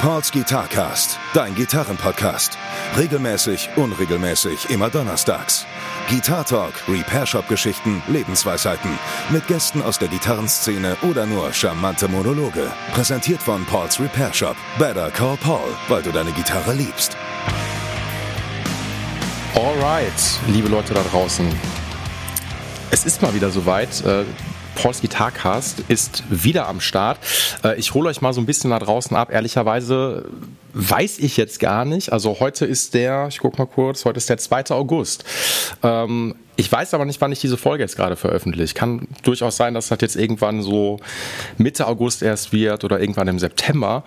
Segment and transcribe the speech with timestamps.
[0.00, 2.56] Pauls Guitarcast, dein Gitarrenpodcast.
[2.96, 5.66] Regelmäßig, unregelmäßig, immer donnerstags.
[6.08, 8.98] Guitar Talk, Repair Shop Geschichten, Lebensweisheiten.
[9.28, 12.72] Mit Gästen aus der Gitarrenszene oder nur charmante Monologe.
[12.94, 14.56] Präsentiert von Pauls Repair Shop.
[14.78, 17.14] Better call Paul, weil du deine Gitarre liebst.
[19.54, 21.46] Alright, liebe Leute da draußen.
[22.90, 24.02] Es ist mal wieder soweit.
[24.74, 27.18] Pauls Gitarcast ist wieder am Start.
[27.64, 29.32] Äh, ich hole euch mal so ein bisschen da draußen ab.
[29.32, 30.28] Ehrlicherweise
[30.72, 32.12] weiß ich jetzt gar nicht.
[32.12, 34.70] Also heute ist der, ich guck mal kurz, heute ist der 2.
[34.70, 35.24] August.
[35.82, 38.74] Ähm, ich weiß aber nicht, wann ich diese Folge jetzt gerade veröffentliche.
[38.74, 41.00] Kann durchaus sein, dass das jetzt irgendwann so
[41.56, 44.04] Mitte August erst wird oder irgendwann im September.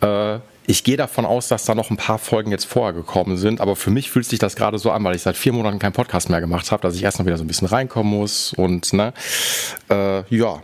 [0.00, 3.60] Äh, ich gehe davon aus, dass da noch ein paar Folgen jetzt vorher gekommen sind,
[3.60, 5.92] aber für mich fühlt sich das gerade so an, weil ich seit vier Monaten keinen
[5.92, 8.92] Podcast mehr gemacht habe, dass ich erst mal wieder so ein bisschen reinkommen muss und
[8.92, 9.12] ne,
[9.88, 10.62] äh, ja,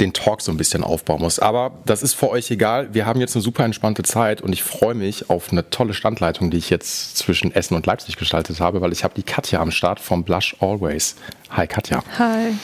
[0.00, 1.38] den Talk so ein bisschen aufbauen muss.
[1.38, 2.94] Aber das ist für euch egal.
[2.94, 6.50] Wir haben jetzt eine super entspannte Zeit und ich freue mich auf eine tolle Standleitung,
[6.50, 9.72] die ich jetzt zwischen Essen und Leipzig gestaltet habe, weil ich habe die Katja am
[9.72, 11.16] Start vom Blush Always.
[11.50, 12.02] Hi Katja.
[12.18, 12.54] Hi.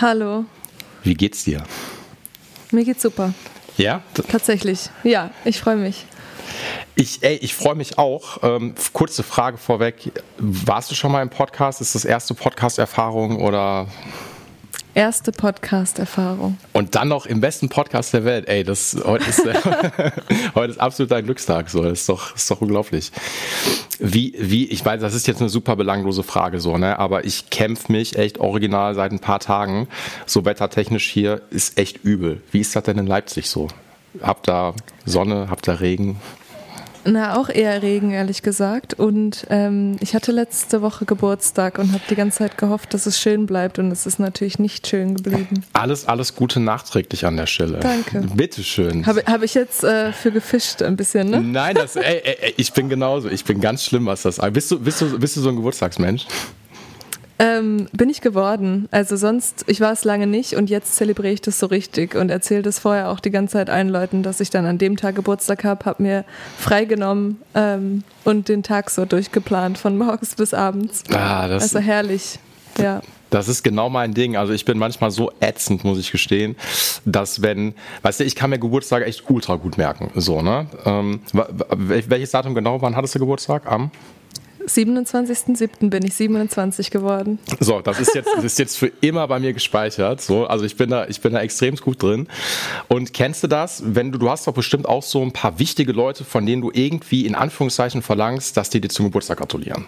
[0.00, 0.44] Hallo.
[1.02, 1.62] Wie geht's dir?
[2.72, 3.34] Mir geht's super.
[3.80, 4.02] Ja?
[4.28, 4.90] Tatsächlich.
[5.04, 6.06] Ja, ich freue mich.
[6.94, 8.38] Ich, ey, ich freue mich auch.
[8.42, 10.12] Ähm, kurze Frage vorweg.
[10.38, 11.80] Warst du schon mal im Podcast?
[11.80, 13.86] Ist das erste Podcast-Erfahrung oder?
[14.94, 16.58] Erste Podcast-Erfahrung.
[16.72, 18.48] Und dann noch im besten Podcast der Welt.
[18.48, 19.42] Ey, das heute ist,
[20.54, 21.70] heute ist absolut dein Glückstag.
[21.70, 23.12] So, das ist doch, ist doch unglaublich.
[24.00, 26.98] Wie, wie, ich weiß, das ist jetzt eine super belanglose Frage, so, ne?
[26.98, 29.86] Aber ich kämpfe mich echt original seit ein paar Tagen.
[30.26, 32.42] So wettertechnisch hier ist echt übel.
[32.50, 33.68] Wie ist das denn in Leipzig so?
[34.20, 36.20] Habt da Sonne, habt da Regen?
[37.04, 38.94] Na, auch eher Regen, ehrlich gesagt.
[38.94, 43.20] Und ähm, ich hatte letzte Woche Geburtstag und habe die ganze Zeit gehofft, dass es
[43.20, 43.78] schön bleibt.
[43.78, 45.64] Und es ist natürlich nicht schön geblieben.
[45.72, 47.80] Alles, alles Gute nachträglich an der Stelle.
[47.80, 48.20] Danke.
[48.34, 49.06] Bitteschön.
[49.06, 51.40] Habe hab ich jetzt äh, für gefischt ein bisschen, ne?
[51.40, 53.28] Nein, das, ey, ey, ich bin genauso.
[53.28, 54.54] Ich bin ganz schlimm, was das angeht.
[54.54, 56.26] Bist du, bist, du, bist du so ein Geburtstagsmensch?
[57.40, 58.86] Ähm, bin ich geworden.
[58.90, 62.28] Also sonst, ich war es lange nicht und jetzt zelebriere ich das so richtig und
[62.28, 65.14] erzähle das vorher auch die ganze Zeit allen Leuten, dass ich dann an dem Tag
[65.14, 66.26] Geburtstag habe, habe mir
[66.58, 71.02] freigenommen ähm, und den Tag so durchgeplant, von morgens bis abends.
[71.14, 72.38] Ah, das also herrlich,
[72.78, 73.00] ja.
[73.30, 74.36] Das ist genau mein Ding.
[74.36, 76.56] Also ich bin manchmal so ätzend, muss ich gestehen,
[77.06, 80.10] dass wenn, weißt du, ich kann mir Geburtstage echt ultra gut merken.
[80.14, 80.66] So, ne?
[80.84, 81.20] Ähm,
[81.72, 83.66] welches Datum genau, wann hattest du Geburtstag?
[83.66, 83.90] Am?
[84.66, 85.90] 27.07.
[85.90, 87.38] bin ich 27 geworden.
[87.60, 90.20] So, das ist jetzt, das ist jetzt für immer bei mir gespeichert.
[90.20, 92.28] So, also ich bin da, ich bin da extrem gut drin.
[92.88, 93.82] Und kennst du das?
[93.84, 96.70] Wenn du, du hast doch bestimmt auch so ein paar wichtige Leute, von denen du
[96.72, 99.86] irgendwie in Anführungszeichen verlangst, dass die dir zum Geburtstag gratulieren.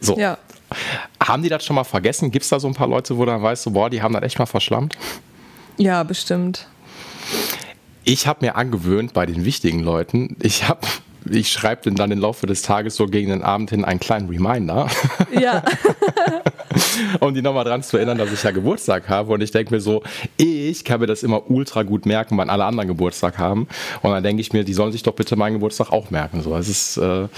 [0.00, 0.18] So.
[0.18, 0.38] Ja.
[1.22, 2.30] Haben die das schon mal vergessen?
[2.30, 4.22] Gibt es da so ein paar Leute, wo du dann weißt, boah, die haben das
[4.22, 4.96] echt mal verschlammt?
[5.76, 6.66] Ja, bestimmt.
[8.04, 10.86] Ich habe mir angewöhnt bei den wichtigen Leuten, ich habe
[11.30, 14.28] ich schreibe denn dann im Laufe des Tages so gegen den Abend hin einen kleinen
[14.28, 14.88] Reminder.
[15.32, 15.62] Ja.
[17.20, 19.32] um die nochmal dran zu erinnern, dass ich ja Geburtstag habe.
[19.32, 20.02] Und ich denke mir so,
[20.36, 23.68] ich kann mir das immer ultra gut merken, wann alle anderen Geburtstag haben.
[24.02, 26.42] Und dann denke ich mir, die sollen sich doch bitte meinen Geburtstag auch merken.
[26.42, 27.28] So, das ist, äh,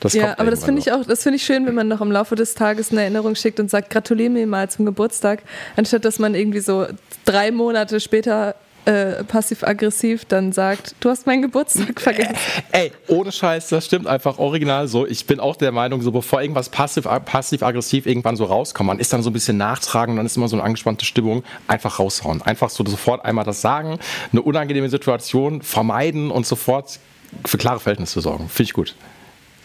[0.00, 2.12] das ja, aber das finde ich auch, das finde ich schön, wenn man noch im
[2.12, 5.42] Laufe des Tages eine Erinnerung schickt und sagt, gratuliere mir mal zum Geburtstag,
[5.76, 6.86] anstatt dass man irgendwie so
[7.24, 8.54] drei Monate später
[8.84, 12.34] äh, passiv-aggressiv dann sagt, du hast meinen Geburtstag vergessen.
[12.72, 15.06] Ey, ohne Scheiß, das stimmt einfach original so.
[15.06, 19.22] Ich bin auch der Meinung, so bevor irgendwas passiv-aggressiv irgendwann so rauskommt, man ist dann
[19.22, 22.42] so ein bisschen nachtragen, dann ist immer so eine angespannte Stimmung, einfach raushauen.
[22.42, 23.98] Einfach so sofort einmal das sagen,
[24.32, 26.98] eine unangenehme Situation vermeiden und sofort
[27.46, 28.48] für klare Verhältnisse sorgen.
[28.48, 28.94] Finde ich gut.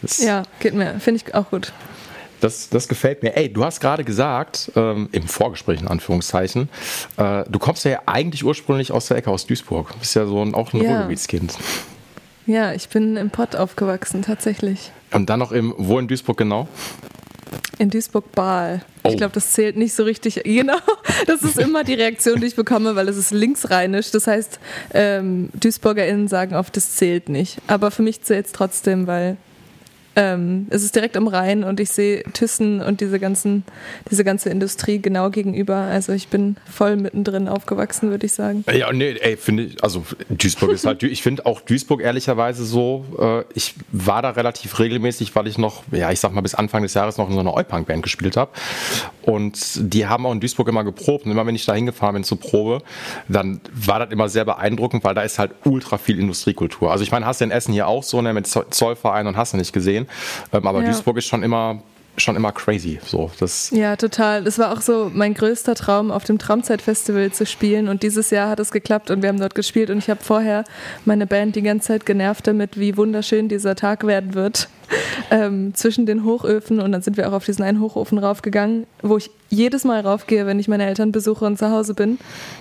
[0.02, 1.00] Das ja, geht mir.
[1.00, 1.72] Finde ich auch gut.
[2.40, 3.36] Das, das gefällt mir.
[3.36, 6.68] Ey, du hast gerade gesagt, ähm, im Vorgespräch in Anführungszeichen,
[7.16, 9.92] äh, du kommst ja eigentlich ursprünglich aus der Ecke aus Duisburg.
[9.92, 10.90] Du bist ja so ein, auch ein ja.
[10.90, 11.54] Ruhrgebietskind.
[12.46, 14.90] Ja, ich bin im Pott aufgewachsen, tatsächlich.
[15.12, 16.68] Und dann noch im, wo in Duisburg genau?
[17.78, 18.82] In Duisburg-Bahl.
[19.04, 19.10] Oh.
[19.10, 20.42] Ich glaube, das zählt nicht so richtig.
[20.48, 20.78] Genau,
[21.26, 24.10] das ist immer die Reaktion, die ich bekomme, weil es ist linksrheinisch.
[24.10, 24.58] Das heißt,
[24.92, 27.58] ähm, DuisburgerInnen sagen oft, das zählt nicht.
[27.66, 29.36] Aber für mich zählt es trotzdem, weil
[30.18, 33.62] ähm, es ist direkt am Rhein und ich sehe Thyssen und diese, ganzen,
[34.10, 35.76] diese ganze Industrie genau gegenüber.
[35.76, 38.64] Also ich bin voll mittendrin aufgewachsen, würde ich sagen.
[38.72, 43.04] Ja, nee, ey, finde ich, also Duisburg ist halt, ich finde auch Duisburg ehrlicherweise so,
[43.16, 46.82] äh, ich war da relativ regelmäßig, weil ich noch, ja, ich sag mal, bis Anfang
[46.82, 48.50] des Jahres noch in so einer Eupunk-Band gespielt habe.
[49.22, 51.26] Und die haben auch in Duisburg immer geprobt.
[51.26, 52.82] Und immer wenn ich da hingefahren bin zur Probe,
[53.28, 56.90] dann war das immer sehr beeindruckend, weil da ist halt ultra viel Industriekultur.
[56.90, 59.52] Also ich meine, hast du in Essen hier auch so, ne, mit Zollverein und hast
[59.52, 60.07] du nicht gesehen.
[60.52, 60.86] Ähm, aber ja.
[60.86, 61.82] Duisburg ist schon immer
[62.20, 62.98] schon immer crazy.
[63.04, 64.44] So, das ja, total.
[64.44, 67.88] Das war auch so mein größter Traum, auf dem Traumzeitfestival zu spielen.
[67.88, 69.90] Und dieses Jahr hat es geklappt und wir haben dort gespielt.
[69.90, 70.64] Und ich habe vorher
[71.04, 74.68] meine Band die ganze Zeit genervt damit, wie wunderschön dieser Tag werden wird.
[75.30, 76.80] Ähm, zwischen den Hochöfen.
[76.80, 80.46] Und dann sind wir auch auf diesen einen Hochofen raufgegangen, wo ich jedes Mal raufgehe,
[80.46, 82.18] wenn ich meine Eltern besuche und zu Hause bin.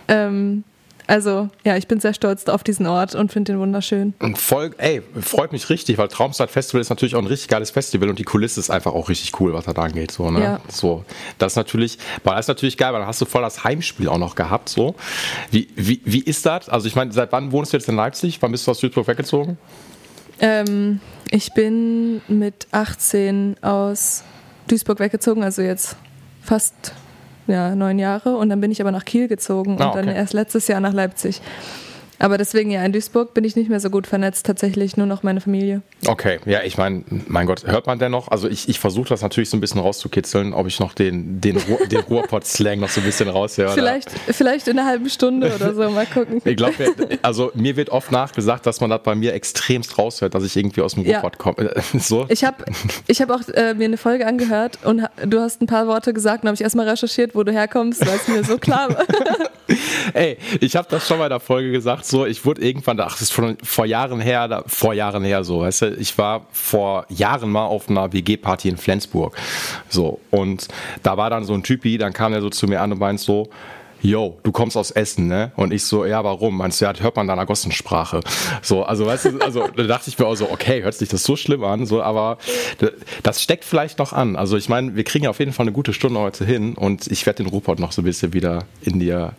[0.09, 0.65] Ähm,
[1.07, 4.13] also, ja, ich bin sehr stolz auf diesen Ort und finde den wunderschön.
[4.19, 7.71] Und voll, ey, freut mich richtig, weil Traumstart Festival ist natürlich auch ein richtig geiles
[7.71, 10.11] Festival und die Kulisse ist einfach auch richtig cool, was da angeht.
[10.11, 10.41] So, ne?
[10.41, 10.61] Ja.
[10.67, 11.05] So,
[11.37, 14.09] das ist natürlich, weil das ist natürlich geil, weil dann hast du voll das Heimspiel
[14.09, 14.67] auch noch gehabt.
[14.67, 14.95] So.
[15.49, 16.67] Wie, wie, wie ist das?
[16.67, 18.41] Also, ich meine, seit wann wohnst du jetzt in Leipzig?
[18.41, 19.57] Wann bist du aus Duisburg weggezogen?
[20.39, 20.99] Ähm,
[21.31, 24.23] ich bin mit 18 aus
[24.67, 25.95] Duisburg weggezogen, also jetzt
[26.41, 26.93] fast
[27.47, 30.33] ja, neun Jahre und dann bin ich aber nach Kiel gezogen ah, und dann erst
[30.33, 31.41] letztes Jahr nach Leipzig.
[32.19, 35.23] Aber deswegen ja, in Duisburg bin ich nicht mehr so gut vernetzt, tatsächlich nur noch
[35.23, 35.81] meine Familie.
[36.07, 38.29] Okay, ja, ich meine, mein Gott, hört man denn noch?
[38.29, 41.57] Also ich, ich versuche das natürlich so ein bisschen rauszukitzeln, ob ich noch den, den,
[41.57, 43.73] Ruhr, den Ruhrpott-Slang noch so ein bisschen raushöre.
[43.73, 46.41] Vielleicht, vielleicht in einer halben Stunde oder so, mal gucken.
[46.43, 46.73] ich glaube,
[47.21, 50.81] also mir wird oft nachgesagt, dass man das bei mir extremst raushört, dass ich irgendwie
[50.81, 51.39] aus dem Ruhrpott ja.
[51.39, 51.73] komme.
[51.99, 52.25] so.
[52.29, 52.65] Ich habe
[53.07, 56.43] ich hab auch äh, mir eine Folge angehört und du hast ein paar Worte gesagt
[56.43, 59.05] und habe ich erstmal recherchiert, wo du herkommst, weil es mir so klar war.
[60.13, 63.11] Ey, ich habe das schon mal in der Folge gesagt, so, ich wurde irgendwann, ach,
[63.11, 66.47] das ist von, vor Jahren her, da, vor Jahren her so, weißt du, ich war
[66.51, 69.35] vor Jahren mal auf einer WG-Party in Flensburg,
[69.89, 70.67] so, und
[71.03, 73.19] da war dann so ein Typi, dann kam er so zu mir an und meint
[73.19, 73.49] so,
[74.01, 75.51] yo, du kommst aus Essen, ne?
[75.55, 76.57] Und ich so, ja, warum?
[76.57, 78.21] Meinst du, ja, hört man deiner Gossensprache.
[78.61, 81.23] So, also, weißt du, also, da dachte ich mir auch so, okay, hört sich das
[81.23, 82.37] so schlimm an, so, aber
[83.23, 84.35] das steckt vielleicht noch an.
[84.35, 87.07] Also, ich meine, wir kriegen ja auf jeden Fall eine gute Stunde heute hin und
[87.07, 89.33] ich werde den Rupert noch so ein bisschen wieder in dir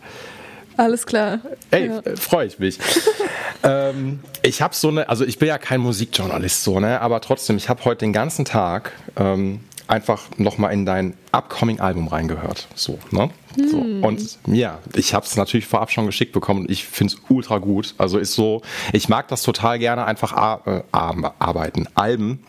[0.79, 1.39] alles klar.
[1.71, 1.99] Ey, ja.
[1.99, 2.79] Äh, freue ich mich.
[3.63, 7.57] ähm, ich habe so eine, also ich bin ja kein Musikjournalist so, ne, aber trotzdem,
[7.57, 12.67] ich habe heute den ganzen Tag ähm, einfach nochmal in dein upcoming Album reingehört.
[12.75, 13.29] So, ne?
[13.55, 13.69] Hm.
[13.69, 13.77] So.
[13.77, 17.57] Und ja, ich habe es natürlich vorab schon geschickt bekommen und ich finde es ultra
[17.57, 17.95] gut.
[17.97, 18.61] Also ist so,
[18.93, 21.87] ich mag das total gerne einfach äh, arbeiten.
[21.95, 22.43] Alben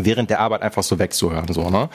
[0.00, 1.52] während der Arbeit einfach so wegzuhören.
[1.52, 1.88] So, ne?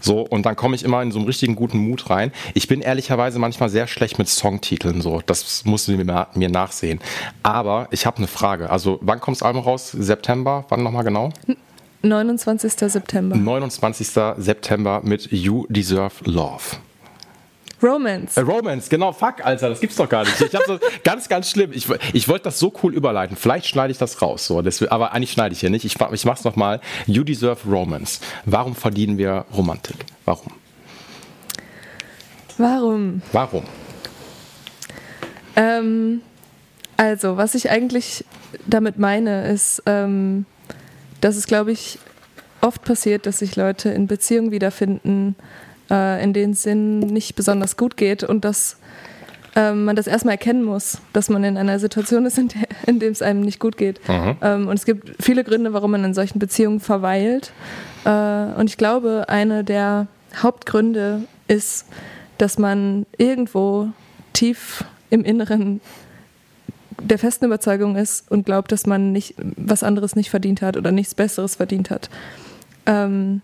[0.00, 2.32] so, und dann komme ich immer in so einen richtigen guten Mut rein.
[2.54, 5.22] Ich bin ehrlicherweise manchmal sehr schlecht mit Songtiteln, so.
[5.26, 7.00] Das musst du mir, nachsehen.
[7.42, 8.70] Aber ich habe eine Frage.
[8.70, 9.90] Also, wann kommt das Album raus?
[9.92, 10.64] September?
[10.68, 11.32] Wann nochmal genau?
[12.02, 12.72] 29.
[12.90, 13.36] September.
[13.36, 14.08] 29.
[14.36, 16.76] September mit You Deserve Love.
[17.82, 18.36] Romance.
[18.36, 20.40] Äh, Romance, genau, fuck, Alter, das gibt's doch gar nicht.
[20.40, 21.70] Ich hab so ganz, ganz schlimm.
[21.72, 23.36] Ich, ich wollte das so cool überleiten.
[23.36, 24.62] Vielleicht schneide ich das raus, so.
[24.62, 25.84] Das, aber eigentlich schneide ich hier nicht.
[25.84, 26.80] Ich, ich mach's nochmal.
[27.06, 28.20] You deserve Romance.
[28.44, 29.96] Warum verdienen wir Romantik?
[30.24, 30.52] Warum?
[32.56, 33.22] Warum?
[33.32, 33.64] Warum?
[35.54, 36.22] Ähm,
[36.96, 38.24] also, was ich eigentlich
[38.66, 40.46] damit meine, ist, ähm,
[41.20, 41.98] dass es, glaube ich,
[42.60, 45.36] oft passiert, dass sich Leute in Beziehungen wiederfinden,
[45.90, 48.78] äh, in denen es ihnen nicht besonders gut geht und dass
[49.56, 53.00] äh, man das erstmal erkennen muss, dass man in einer Situation ist, in, der, in
[53.00, 54.06] dem es einem nicht gut geht.
[54.08, 54.36] Mhm.
[54.42, 57.52] Ähm, und es gibt viele Gründe, warum man in solchen Beziehungen verweilt.
[58.04, 60.06] Äh, und ich glaube, einer der
[60.36, 61.86] Hauptgründe ist,
[62.36, 63.88] dass man irgendwo
[64.32, 65.80] tief im Inneren
[67.00, 70.92] der festen Überzeugung ist und glaubt, dass man nicht was anderes nicht verdient hat oder
[70.92, 72.10] nichts Besseres verdient hat.
[72.86, 73.40] Ähm,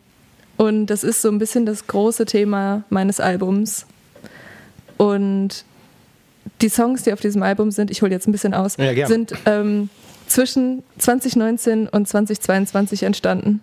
[0.57, 3.87] und das ist so ein bisschen das große Thema meines Albums.
[4.97, 5.65] Und
[6.61, 9.33] die Songs, die auf diesem Album sind, ich hole jetzt ein bisschen aus, ja, sind
[9.47, 9.89] ähm,
[10.27, 13.61] zwischen 2019 und 2022 entstanden.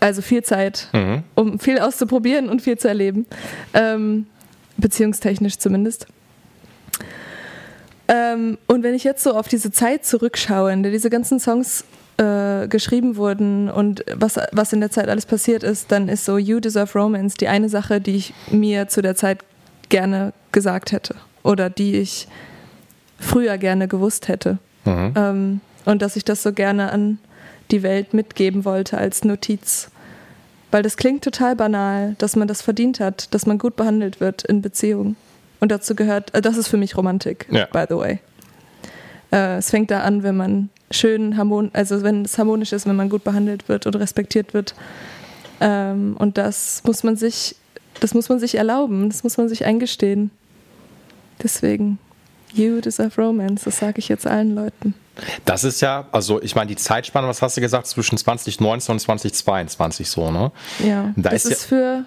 [0.00, 1.22] Also viel Zeit, mhm.
[1.34, 3.26] um viel auszuprobieren und viel zu erleben.
[3.72, 4.26] Ähm,
[4.76, 6.06] beziehungstechnisch zumindest.
[8.08, 11.84] Ähm, und wenn ich jetzt so auf diese Zeit zurückschaue, in der diese ganzen Songs
[12.16, 16.38] äh, geschrieben wurden und was, was in der Zeit alles passiert ist, dann ist so
[16.38, 19.44] You Deserve Romance die eine Sache, die ich mir zu der Zeit
[19.88, 22.28] gerne gesagt hätte oder die ich
[23.18, 24.58] früher gerne gewusst hätte.
[24.84, 25.14] Mhm.
[25.16, 27.18] Ähm, und dass ich das so gerne an
[27.70, 29.90] die Welt mitgeben wollte als Notiz.
[30.70, 34.42] Weil das klingt total banal, dass man das verdient hat, dass man gut behandelt wird
[34.44, 35.16] in Beziehungen.
[35.60, 37.66] Und dazu gehört, äh, das ist für mich Romantik, ja.
[37.66, 38.18] by the way.
[39.32, 42.96] Äh, es fängt da an, wenn man schön harmonisch, also wenn es harmonisch ist, wenn
[42.96, 44.74] man gut behandelt wird und respektiert wird.
[45.60, 47.56] Ähm, und das muss man sich,
[48.00, 50.30] das muss man sich erlauben, das muss man sich eingestehen.
[51.42, 51.98] Deswegen,
[52.52, 54.94] you deserve romance, das sage ich jetzt allen Leuten.
[55.44, 58.98] Das ist ja, also ich meine, die Zeitspanne, was hast du gesagt, zwischen 2019 und
[58.98, 60.50] 2022 so, ne?
[60.84, 62.04] Ja, da das ist, ist ja für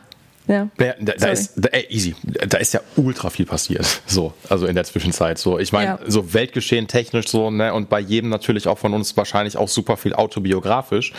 [0.48, 0.70] Ja.
[0.80, 2.16] ja da, da ist da, ey, easy.
[2.48, 3.86] Da ist ja ultra viel passiert.
[4.08, 5.38] So, also in der Zwischenzeit.
[5.38, 6.00] So, ich meine, ja.
[6.08, 9.98] so Weltgeschehen technisch so, ne, und bei jedem natürlich auch von uns wahrscheinlich auch super
[9.98, 11.14] viel autobiografisch.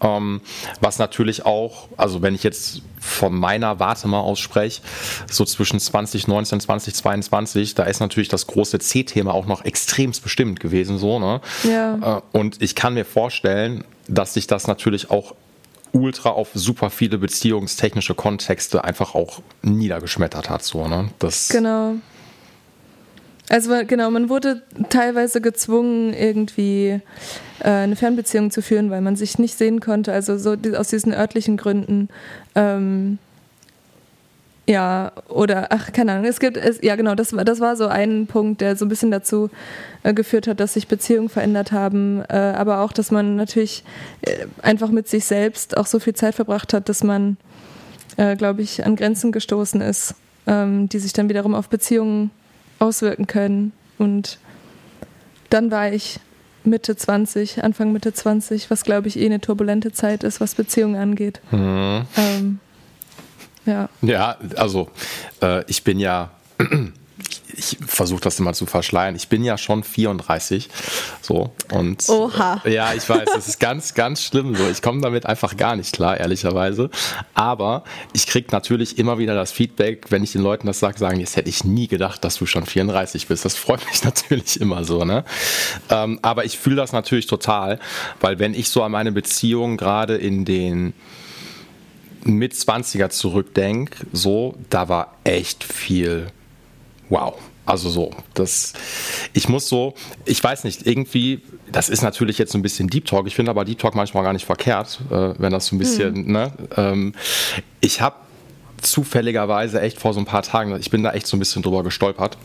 [0.00, 0.40] Ähm,
[0.80, 4.82] was natürlich auch, also wenn ich jetzt von meiner Warte mal ausspreche,
[5.30, 10.98] so zwischen 2019 2022, da ist natürlich das große C-Thema auch noch extremst bestimmt gewesen,
[10.98, 11.40] so, ne?
[11.64, 12.18] Ja.
[12.18, 15.34] Äh, und ich kann mir vorstellen, dass sich das natürlich auch
[15.92, 20.62] ultra auf super viele beziehungstechnische Kontexte einfach auch niedergeschmettert hat.
[20.62, 21.10] So, ne?
[21.18, 21.94] das genau.
[23.50, 27.00] Also genau, man wurde teilweise gezwungen, irgendwie
[27.60, 30.12] äh, eine Fernbeziehung zu führen, weil man sich nicht sehen konnte.
[30.12, 32.08] Also so aus diesen örtlichen Gründen.
[32.54, 33.18] Ähm,
[34.68, 38.26] ja, oder, ach, keine Ahnung, es gibt, es, ja genau, das, das war so ein
[38.26, 39.48] Punkt, der so ein bisschen dazu
[40.02, 43.82] äh, geführt hat, dass sich Beziehungen verändert haben, äh, aber auch, dass man natürlich
[44.20, 47.38] äh, einfach mit sich selbst auch so viel Zeit verbracht hat, dass man,
[48.18, 50.14] äh, glaube ich, an Grenzen gestoßen ist,
[50.46, 52.30] ähm, die sich dann wiederum auf Beziehungen
[52.78, 53.72] auswirken können.
[53.96, 54.38] Und
[55.48, 56.20] dann war ich
[56.62, 60.96] Mitte 20, Anfang Mitte 20, was, glaube ich, eh eine turbulente Zeit ist, was Beziehungen
[60.96, 61.40] angeht.
[61.52, 62.02] Mhm.
[62.18, 62.60] Ähm,
[63.68, 64.88] ja, ja also
[65.42, 66.30] äh, ich bin ja,
[67.56, 69.14] ich, versuche das immer zu verschleiern.
[69.16, 70.68] Ich bin ja schon 34,
[71.20, 72.62] so und Oha.
[72.64, 74.54] Äh, ja, ich weiß, das ist ganz, ganz schlimm.
[74.54, 76.90] So, ich komme damit einfach gar nicht klar, ehrlicherweise.
[77.34, 81.20] Aber ich kriege natürlich immer wieder das Feedback, wenn ich den Leuten das sage, sagen,
[81.20, 83.44] jetzt hätte ich nie gedacht, dass du schon 34 bist.
[83.44, 85.24] Das freut mich natürlich immer so, ne?
[85.90, 87.78] Ähm, aber ich fühle das natürlich total,
[88.20, 90.94] weil wenn ich so an meine Beziehung gerade in den
[92.24, 96.28] mit 20er zurückdenke, so, da war echt viel
[97.08, 97.34] wow.
[97.68, 98.72] Also so, das,
[99.34, 99.92] ich muss so,
[100.24, 103.50] ich weiß nicht, irgendwie, das ist natürlich jetzt so ein bisschen Deep Talk, ich finde
[103.50, 106.32] aber Deep Talk manchmal gar nicht verkehrt, äh, wenn das so ein bisschen, mhm.
[106.32, 107.14] ne, ähm,
[107.82, 108.16] ich habe
[108.80, 111.82] zufälligerweise echt vor so ein paar Tagen, ich bin da echt so ein bisschen drüber
[111.82, 112.38] gestolpert,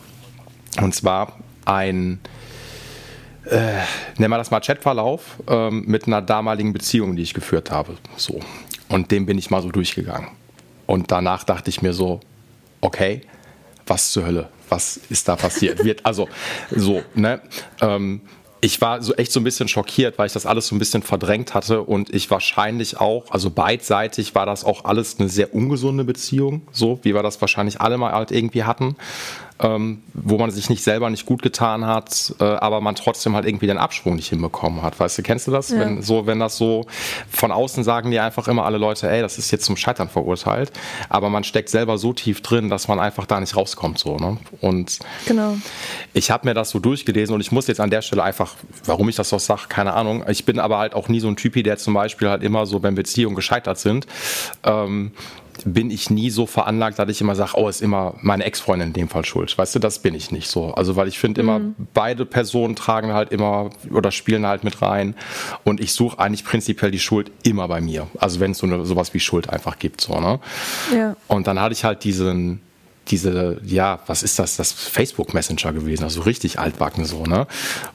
[0.82, 2.20] und zwar ein,
[3.46, 3.78] äh,
[4.18, 8.40] nennen wir das mal Chatverlauf ähm, mit einer damaligen Beziehung, die ich geführt habe, so.
[8.94, 10.28] Und dem bin ich mal so durchgegangen.
[10.86, 12.20] Und danach dachte ich mir so,
[12.80, 13.22] okay,
[13.88, 15.82] was zur Hölle, was ist da passiert?
[15.82, 16.28] Wird, also
[16.70, 17.40] so, ne?
[17.80, 18.20] Ähm,
[18.60, 21.02] ich war so echt so ein bisschen schockiert, weil ich das alles so ein bisschen
[21.02, 26.04] verdrängt hatte und ich wahrscheinlich auch, also beidseitig war das auch alles eine sehr ungesunde
[26.04, 28.94] Beziehung, so wie wir das wahrscheinlich alle mal halt irgendwie hatten
[29.60, 33.46] ähm, wo man sich nicht selber nicht gut getan hat, äh, aber man trotzdem halt
[33.46, 34.98] irgendwie den Absprung nicht hinbekommen hat.
[34.98, 35.70] Weißt du, kennst du das?
[35.70, 35.80] Ja.
[35.80, 36.86] Wenn, so, wenn das so
[37.30, 40.72] von außen sagen die einfach immer alle Leute, ey, das ist jetzt zum Scheitern verurteilt,
[41.08, 43.98] aber man steckt selber so tief drin, dass man einfach da nicht rauskommt.
[43.98, 44.38] So, ne?
[44.60, 45.56] Und genau.
[46.14, 49.08] ich habe mir das so durchgelesen und ich muss jetzt an der Stelle einfach, warum
[49.08, 50.24] ich das so sage, keine Ahnung.
[50.28, 52.82] Ich bin aber halt auch nie so ein Typi, der zum Beispiel halt immer so,
[52.82, 54.06] wenn Beziehungen gescheitert sind,
[54.64, 55.12] ähm,
[55.64, 58.92] bin ich nie so veranlagt, dass ich immer sage, oh, ist immer meine Ex-Freundin in
[58.92, 59.56] dem Fall schuld.
[59.56, 60.74] Weißt du, das bin ich nicht so.
[60.74, 61.74] Also, weil ich finde immer, mhm.
[61.92, 65.14] beide Personen tragen halt immer oder spielen halt mit rein.
[65.64, 68.08] Und ich suche eigentlich prinzipiell die Schuld immer bei mir.
[68.18, 70.40] Also, wenn es so eine, sowas wie Schuld einfach gibt, so, ne?
[70.94, 71.16] Ja.
[71.28, 72.60] Und dann hatte ich halt diesen,
[73.08, 77.46] diese, ja, was ist das, das Facebook Messenger gewesen, also richtig altbacken so, ne?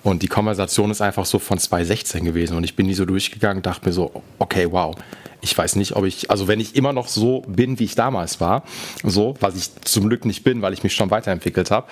[0.03, 3.63] Und die Konversation ist einfach so von 2016 gewesen und ich bin die so durchgegangen,
[3.63, 4.95] dachte mir so, okay, wow,
[5.41, 8.39] ich weiß nicht, ob ich, also wenn ich immer noch so bin, wie ich damals
[8.39, 8.63] war,
[9.03, 11.88] so, was ich zum Glück nicht bin, weil ich mich schon weiterentwickelt habe,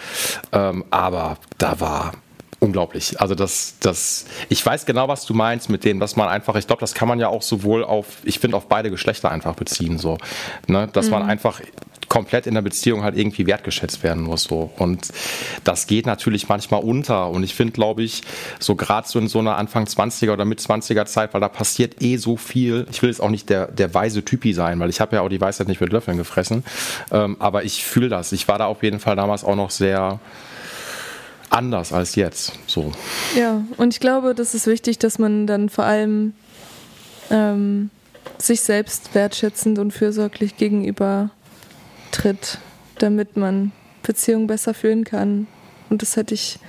[0.52, 2.14] ähm, aber da war
[2.60, 3.20] unglaublich.
[3.22, 6.68] Also das, das, ich weiß genau, was du meinst mit dem, dass man einfach, ich
[6.68, 9.98] glaube, das kann man ja auch sowohl auf, ich finde, auf beide Geschlechter einfach beziehen,
[10.00, 10.18] so,
[10.68, 11.12] ne, dass mhm.
[11.12, 11.62] man einfach
[12.10, 14.44] komplett in der Beziehung halt irgendwie wertgeschätzt werden muss.
[14.44, 14.72] So.
[14.78, 15.10] Und
[15.64, 17.30] das geht natürlich manchmal unter.
[17.30, 18.22] Und ich finde, glaube ich,
[18.60, 22.02] so gerade so in so einer Anfang 20er oder mit 20er Zeit, weil da passiert
[22.02, 22.88] eh so viel.
[22.92, 25.30] Ich will jetzt auch nicht der, der weise Typi sein, weil ich habe ja auch
[25.30, 26.64] die Weisheit nicht mit Löffeln gefressen.
[27.12, 28.32] Ähm, aber ich fühle das.
[28.32, 30.20] Ich war da auf jeden Fall damals auch noch sehr
[31.50, 32.54] anders als jetzt.
[32.68, 32.92] So.
[33.36, 36.34] Ja, und ich glaube, das ist wichtig, dass man dann vor allem
[37.30, 37.90] ähm,
[38.38, 41.30] sich selbst wertschätzend und fürsorglich gegenüber
[42.12, 42.60] tritt,
[42.98, 43.72] damit man
[44.04, 45.48] Beziehungen besser führen kann.
[45.90, 46.60] Und das hätte ich,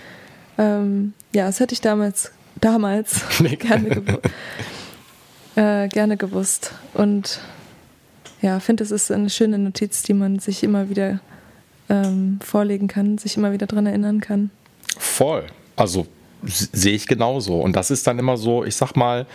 [0.58, 3.22] ähm, ja, das hätte ich damals, damals
[3.58, 4.18] gerne, gewu
[5.56, 6.72] äh, gerne gewusst.
[6.94, 7.40] Und
[8.40, 11.20] ja, finde, es ist eine schöne Notiz, die man sich immer wieder
[11.88, 14.50] ähm, vorlegen kann, sich immer wieder daran erinnern kann.
[14.98, 15.46] Voll.
[15.76, 16.06] Also
[16.42, 17.60] sehe ich genauso.
[17.60, 19.26] Und das ist dann immer so, ich sag mal,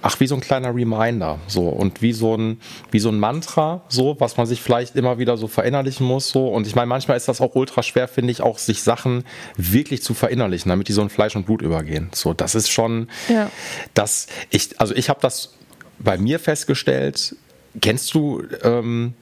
[0.00, 3.82] ach, wie so ein kleiner Reminder, so und wie so ein, wie so ein Mantra,
[3.88, 6.48] so, was man sich vielleicht immer wieder so verinnerlichen muss, so.
[6.48, 9.24] Und ich meine, manchmal ist das auch ultra schwer, finde ich, auch sich Sachen
[9.56, 12.08] wirklich zu verinnerlichen, damit die so in Fleisch und Blut übergehen.
[12.14, 13.50] So, das ist schon, ja.
[13.94, 15.54] das, ich, also ich habe das
[15.98, 17.36] bei mir festgestellt.
[17.82, 19.12] Kennst du, ähm,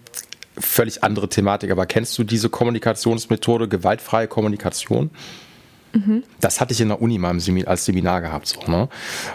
[0.56, 5.10] völlig andere Thematik, aber kennst du diese Kommunikationsmethode, gewaltfreie Kommunikation?
[6.40, 7.36] Das hatte ich in der Uni mal
[7.66, 8.48] als Seminar gehabt.
[8.48, 8.88] So, ne?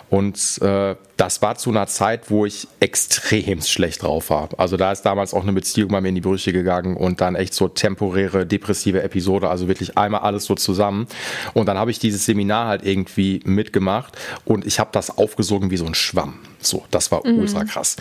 [0.09, 4.49] Und äh, das war zu einer Zeit, wo ich extrem schlecht drauf war.
[4.57, 7.35] Also da ist damals auch eine Beziehung bei mir in die Brüche gegangen und dann
[7.35, 11.07] echt so temporäre, depressive Episode, also wirklich einmal alles so zusammen.
[11.53, 15.77] Und dann habe ich dieses Seminar halt irgendwie mitgemacht und ich habe das aufgesogen wie
[15.77, 16.35] so ein Schwamm.
[16.61, 17.39] So, das war mhm.
[17.39, 17.97] ultra krass.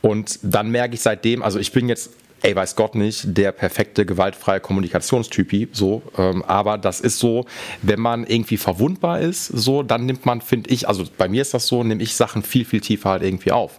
[0.00, 2.10] Und dann merke ich seitdem, also ich bin jetzt
[2.44, 7.46] ey, weiß Gott nicht, der perfekte gewaltfreie Kommunikationstypi, so, ähm, aber das ist so,
[7.80, 11.54] wenn man irgendwie verwundbar ist, so, dann nimmt man, finde ich, also bei mir ist
[11.54, 13.78] das so, nehme ich Sachen viel, viel tiefer halt irgendwie auf.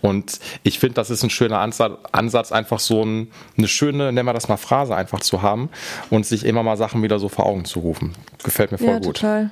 [0.00, 4.34] Und ich finde, das ist ein schöner Ansatz, einfach so ein, eine schöne, nennen wir
[4.34, 5.70] das mal Phrase einfach zu haben
[6.10, 8.12] und sich immer mal Sachen wieder so vor Augen zu rufen.
[8.42, 9.16] Gefällt mir voll ja, gut.
[9.16, 9.50] Total.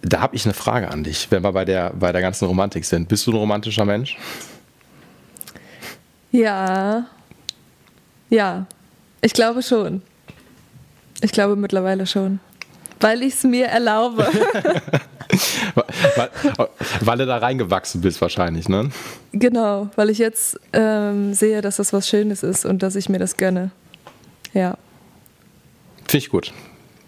[0.00, 2.84] Da habe ich eine Frage an dich, wenn wir bei der, bei der ganzen Romantik
[2.84, 3.08] sind.
[3.08, 4.16] Bist du ein romantischer Mensch?
[6.32, 7.06] Ja.
[8.30, 8.66] Ja.
[9.20, 10.02] Ich glaube schon.
[11.20, 12.40] Ich glaube mittlerweile schon.
[13.00, 14.26] Weil ich es mir erlaube.
[16.14, 16.30] weil,
[17.00, 18.90] weil, du da reingewachsen bist wahrscheinlich, ne?
[19.32, 23.18] Genau, weil ich jetzt ähm, sehe, dass das was Schönes ist und dass ich mir
[23.18, 23.70] das gönne.
[24.54, 24.76] Ja.
[26.06, 26.52] Finde ich gut.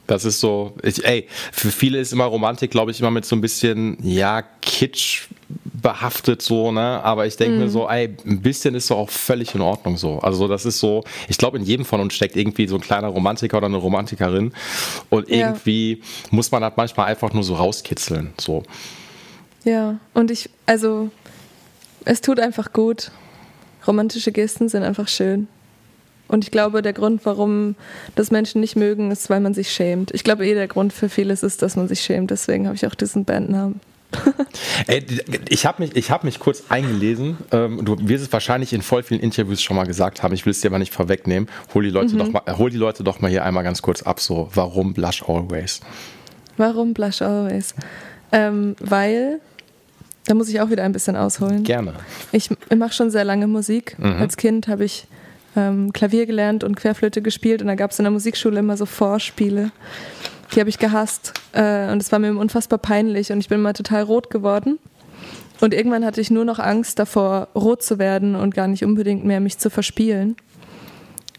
[0.06, 3.34] Das ist so, ich, ey, für viele ist immer Romantik, glaube ich, immer mit so
[3.34, 5.28] ein bisschen, ja, Kitsch
[5.64, 7.02] behaftet so, ne?
[7.02, 7.58] Aber ich denke mm.
[7.58, 7.70] mir mhm.
[7.70, 10.18] so, ey, ein bisschen ist so auch völlig in Ordnung so.
[10.18, 13.08] Also das ist so, ich glaube, in jedem von uns steckt irgendwie so ein kleiner
[13.08, 14.52] Romantiker oder eine Romantikerin.
[15.10, 16.28] Und irgendwie ja.
[16.30, 18.32] muss man halt manchmal einfach nur so rauskitzeln.
[18.40, 18.62] So.
[19.64, 21.10] Ja, und ich, also
[22.04, 23.10] es tut einfach gut.
[23.86, 25.48] Romantische Gesten sind einfach schön.
[26.28, 27.76] Und ich glaube, der Grund, warum
[28.14, 30.10] das Menschen nicht mögen, ist, weil man sich schämt.
[30.12, 32.30] Ich glaube, eh der Grund für vieles ist, dass man sich schämt.
[32.30, 33.80] Deswegen habe ich auch diesen Bandnamen.
[34.86, 35.04] Ey,
[35.48, 37.38] ich habe mich, hab mich kurz eingelesen.
[37.52, 40.34] Ähm, du wirst es wahrscheinlich in voll vielen Interviews schon mal gesagt haben.
[40.34, 41.48] Ich will es dir aber nicht vorwegnehmen.
[41.72, 42.18] Hol die, Leute mhm.
[42.18, 44.20] doch mal, hol die Leute doch mal hier einmal ganz kurz ab.
[44.20, 45.80] So, warum Blush Always?
[46.56, 47.74] Warum Blush Always?
[48.32, 49.40] Ähm, weil,
[50.26, 51.62] da muss ich auch wieder ein bisschen ausholen.
[51.64, 51.94] Gerne.
[52.32, 53.96] Ich, ich mache schon sehr lange Musik.
[53.98, 54.16] Mhm.
[54.20, 55.06] Als Kind habe ich
[55.56, 58.86] ähm, Klavier gelernt und Querflöte gespielt und da gab es in der Musikschule immer so
[58.86, 59.70] Vorspiele.
[60.52, 63.72] Die habe ich gehasst äh, und es war mir unfassbar peinlich und ich bin mal
[63.72, 64.78] total rot geworden.
[65.60, 69.24] Und irgendwann hatte ich nur noch Angst davor, rot zu werden und gar nicht unbedingt
[69.24, 70.36] mehr mich zu verspielen.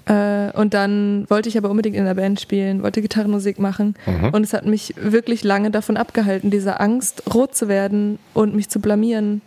[0.05, 3.95] Äh, und dann wollte ich aber unbedingt in der Band spielen, wollte Gitarrenmusik machen.
[4.05, 4.29] Mhm.
[4.29, 8.69] Und es hat mich wirklich lange davon abgehalten, diese Angst, rot zu werden und mich
[8.69, 9.41] zu blamieren,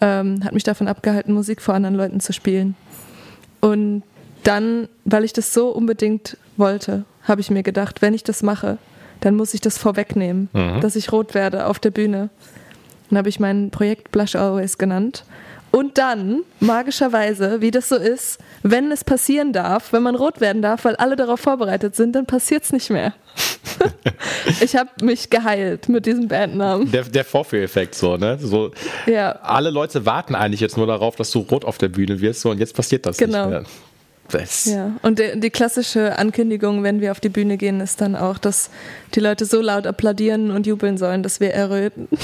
[0.00, 2.76] ähm, hat mich davon abgehalten, Musik vor anderen Leuten zu spielen.
[3.60, 4.02] Und
[4.44, 8.78] dann, weil ich das so unbedingt wollte, habe ich mir gedacht, wenn ich das mache,
[9.20, 10.80] dann muss ich das vorwegnehmen, mhm.
[10.80, 12.30] dass ich rot werde auf der Bühne.
[13.08, 15.24] Dann habe ich mein Projekt Blush Always genannt.
[15.76, 20.62] Und dann, magischerweise, wie das so ist, wenn es passieren darf, wenn man rot werden
[20.62, 23.12] darf, weil alle darauf vorbereitet sind, dann passiert es nicht mehr.
[24.62, 26.90] ich habe mich geheilt mit diesem Bandnamen.
[26.90, 28.38] Der, der Vorführeffekt so, ne?
[28.40, 28.70] So,
[29.06, 29.32] ja.
[29.42, 32.50] Alle Leute warten eigentlich jetzt nur darauf, dass du rot auf der Bühne wirst so,
[32.50, 33.50] und jetzt passiert das genau.
[33.50, 33.64] nicht mehr.
[34.30, 38.16] Das ja, und die, die, klassische Ankündigung, wenn wir auf die Bühne gehen, ist dann
[38.16, 38.70] auch, dass
[39.14, 42.08] die Leute so laut applaudieren und jubeln sollen, dass wir erröten.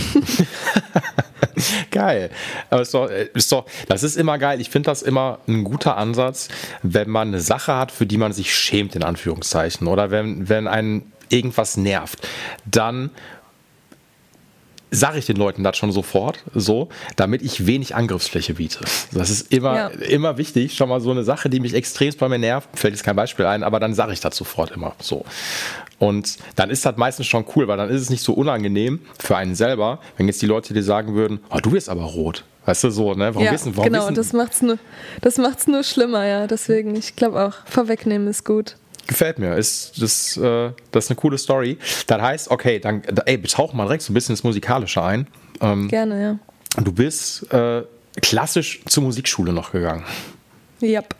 [1.91, 2.31] geil.
[2.71, 4.61] Aber ist doch, ist doch, das ist immer geil.
[4.61, 6.49] Ich finde das immer ein guter Ansatz,
[6.83, 9.87] wenn man eine Sache hat, für die man sich schämt, in Anführungszeichen.
[9.87, 12.27] Oder wenn, wenn einen irgendwas nervt,
[12.65, 13.11] dann
[14.92, 18.81] sage ich den Leuten das schon sofort, so, damit ich wenig Angriffsfläche biete.
[19.11, 19.88] Das ist immer, ja.
[19.88, 20.74] immer wichtig.
[20.74, 23.46] Schon mal so eine Sache, die mich extremst bei mir nervt, fällt jetzt kein Beispiel
[23.46, 25.24] ein, aber dann sage ich das sofort immer so.
[25.98, 29.37] Und dann ist das meistens schon cool, weil dann ist es nicht so unangenehm für
[29.37, 32.44] einen selber, wenn jetzt die Leute dir sagen würden, oh, du bist aber rot.
[32.66, 33.35] Weißt du, so, ne?
[33.35, 34.14] Warum ja, wissen, warum genau, wissen?
[34.14, 34.78] das macht's nur,
[35.20, 36.46] das macht's nur schlimmer, ja.
[36.46, 38.76] Deswegen, ich glaube auch, vorwegnehmen ist gut.
[39.07, 39.57] Gefällt mir.
[39.57, 41.79] Ist, das, äh, das ist eine coole Story.
[42.07, 45.27] Das heißt, okay, dann ey, tauchen mal direkt so ein bisschen ins Musikalische ein.
[45.61, 46.83] Ähm, Gerne, ja.
[46.83, 47.83] Du bist äh,
[48.21, 50.05] klassisch zur Musikschule noch gegangen.
[50.81, 51.15] Yep.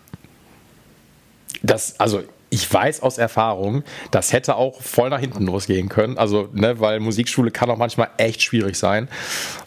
[1.63, 6.19] Das, also ich weiß aus Erfahrung, das hätte auch voll nach hinten losgehen können.
[6.19, 9.09] Also, ne, weil Musikschule kann auch manchmal echt schwierig sein.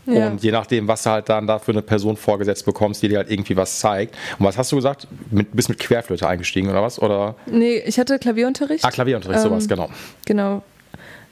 [0.05, 0.27] Ja.
[0.27, 3.17] Und je nachdem, was du halt dann da für eine Person vorgesetzt bekommst, die dir
[3.17, 4.15] halt irgendwie was zeigt.
[4.37, 5.07] Und was hast du gesagt?
[5.31, 7.01] Mit, bist mit Querflöte eingestiegen oder was?
[7.01, 7.33] Oder?
[7.47, 8.85] Nee, ich hatte Klavierunterricht.
[8.85, 9.89] Ah, Klavierunterricht, ähm, sowas, genau.
[10.25, 10.61] Genau.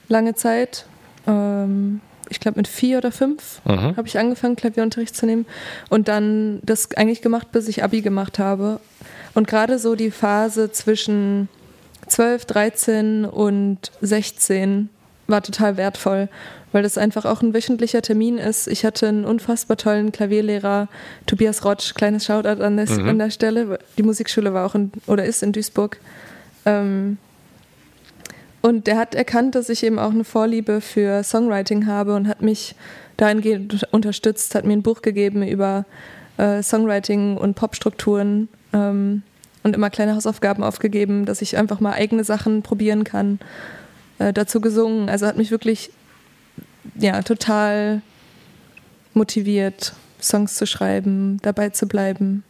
[0.08, 0.86] Lange Zeit.
[1.28, 3.96] Ähm, ich glaube mit vier oder fünf mhm.
[3.96, 5.46] habe ich angefangen, Klavierunterricht zu nehmen.
[5.88, 8.80] Und dann das eigentlich gemacht, bis ich Abi gemacht habe.
[9.34, 11.48] Und gerade so die Phase zwischen
[12.06, 14.88] 12, 13 und 16
[15.26, 16.28] war total wertvoll,
[16.72, 18.68] weil das einfach auch ein wöchentlicher Termin ist.
[18.68, 20.88] Ich hatte einen unfassbar tollen Klavierlehrer,
[21.26, 23.08] Tobias Rotsch, kleines Shoutout an der, mhm.
[23.08, 23.78] an der Stelle.
[23.96, 25.98] Die Musikschule war auch in, oder ist in Duisburg.
[26.66, 27.18] Ähm,
[28.60, 32.40] und der hat erkannt, dass ich eben auch eine Vorliebe für Songwriting habe und hat
[32.40, 32.74] mich
[33.16, 35.84] dahingehend unterstützt, hat mir ein Buch gegeben über
[36.38, 39.22] äh, Songwriting und Popstrukturen ähm,
[39.62, 43.38] und immer kleine Hausaufgaben aufgegeben, dass ich einfach mal eigene Sachen probieren kann.
[44.18, 45.08] Äh, dazu gesungen.
[45.08, 45.90] Also hat mich wirklich
[46.98, 48.02] ja, total
[49.12, 52.44] motiviert, Songs zu schreiben, dabei zu bleiben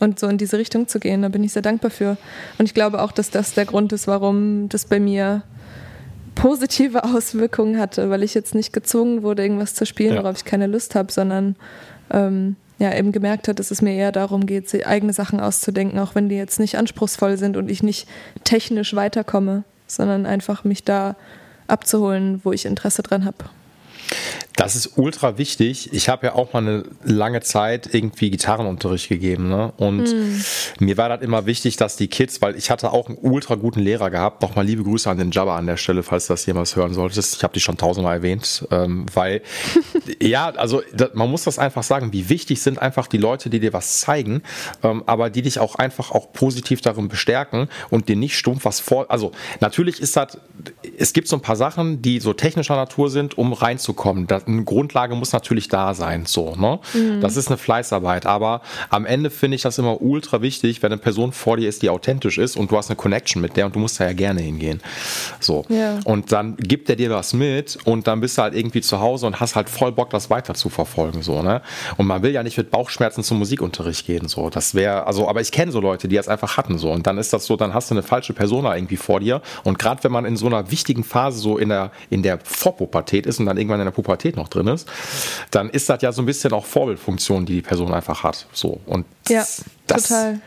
[0.00, 1.22] und so in diese Richtung zu gehen.
[1.22, 2.16] Da bin ich sehr dankbar für.
[2.58, 5.42] Und ich glaube auch, dass das der Grund ist, warum das bei mir
[6.34, 10.22] positive Auswirkungen hatte, weil ich jetzt nicht gezwungen wurde, irgendwas zu spielen, ja.
[10.22, 11.56] worauf ich keine Lust habe, sondern
[12.10, 16.14] ähm, ja eben gemerkt hat, dass es mir eher darum geht, eigene Sachen auszudenken, auch
[16.14, 18.08] wenn die jetzt nicht anspruchsvoll sind und ich nicht
[18.42, 21.16] technisch weiterkomme, sondern einfach mich da
[21.68, 23.44] abzuholen, wo ich Interesse dran habe.
[24.56, 25.92] Das ist ultra wichtig.
[25.92, 29.48] Ich habe ja auch mal eine lange Zeit irgendwie Gitarrenunterricht gegeben.
[29.48, 29.72] Ne?
[29.78, 30.40] Und mm.
[30.78, 33.80] mir war das immer wichtig, dass die Kids, weil ich hatte auch einen ultra guten
[33.80, 36.76] Lehrer gehabt, nochmal liebe Grüße an den Jabba an der Stelle, falls du das jemals
[36.76, 37.34] hören solltest.
[37.34, 39.42] Ich habe die schon tausendmal erwähnt, ähm, weil,
[40.22, 43.58] ja, also das, man muss das einfach sagen, wie wichtig sind einfach die Leute, die
[43.58, 44.42] dir was zeigen,
[44.84, 48.78] ähm, aber die dich auch einfach auch positiv darin bestärken und dir nicht stumpf was
[48.78, 49.10] vor.
[49.10, 50.38] Also natürlich ist das,
[50.96, 54.28] es gibt so ein paar Sachen, die so technischer Natur sind, um reinzukommen.
[54.28, 56.78] Das, eine Grundlage muss natürlich da sein, so, ne?
[56.92, 57.20] Mhm.
[57.20, 61.00] Das ist eine Fleißarbeit, aber am Ende finde ich das immer ultra wichtig, wenn eine
[61.00, 63.74] Person vor dir ist, die authentisch ist und du hast eine Connection mit der und
[63.74, 64.80] du musst da ja gerne hingehen.
[65.40, 65.64] So.
[65.68, 65.98] Ja.
[66.04, 69.26] Und dann gibt er dir was mit und dann bist du halt irgendwie zu Hause
[69.26, 71.62] und hast halt voll Bock, das weiter zu verfolgen, so, ne?
[71.96, 74.50] Und man will ja nicht mit Bauchschmerzen zum Musikunterricht gehen, so.
[74.50, 76.90] Das wäre, also, aber ich kenne so Leute, die das einfach hatten, so.
[76.90, 79.42] Und dann ist das so, dann hast du eine falsche Persona irgendwie vor dir.
[79.62, 83.26] Und gerade wenn man in so einer wichtigen Phase so in der, in der Vorpubertät
[83.26, 84.88] ist und dann irgendwann in der Pubertät noch drin ist,
[85.50, 88.46] dann ist das ja so ein bisschen auch Vorbildfunktion, die die Person einfach hat.
[88.52, 89.44] So und ja,
[89.86, 90.40] das, total.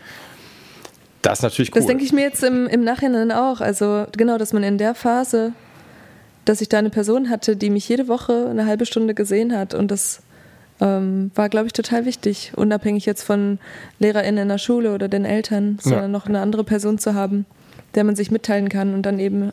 [1.22, 1.80] Das ist natürlich cool.
[1.80, 3.62] Das denke ich mir jetzt im, im Nachhinein auch.
[3.62, 5.54] Also genau, dass man in der Phase,
[6.46, 9.74] dass ich da eine Person hatte, die mich jede Woche eine halbe Stunde gesehen hat
[9.74, 10.22] und das
[10.80, 13.60] ähm, war, glaube ich, total wichtig, unabhängig jetzt von
[14.00, 16.08] LehrerInnen in der Schule oder den Eltern, sondern ja.
[16.08, 17.46] noch eine andere Person zu haben,
[17.96, 19.52] der man sich mitteilen kann und dann eben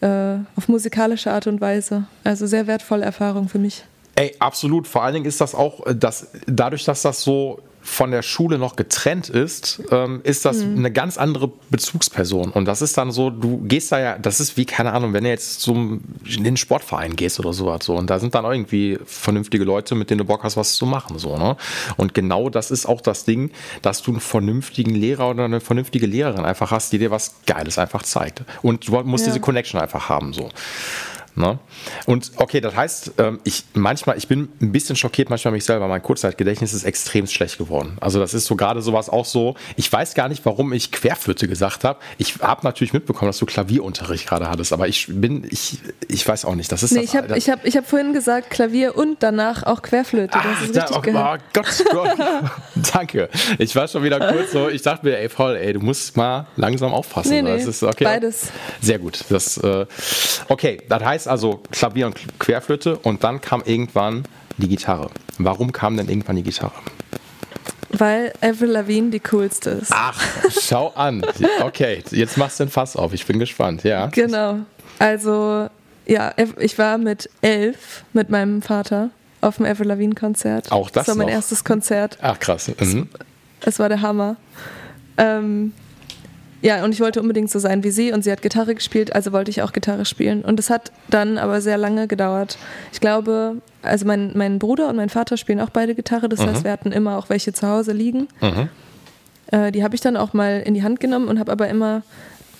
[0.00, 2.04] äh, auf musikalische Art und Weise.
[2.24, 3.84] Also sehr wertvolle Erfahrung für mich.
[4.14, 4.86] Ey, absolut.
[4.86, 8.58] Vor allen Dingen ist das auch, äh, dass dadurch, dass das so von der Schule
[8.58, 10.78] noch getrennt ist, ähm, ist das mhm.
[10.78, 12.50] eine ganz andere Bezugsperson.
[12.50, 15.22] Und das ist dann so, du gehst da ja, das ist wie, keine Ahnung, wenn
[15.22, 17.94] du jetzt zum, in den Sportverein gehst oder sowas so.
[17.94, 21.18] Und da sind dann irgendwie vernünftige Leute, mit denen du Bock hast, was zu machen.
[21.18, 21.56] So, ne?
[21.96, 26.06] Und genau das ist auch das Ding, dass du einen vernünftigen Lehrer oder eine vernünftige
[26.06, 28.42] Lehrerin einfach hast, die dir was Geiles einfach zeigt.
[28.62, 29.32] Und du musst ja.
[29.32, 30.32] diese Connection einfach haben.
[30.32, 30.50] so.
[31.38, 31.58] Ne?
[32.06, 35.86] Und okay, das heißt, ähm, ich manchmal, ich bin ein bisschen schockiert manchmal mich selber.
[35.86, 37.98] Mein Kurzzeitgedächtnis ist extrem schlecht geworden.
[38.00, 39.54] Also das ist so gerade sowas auch so.
[39.76, 41.98] Ich weiß gar nicht, warum ich Querflöte gesagt habe.
[42.16, 46.46] Ich habe natürlich mitbekommen, dass du Klavierunterricht gerade hattest, aber ich bin, ich, ich weiß
[46.46, 46.72] auch nicht.
[46.72, 49.62] Das ist nee, das, ich habe ich hab, ich hab vorhin gesagt Klavier und danach
[49.64, 50.32] auch Querflöte.
[50.32, 52.16] Das ah, ist da, richtig oh, oh Gott, Gott.
[52.94, 53.28] Danke.
[53.58, 54.70] Ich war schon wieder kurz so.
[54.70, 57.30] Ich dachte mir, ey Paul, ey, du musst mal langsam aufpassen.
[57.30, 58.04] Nee, nee, das ist okay.
[58.04, 58.48] Beides.
[58.80, 59.22] Sehr gut.
[59.28, 59.84] Das, äh,
[60.48, 64.24] okay, das heißt also Klavier und Querflöte und dann kam irgendwann
[64.58, 65.10] die Gitarre.
[65.38, 66.72] Warum kam denn irgendwann die Gitarre?
[67.90, 69.92] Weil Avril Lavigne die coolste ist.
[69.94, 70.20] Ach,
[70.60, 71.24] schau an.
[71.62, 73.12] Okay, jetzt machst du den Fass auf.
[73.12, 74.06] Ich bin gespannt, ja.
[74.08, 74.60] Genau.
[74.98, 75.68] Also,
[76.06, 79.10] ja, ich war mit elf mit meinem Vater
[79.40, 80.72] auf dem Avril Lavigne Konzert.
[80.72, 81.06] Auch das?
[81.06, 81.34] Das war mein noch?
[81.34, 82.18] erstes Konzert.
[82.20, 82.68] Ach, krass.
[82.80, 83.08] Mhm.
[83.60, 84.36] Es, es war der Hammer.
[85.18, 85.72] Ähm,
[86.66, 89.32] ja, und ich wollte unbedingt so sein wie sie und sie hat Gitarre gespielt, also
[89.32, 90.44] wollte ich auch Gitarre spielen.
[90.44, 92.58] Und es hat dann aber sehr lange gedauert.
[92.92, 96.46] Ich glaube, also mein, mein Bruder und mein Vater spielen auch beide Gitarre, das mhm.
[96.46, 98.26] heißt, wir hatten immer auch welche zu Hause liegen.
[98.40, 98.68] Mhm.
[99.52, 102.02] Äh, die habe ich dann auch mal in die Hand genommen und habe aber immer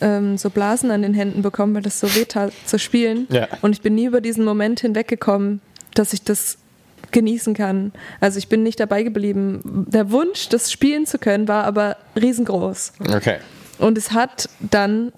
[0.00, 3.26] ähm, so Blasen an den Händen bekommen, weil das so weh tat zu spielen.
[3.28, 3.48] Ja.
[3.60, 5.60] Und ich bin nie über diesen Moment hinweggekommen,
[5.94, 6.58] dass ich das
[7.10, 7.90] genießen kann.
[8.20, 9.86] Also ich bin nicht dabei geblieben.
[9.88, 12.92] Der Wunsch, das spielen zu können, war aber riesengroß.
[13.12, 13.38] Okay.
[13.78, 15.12] Und es hat dann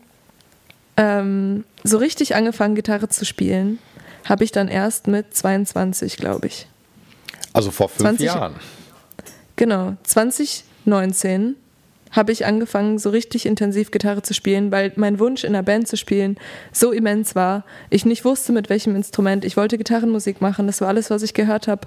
[0.97, 3.79] ähm, so richtig angefangen, Gitarre zu spielen,
[4.25, 6.67] habe ich dann erst mit 22, glaube ich.
[7.53, 8.55] Also vor fünf 20, Jahren.
[9.57, 11.57] Genau, 2019
[12.11, 15.89] habe ich angefangen, so richtig intensiv Gitarre zu spielen, weil mein Wunsch in einer Band
[15.89, 16.39] zu spielen
[16.73, 17.65] so immens war.
[17.91, 19.45] Ich nicht wusste, mit welchem Instrument.
[19.45, 21.87] Ich wollte Gitarrenmusik machen, das war alles, was ich gehört habe.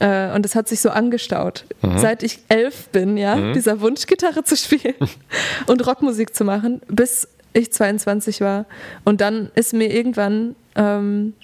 [0.00, 1.64] Äh, und es hat sich so angestaut.
[1.82, 1.98] Mhm.
[1.98, 3.52] Seit ich elf bin, ja, mhm.
[3.52, 4.94] dieser Wunsch, Gitarre zu spielen
[5.66, 8.66] und Rockmusik zu machen, bis ich 22 war.
[9.04, 11.34] Und dann ist mir irgendwann ähm,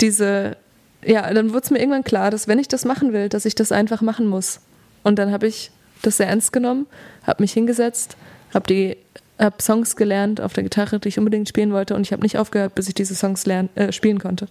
[0.00, 0.56] diese,
[1.04, 3.54] ja, dann wurde es mir irgendwann klar, dass wenn ich das machen will, dass ich
[3.54, 4.60] das einfach machen muss.
[5.02, 5.70] Und dann habe ich
[6.02, 6.86] das sehr ernst genommen,
[7.26, 8.16] habe mich hingesetzt,
[8.54, 8.96] habe die
[9.38, 12.38] hab Songs gelernt auf der Gitarre, die ich unbedingt spielen wollte und ich habe nicht
[12.38, 14.48] aufgehört, bis ich diese Songs lern, äh, spielen konnte.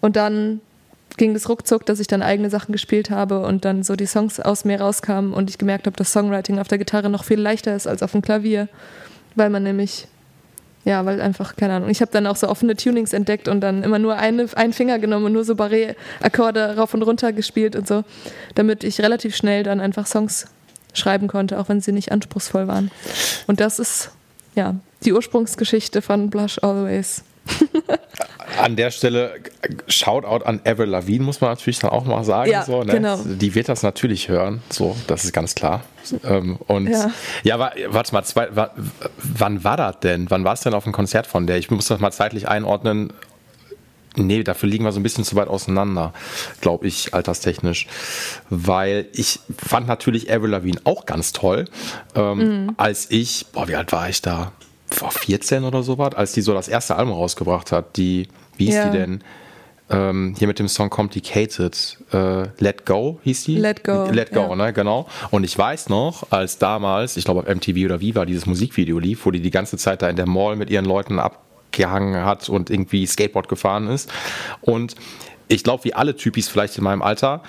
[0.00, 0.60] Und dann
[1.20, 4.40] ging es ruckzuck, dass ich dann eigene Sachen gespielt habe und dann so die Songs
[4.40, 7.76] aus mir rauskamen und ich gemerkt habe, dass Songwriting auf der Gitarre noch viel leichter
[7.76, 8.68] ist als auf dem Klavier,
[9.34, 10.08] weil man nämlich
[10.86, 11.90] ja, weil einfach, keine Ahnung.
[11.90, 14.98] Ich habe dann auch so offene Tunings entdeckt und dann immer nur eine, einen Finger
[14.98, 18.02] genommen und nur so Barré-Akkorde rauf und runter gespielt und so,
[18.54, 20.46] damit ich relativ schnell dann einfach Songs
[20.94, 22.90] schreiben konnte, auch wenn sie nicht anspruchsvoll waren.
[23.46, 24.10] Und das ist,
[24.54, 27.24] ja, die Ursprungsgeschichte von Blush Always.
[28.58, 29.34] an der Stelle
[29.88, 32.50] Shoutout an Avril Lavigne, muss man natürlich dann auch mal sagen.
[32.50, 32.94] Ja, so, ne?
[32.94, 33.18] genau.
[33.24, 35.82] Die wird das natürlich hören, so, das ist ganz klar.
[36.24, 37.10] Ähm, und ja,
[37.42, 38.74] ja war, warte mal, zwei, war,
[39.22, 40.30] wann war das denn?
[40.30, 41.58] Wann war es denn auf dem Konzert von der?
[41.58, 43.12] Ich muss das mal zeitlich einordnen.
[44.16, 46.12] Nee, dafür liegen wir so ein bisschen zu weit auseinander,
[46.60, 47.86] glaube ich, alterstechnisch.
[48.48, 51.66] Weil ich fand natürlich Avril Lavigne auch ganz toll,
[52.16, 52.74] ähm, mhm.
[52.76, 54.52] als ich, boah, wie alt war ich da?
[54.92, 58.66] Vor 14 oder so was, als die so das erste Album rausgebracht hat, die wie
[58.66, 58.88] hieß ja.
[58.90, 59.24] die denn?
[59.88, 61.98] Ähm, hier mit dem Song Complicated.
[62.12, 63.56] Äh, Let Go hieß die?
[63.56, 64.08] Let Go.
[64.10, 64.54] Let Go, ja.
[64.54, 65.08] ne, genau.
[65.30, 69.26] Und ich weiß noch, als damals, ich glaube auf MTV oder Viva, dieses Musikvideo lief,
[69.26, 72.70] wo die die ganze Zeit da in der Mall mit ihren Leuten abgehangen hat und
[72.70, 74.12] irgendwie Skateboard gefahren ist.
[74.60, 74.94] Und
[75.48, 77.42] ich glaube, wie alle Typis vielleicht in meinem Alter,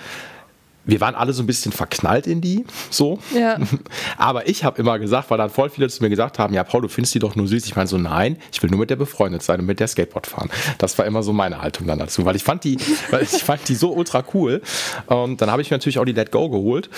[0.84, 3.18] wir waren alle so ein bisschen verknallt in die, so.
[3.34, 3.58] Ja.
[4.16, 6.82] Aber ich habe immer gesagt, weil dann voll viele zu mir gesagt haben, ja, Paul,
[6.82, 7.66] du findest die doch nur süß.
[7.66, 10.26] Ich meine so, nein, ich will nur mit der befreundet sein und mit der Skateboard
[10.26, 10.50] fahren.
[10.78, 12.78] Das war immer so meine Haltung dann dazu, weil ich fand die,
[13.10, 14.62] weil ich fand die so ultra cool.
[15.06, 16.90] Und dann habe ich mir natürlich auch die Let Go geholt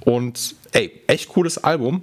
[0.00, 2.02] und ey, echt cooles Album.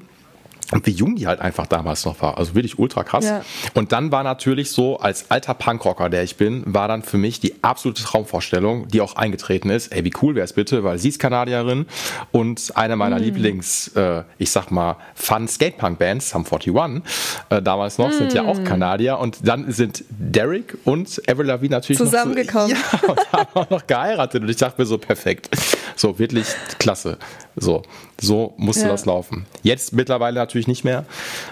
[0.72, 2.38] Und wie jung die halt einfach damals noch war.
[2.38, 3.26] Also wirklich ultra krass.
[3.26, 3.44] Ja.
[3.76, 7.40] Und dann war natürlich so, als alter Punkrocker, der ich bin, war dann für mich
[7.40, 9.90] die absolute Traumvorstellung, die auch eingetreten ist.
[9.90, 11.86] Ey, wie cool wäre es bitte, weil sie ist Kanadierin
[12.32, 13.24] und eine meiner mm.
[13.24, 17.04] Lieblings, äh, ich sag mal, Fun Skatepunk-Bands, Sum 41,
[17.50, 18.14] äh, damals noch, mm.
[18.14, 18.64] sind ja auch mm.
[18.64, 19.20] Kanadier.
[19.20, 22.72] Und dann sind Derek und Avril Lavigne natürlich zusammengekommen.
[22.72, 24.42] Noch so, ja, und haben auch noch geheiratet.
[24.42, 25.50] Und ich dachte mir so, perfekt.
[25.96, 26.48] So, wirklich
[26.80, 27.18] klasse.
[27.56, 27.84] So,
[28.20, 28.90] so musste ja.
[28.90, 29.46] das laufen.
[29.64, 31.06] Jetzt mittlerweile natürlich nicht mehr.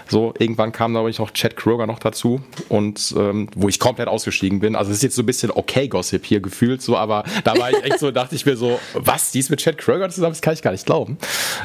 [0.08, 4.08] So, irgendwann kam, glaube ich, noch Chad Kroger noch dazu und ähm, wo ich komplett
[4.08, 4.74] ausgestiegen bin.
[4.74, 7.70] Also es ist jetzt so ein bisschen okay Gossip hier gefühlt, so, aber da war
[7.70, 10.32] ich echt so, dachte ich mir so, was, die ist mit Chad Kroger zusammen?
[10.32, 11.18] Das kann ich gar nicht glauben.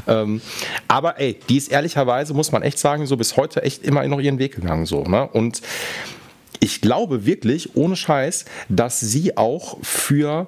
[0.07, 0.41] Ähm,
[0.87, 4.19] aber ey, die ist ehrlicherweise, muss man echt sagen, so bis heute echt immer noch
[4.19, 5.27] ihren Weg gegangen, so, ne?
[5.27, 5.61] Und
[6.59, 10.47] ich glaube wirklich, ohne Scheiß, dass sie auch für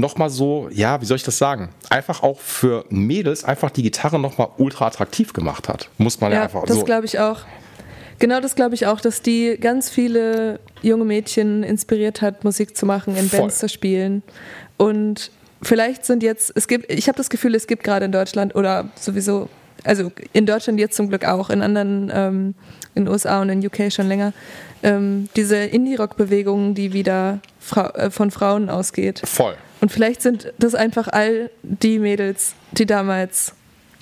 [0.00, 1.70] nochmal so, ja, wie soll ich das sagen?
[1.90, 5.88] Einfach auch für Mädels einfach die Gitarre nochmal ultra attraktiv gemacht hat.
[5.98, 6.76] Muss man ja, ja einfach das so.
[6.76, 7.40] Das glaube ich auch.
[8.18, 12.84] Genau das glaube ich auch, dass die ganz viele junge Mädchen inspiriert hat, Musik zu
[12.84, 13.40] machen, in Voll.
[13.40, 14.22] Bands zu spielen.
[14.76, 15.30] Und
[15.62, 18.88] vielleicht sind jetzt, es gibt, ich habe das Gefühl, es gibt gerade in Deutschland oder
[18.96, 19.48] sowieso,
[19.84, 22.54] also in Deutschland jetzt zum Glück auch, in anderen, ähm,
[22.96, 24.32] in den USA und in UK schon länger,
[24.82, 29.22] ähm, diese Indie-Rock-Bewegung, die wieder Fra äh, von Frauen ausgeht.
[29.24, 29.54] Voll.
[29.80, 33.54] Und vielleicht sind das einfach all die Mädels, die damals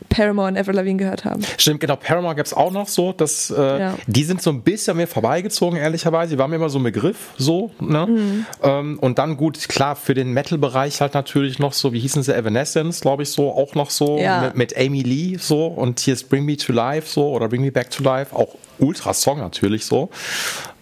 [0.08, 1.42] Paramore und Avril Lavigne gehört haben.
[1.56, 1.96] Stimmt, genau.
[1.96, 3.12] Paramore gab es auch noch so.
[3.12, 3.94] Dass, äh, ja.
[4.06, 6.34] Die sind so ein bisschen mehr vorbeigezogen, ehrlicherweise.
[6.34, 7.70] Die waren mir immer so ein Begriff, so.
[7.80, 8.06] Ne?
[8.06, 8.46] Mhm.
[8.62, 12.34] Ähm, und dann gut, klar, für den Metal-Bereich halt natürlich noch so, wie hießen sie,
[12.34, 14.18] Evanescence, glaube ich, so, auch noch so.
[14.18, 14.42] Ja.
[14.42, 15.66] Mit, mit, Amy Lee, so.
[15.66, 17.30] Und hier ist Bring Me to Life, so.
[17.30, 18.34] Oder Bring Me Back to Life.
[18.34, 20.10] Auch Ultra-Song natürlich so.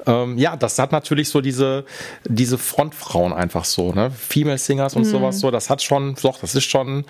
[0.06, 1.84] Ähm, ja, das hat natürlich so diese,
[2.24, 4.10] diese Frontfrauen einfach so, ne?
[4.10, 5.10] Female Singers und mhm.
[5.10, 5.50] sowas so.
[5.50, 7.04] Das hat schon, doch, das ist schon,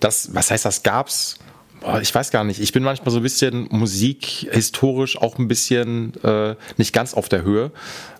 [0.00, 1.38] das, was heißt, das gab's
[2.00, 6.54] ich weiß gar nicht, ich bin manchmal so ein bisschen musikhistorisch auch ein bisschen äh,
[6.78, 7.72] nicht ganz auf der Höhe.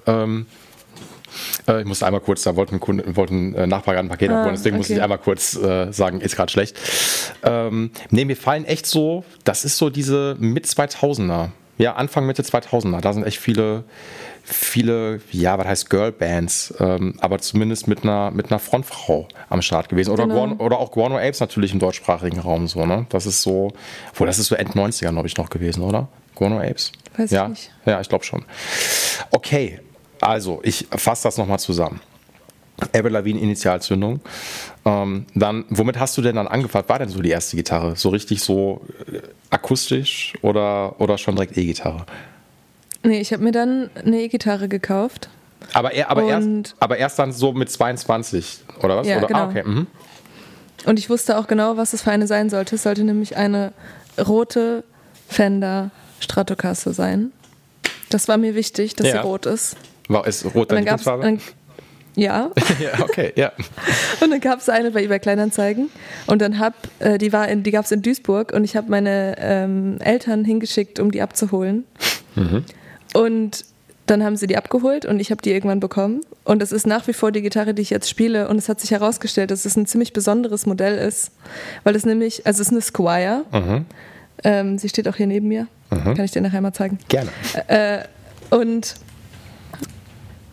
[0.07, 0.47] Ähm,
[1.67, 4.41] äh, ich musste einmal kurz, da wollten, Kunden, wollten äh, Nachfrage an ein Paket ah,
[4.41, 4.79] abholen, deswegen okay.
[4.79, 6.79] muss ich einmal kurz äh, sagen, ist gerade schlecht.
[7.43, 12.43] Ähm, nee, mir fallen echt so, das ist so diese mit 2000er ja, Anfang, Mitte
[12.43, 13.01] 2000er.
[13.01, 13.85] Da sind echt viele,
[14.43, 19.89] viele, ja, was heißt Girlbands, ähm, aber zumindest mit einer, mit einer Frontfrau am Start
[19.89, 20.11] gewesen.
[20.11, 20.35] Oder, genau.
[20.35, 23.07] Guano, oder auch Guano Apes natürlich im deutschsprachigen Raum so, ne?
[23.09, 23.73] Das ist so,
[24.15, 26.09] wo das ist so End 90er, glaube ich, noch gewesen, oder?
[26.35, 26.93] Guano Apes?
[27.17, 27.45] Weiß ja?
[27.45, 27.71] ich nicht.
[27.87, 28.45] Ja, ich glaube schon.
[29.31, 29.81] Okay,
[30.21, 32.01] also, ich fasse das nochmal zusammen.
[32.93, 34.21] Avril Initialzündung.
[34.85, 36.89] Ähm, dann, womit hast du denn dann angefangen?
[36.89, 37.97] War denn so die erste Gitarre?
[37.97, 42.05] So richtig so äh, akustisch oder, oder schon direkt E-Gitarre?
[43.03, 45.29] Nee, ich habe mir dann eine E-Gitarre gekauft.
[45.73, 49.07] Aber, er, aber, erst, aber erst dann so mit 22, oder was?
[49.07, 49.27] Ja, oder?
[49.27, 49.41] genau.
[49.41, 49.63] Ah, okay.
[49.65, 49.87] Mhm.
[50.87, 52.75] Und ich wusste auch genau, was es für eine sein sollte.
[52.75, 53.73] Es sollte nämlich eine
[54.19, 54.85] rote
[55.29, 57.33] Fender Stratocaster sein.
[58.11, 59.13] Das war mir wichtig, dass ja.
[59.15, 59.77] sie rot ist.
[60.09, 61.39] War es rot deine Lieblingsfarbe?
[62.17, 62.51] Ja.
[62.81, 63.53] ja, okay, ja.
[64.21, 65.91] Und dann gab es eine bei eBay Kleinanzeigen
[66.27, 68.91] und dann hab, äh, die war in, die gab es in Duisburg und ich habe
[68.91, 71.85] meine ähm, Eltern hingeschickt, um die abzuholen.
[72.37, 72.65] Mhm.
[73.15, 73.65] Und
[74.07, 76.21] dann haben sie die abgeholt und ich habe die irgendwann bekommen.
[76.45, 78.49] Und das ist nach wie vor die Gitarre, die ich jetzt spiele.
[78.49, 81.31] Und es hat sich herausgestellt, dass es ein ziemlich besonderes Modell ist,
[81.85, 83.45] weil es nämlich, also es ist eine Squire.
[83.51, 83.87] Mhm.
[84.43, 85.69] Ähm, sie steht auch hier neben mir.
[85.91, 86.15] Mhm.
[86.15, 86.99] Kann ich dir nachher mal zeigen.
[87.09, 87.31] Gerne.
[87.69, 88.01] Äh,
[88.51, 88.95] und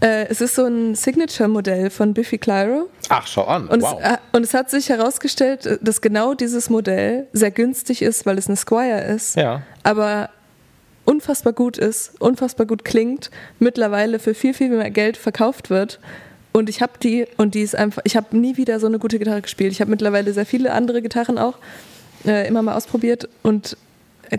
[0.02, 2.90] äh, es ist so ein Signature-Modell von Biffy Clyro.
[3.10, 3.68] Ach, schau an.
[3.68, 4.00] Und, wow.
[4.02, 8.38] es, äh, und es hat sich herausgestellt, dass genau dieses Modell sehr günstig ist, weil
[8.38, 9.36] es eine Squire ist.
[9.36, 9.62] Ja.
[9.84, 10.30] Aber
[11.06, 16.00] unfassbar gut ist, unfassbar gut klingt, mittlerweile für viel, viel mehr Geld verkauft wird.
[16.52, 19.20] Und ich habe die, und die ist einfach, ich habe nie wieder so eine gute
[19.20, 19.72] Gitarre gespielt.
[19.72, 21.58] Ich habe mittlerweile sehr viele andere Gitarren auch
[22.26, 23.78] äh, immer mal ausprobiert und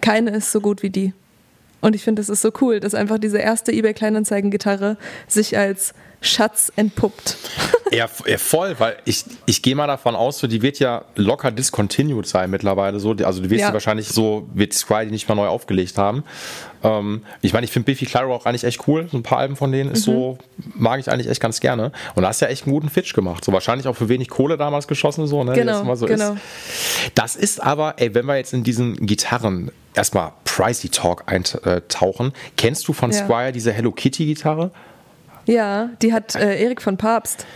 [0.01, 1.13] keine ist so gut wie die.
[1.83, 4.97] Und ich finde, das ist so cool, dass einfach diese erste eBay Kleinanzeigen-Gitarre
[5.29, 5.93] sich als
[6.23, 7.37] Schatz entpuppt.
[7.93, 11.51] Ja, ja, voll, weil ich, ich gehe mal davon aus, so, die wird ja locker
[11.51, 12.99] discontinued sein mittlerweile.
[13.01, 13.11] So.
[13.23, 13.67] Also du wirst ja.
[13.67, 16.25] sie wahrscheinlich so, wird Squire die nicht mal neu aufgelegt haben.
[16.83, 19.09] Ähm, ich meine, ich finde Biffy Clyro auch eigentlich echt cool.
[19.13, 20.13] So ein paar Alben von denen ist mhm.
[20.13, 20.39] so,
[20.75, 21.93] mag ich eigentlich echt ganz gerne.
[22.15, 23.45] Und da hast ja echt einen guten Fitch gemacht.
[23.45, 25.53] So wahrscheinlich auch für wenig Kohle damals geschossen, so, ne?
[25.53, 26.33] Genau, so genau.
[26.33, 26.41] Ist.
[27.15, 32.89] Das ist aber, ey, wenn wir jetzt in diesen Gitarren erstmal Pricey Talk eintauchen, kennst
[32.89, 33.25] du von ja.
[33.25, 34.71] Squire diese Hello Kitty Gitarre?
[35.47, 37.47] Ja, die hat äh, Erik von Papst.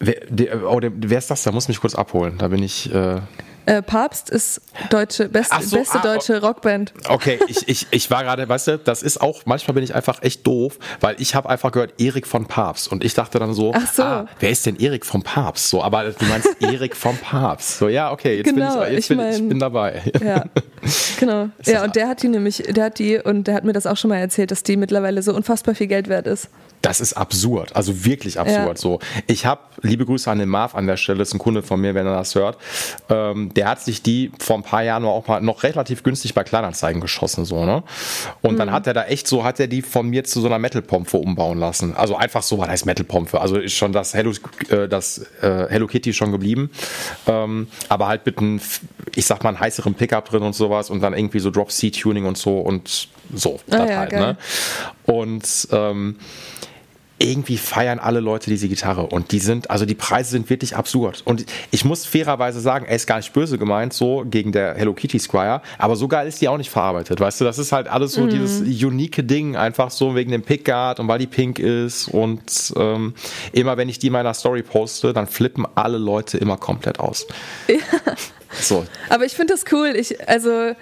[0.00, 1.44] Wer, der, oh, der, wer ist das?
[1.44, 2.38] Da muss mich kurz abholen.
[2.38, 2.92] Da bin ich.
[2.92, 3.20] Äh
[3.66, 6.92] äh, Papst ist deutsche, best, so, beste ah, deutsche Rockband.
[7.08, 10.22] Okay, ich, ich, ich war gerade, weißt du, das ist auch, manchmal bin ich einfach
[10.22, 13.72] echt doof, weil ich habe einfach gehört Erik von Papst und ich dachte dann so,
[13.92, 14.02] so.
[14.02, 15.70] Ah, wer ist denn Erik vom Papst?
[15.70, 17.78] So, aber du meinst Erik vom Papst.
[17.78, 20.02] So, ja, okay, jetzt genau, bin ich, jetzt ich, bin, ich bin dabei.
[20.24, 20.44] Ja,
[21.18, 21.48] genau.
[21.64, 23.96] Ja, und der hat die nämlich, der hat die und der hat mir das auch
[23.96, 26.48] schon mal erzählt, dass die mittlerweile so unfassbar viel Geld wert ist.
[26.82, 28.66] Das ist absurd, also wirklich absurd.
[28.66, 28.76] Ja.
[28.76, 28.98] So,
[29.28, 31.94] ich habe liebe Grüße an den Marv an der Stelle, ist ein Kunde von mir,
[31.94, 32.58] wenn er das hört.
[33.08, 36.44] Ähm, der hat sich die vor ein paar Jahren auch mal noch relativ günstig bei
[36.44, 37.82] Kleinanzeigen geschossen, so ne.
[38.40, 38.58] Und mhm.
[38.58, 41.16] dann hat er da echt so, hat er die von mir zu so einer Metal-Pompe
[41.16, 41.94] umbauen lassen.
[41.96, 43.40] Also einfach so, was heißt Metal-Pompe?
[43.40, 44.32] Also ist schon das Hello,
[44.68, 46.70] äh, das äh, Hello Kitty schon geblieben,
[47.26, 48.60] ähm, aber halt mit einem,
[49.14, 51.90] ich sag mal, einen heißeren Pickup drin und sowas und dann irgendwie so Drop C
[51.90, 53.60] Tuning und so und so.
[53.70, 54.36] Ah, ja, halt, ne?
[55.04, 56.16] Und ähm,
[57.22, 61.22] irgendwie feiern alle Leute diese Gitarre und die sind, also die Preise sind wirklich absurd.
[61.24, 64.92] Und ich muss fairerweise sagen, er ist gar nicht böse gemeint, so gegen der Hello
[64.92, 67.88] Kitty Squire, aber so geil ist die auch nicht verarbeitet, weißt du, das ist halt
[67.88, 68.28] alles so mm.
[68.28, 73.14] dieses unique Ding, einfach so wegen dem Pickguard und weil die pink ist und ähm,
[73.52, 77.26] immer wenn ich die in meiner Story poste, dann flippen alle Leute immer komplett aus.
[77.68, 77.76] Ja.
[78.60, 78.84] So.
[79.08, 80.74] Aber ich finde das cool, ich, also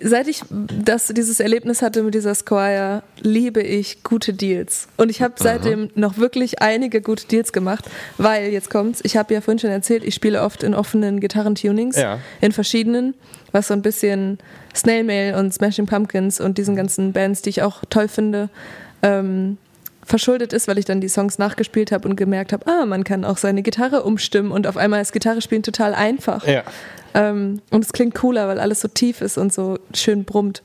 [0.00, 4.88] seit ich das, dieses Erlebnis hatte mit dieser Squire, liebe ich gute Deals.
[4.96, 7.84] Und ich habe seitdem noch wirklich einige gute Deals gemacht,
[8.16, 11.96] weil, jetzt kommt's, ich habe ja vorhin schon erzählt, ich spiele oft in offenen Gitarrentunings,
[11.96, 12.18] ja.
[12.40, 13.14] in verschiedenen,
[13.52, 14.38] was so ein bisschen
[14.74, 18.48] Snail Mail und Smashing Pumpkins und diesen ganzen Bands, die ich auch toll finde,
[19.02, 19.58] ähm,
[20.04, 23.24] verschuldet ist, weil ich dann die Songs nachgespielt habe und gemerkt habe, ah, man kann
[23.24, 26.46] auch seine Gitarre umstimmen und auf einmal ist Gitarre spielen total einfach.
[26.46, 26.62] Ja.
[27.14, 30.62] Ähm, und es klingt cooler, weil alles so tief ist und so schön brummt.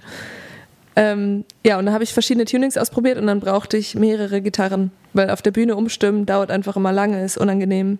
[0.95, 4.91] Ähm, ja, und dann habe ich verschiedene Tunings ausprobiert und dann brauchte ich mehrere Gitarren,
[5.13, 7.99] weil auf der Bühne umstimmen dauert einfach immer lange, ist unangenehm.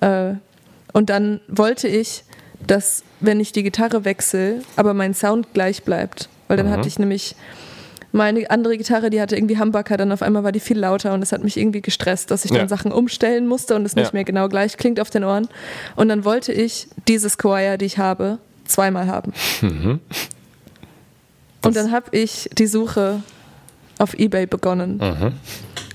[0.00, 0.34] Äh,
[0.92, 2.24] und dann wollte ich,
[2.66, 6.28] dass, wenn ich die Gitarre wechsle, aber mein Sound gleich bleibt.
[6.48, 6.70] Weil dann mhm.
[6.70, 7.34] hatte ich nämlich
[8.12, 11.20] meine andere Gitarre, die hatte irgendwie Humbucker, dann auf einmal war die viel lauter und
[11.20, 14.12] das hat mich irgendwie gestresst, dass ich dann Sachen umstellen musste und es nicht ja.
[14.12, 15.48] mehr genau gleich klingt auf den Ohren.
[15.96, 19.32] Und dann wollte ich dieses Choir, die ich habe, zweimal haben.
[19.60, 20.00] Mhm.
[21.64, 23.22] Und dann habe ich die Suche
[23.98, 25.32] auf eBay begonnen mhm.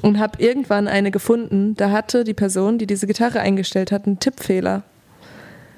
[0.02, 1.76] und habe irgendwann eine gefunden.
[1.76, 4.84] Da hatte die Person, die diese Gitarre eingestellt hat, einen Tippfehler.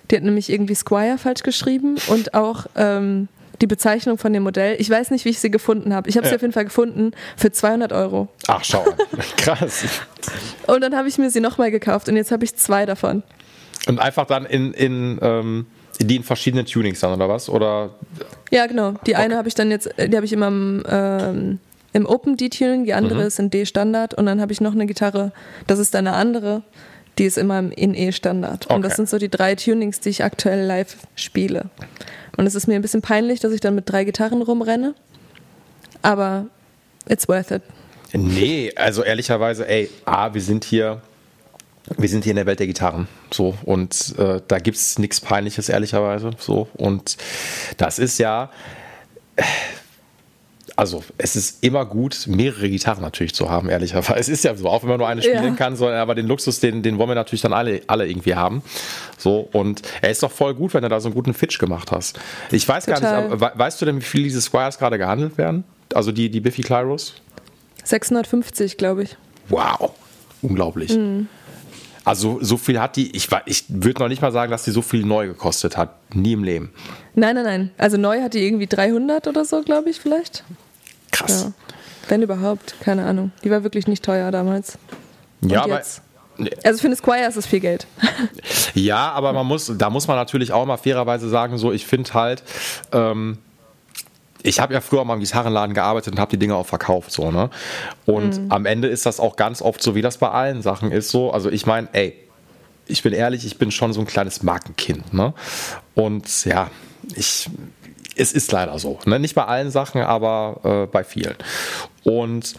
[0.10, 3.28] Die hat nämlich irgendwie Squire falsch geschrieben und auch ähm,
[3.62, 4.76] die Bezeichnung von dem Modell.
[4.80, 6.10] Ich weiß nicht, wie ich sie gefunden habe.
[6.10, 6.30] Ich habe ja.
[6.30, 8.30] sie auf jeden Fall gefunden für 200 Euro.
[8.48, 8.86] Ach, schau.
[9.38, 9.84] Krass.
[10.68, 13.24] und dann habe ich mir sie nochmal gekauft und jetzt habe ich zwei davon.
[13.88, 15.66] Und einfach dann in, in ähm,
[16.00, 17.50] die in verschiedenen Tunings dann, oder was?
[17.50, 17.96] Oder?
[18.52, 18.94] Ja, genau.
[19.06, 21.60] Die eine habe ich dann jetzt, die habe ich immer im, ähm,
[21.92, 23.28] im Open D-Tuning, die andere mhm.
[23.28, 25.32] ist in D-Standard und dann habe ich noch eine Gitarre,
[25.68, 26.64] das ist dann eine andere,
[27.18, 28.66] die ist immer in E-Standard.
[28.66, 28.76] Okay.
[28.76, 31.66] Und das sind so die drei Tunings, die ich aktuell live spiele.
[32.40, 34.96] Und es ist mir ein bisschen peinlich, dass ich dann mit drei Gitarren rumrenne.
[36.02, 36.46] Aber
[37.06, 37.62] it's worth it.
[38.14, 41.02] Nee, also ehrlicherweise, ey, A, wir sind hier,
[41.98, 43.10] wir sind hier in der Welt der Gitarren.
[43.30, 46.32] So, und äh, da gibt es nichts Peinliches, ehrlicherweise.
[46.40, 47.18] So, und
[47.76, 48.50] das ist ja
[50.80, 54.18] also es ist immer gut, mehrere Gitarren natürlich zu haben, ehrlicherweise.
[54.18, 55.52] Es ist ja so, auch wenn man nur eine spielen ja.
[55.52, 58.64] kann, so, aber den Luxus, den, den wollen wir natürlich dann alle, alle irgendwie haben.
[59.18, 61.92] So, und er ist doch voll gut, wenn du da so einen guten Fitch gemacht
[61.92, 62.18] hast.
[62.50, 63.02] Ich weiß Total.
[63.02, 65.66] gar nicht, aber, weißt du denn, wie viele diese Squires gerade gehandelt werden?
[65.94, 67.16] Also die, die Biffy Clyros?
[67.84, 69.18] 650, glaube ich.
[69.50, 69.92] Wow,
[70.42, 70.96] unglaublich.
[70.96, 71.28] Mhm.
[72.06, 74.82] Also so viel hat die, ich, ich würde noch nicht mal sagen, dass die so
[74.82, 76.16] viel neu gekostet hat.
[76.16, 76.72] Nie im Leben.
[77.14, 77.72] Nein, nein, nein.
[77.78, 80.44] Also neu hat die irgendwie 300 oder so, glaube ich, vielleicht.
[81.12, 81.44] Krass.
[81.44, 81.52] Ja.
[82.08, 83.32] Wenn überhaupt, keine Ahnung.
[83.44, 84.78] Die war wirklich nicht teuer damals.
[85.42, 85.82] Und ja, aber.
[86.64, 87.86] Also für eine Squire ist das viel Geld.
[88.74, 92.14] ja, aber man muss, da muss man natürlich auch mal fairerweise sagen, so, ich finde
[92.14, 92.44] halt,
[92.94, 93.40] ähm,
[94.42, 97.30] ich habe ja früher mal im Gitarrenladen gearbeitet und habe die Dinge auch verkauft, so,
[97.30, 97.50] ne?
[98.06, 98.52] Und mhm.
[98.52, 101.32] am Ende ist das auch ganz oft so, wie das bei allen Sachen ist, so.
[101.32, 102.16] Also ich meine, ey,
[102.88, 105.34] ich bin ehrlich, ich bin schon so ein kleines Markenkind, ne?
[105.94, 106.72] Und ja,
[107.16, 107.50] ich,
[108.20, 109.00] es ist leider so.
[109.06, 109.20] Ne?
[109.20, 111.36] Nicht bei allen Sachen, aber äh, bei vielen.
[112.04, 112.56] Und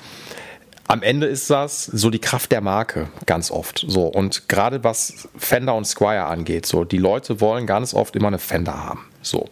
[0.89, 3.85] am Ende ist das so die Kraft der Marke ganz oft.
[3.87, 8.29] So und gerade was Fender und Squire angeht, so die Leute wollen ganz oft immer
[8.29, 9.07] eine Fender haben.
[9.23, 9.49] So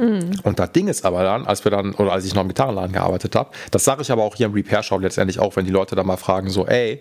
[0.00, 0.40] Mhm.
[0.44, 2.92] Und das Ding ist aber dann, als wir dann, oder als ich noch im Gitarrenladen
[2.92, 5.94] gearbeitet habe, das sage ich aber auch hier im Repair-Shop letztendlich auch, wenn die Leute
[5.94, 7.00] da mal fragen, so, ey,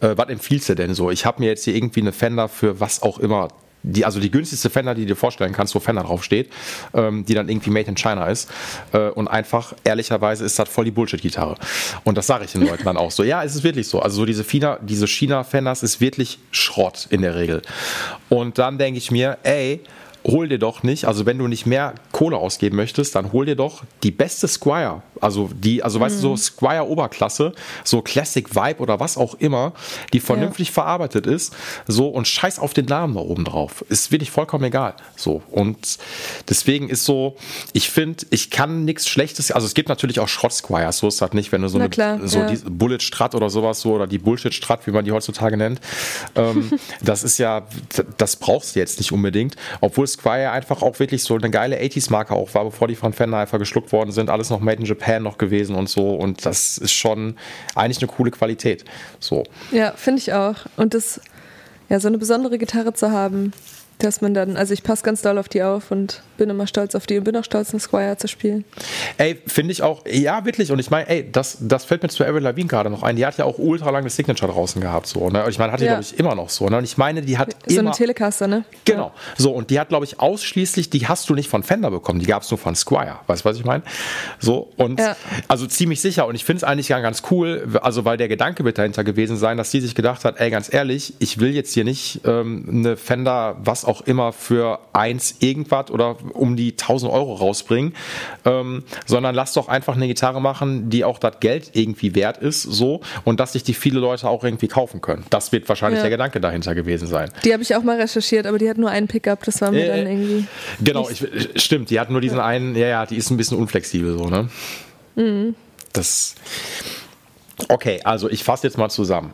[0.00, 1.10] äh, was empfiehlst du denn so?
[1.12, 3.48] Ich habe mir jetzt hier irgendwie eine Fender für was auch immer
[3.82, 6.50] die, also die günstigste Fender, die du dir vorstellen kannst, wo Fender draufsteht,
[6.94, 8.50] ähm, die dann irgendwie made in China ist.
[8.92, 11.56] Äh, und einfach, ehrlicherweise, ist das voll die Bullshit-Gitarre.
[12.04, 13.22] Und das sage ich den Leuten dann auch so.
[13.22, 14.00] Ja, es ist wirklich so.
[14.00, 17.62] Also so diese, Fina, diese China-Fenders ist wirklich Schrott in der Regel.
[18.28, 19.80] Und dann denke ich mir, ey,
[20.26, 23.56] hol dir doch nicht, also wenn du nicht mehr Kohle ausgeben möchtest, dann hol dir
[23.56, 25.02] doch die beste Squire.
[25.20, 26.02] Also die, also mhm.
[26.02, 26.36] weißt du, so mhm.
[26.36, 27.52] Squire Oberklasse,
[27.84, 29.72] so Classic Vibe oder was auch immer,
[30.12, 30.74] die vernünftig ja.
[30.74, 31.54] verarbeitet ist,
[31.86, 33.84] so und scheiß auf den Namen da oben drauf.
[33.88, 34.94] Ist wirklich vollkommen egal.
[35.16, 35.42] So.
[35.50, 35.98] Und
[36.48, 37.36] deswegen ist so,
[37.72, 41.20] ich finde, ich kann nichts Schlechtes, also es gibt natürlich auch Schrott Squires, so ist
[41.20, 42.46] das nicht, wenn du so Na eine klar, so ja.
[42.46, 45.80] die Bullet Strat oder sowas so oder die Bullshit Strat, wie man die heutzutage nennt.
[46.34, 47.66] ähm, das ist ja,
[48.16, 52.34] das brauchst du jetzt nicht unbedingt, obwohl Squire einfach auch wirklich so eine geile 80s-Marke
[52.34, 54.30] auch war, bevor die von einfach geschluckt worden sind.
[54.30, 56.14] Alles noch Made in Japan noch gewesen und so.
[56.14, 57.36] Und das ist schon
[57.74, 58.84] eigentlich eine coole Qualität.
[59.18, 59.44] So.
[59.72, 60.56] Ja, finde ich auch.
[60.76, 61.20] Und das,
[61.88, 63.52] ja, so eine besondere Gitarre zu haben,
[64.04, 66.94] dass man dann, also ich passe ganz doll auf die auf und bin immer stolz
[66.94, 68.64] auf die und bin auch stolz, eine Squire zu spielen.
[69.18, 70.72] Ey, finde ich auch, ja, wirklich.
[70.72, 73.16] Und ich meine, ey, das, das fällt mir zu Avril Lavigne gerade noch ein.
[73.16, 75.44] Die hat ja auch ultra lange Signature draußen gehabt, so, ne?
[75.48, 75.92] Ich meine, hat die, ja.
[75.92, 76.78] glaube ich, immer noch so, ne?
[76.78, 77.90] Und ich meine, die hat so immer.
[77.90, 78.64] eine Telecaster, ne?
[78.84, 79.06] Genau.
[79.06, 79.12] Ja.
[79.36, 82.26] So, und die hat, glaube ich, ausschließlich, die hast du nicht von Fender bekommen, die
[82.26, 83.18] gab es nur von Squire.
[83.26, 83.82] Weißt du, was ich meine?
[84.38, 85.16] So, und ja.
[85.48, 86.26] also ziemlich sicher.
[86.26, 89.56] Und ich finde es eigentlich ganz cool, also weil der Gedanke wird dahinter gewesen sein,
[89.56, 92.96] dass sie sich gedacht hat, ey, ganz ehrlich, ich will jetzt hier nicht ähm, eine
[92.96, 97.94] Fender, was auch immer, für eins irgendwas oder um die 1000 Euro rausbringen,
[98.44, 102.62] ähm, sondern lass doch einfach eine Gitarre machen, die auch das Geld irgendwie wert ist,
[102.62, 105.24] so und dass sich die viele Leute auch irgendwie kaufen können.
[105.30, 106.04] Das wird wahrscheinlich ja.
[106.04, 107.30] der Gedanke dahinter gewesen sein.
[107.44, 109.84] Die habe ich auch mal recherchiert, aber die hat nur einen Pickup, das war mir
[109.84, 110.46] äh, dann irgendwie.
[110.80, 111.26] Genau, ich,
[111.56, 112.44] stimmt, die hat nur diesen ja.
[112.44, 114.48] einen, ja, ja, die ist ein bisschen unflexibel so, ne?
[115.16, 115.54] Mhm.
[115.92, 116.34] Das.
[117.68, 119.32] Okay, also ich fasse jetzt mal zusammen.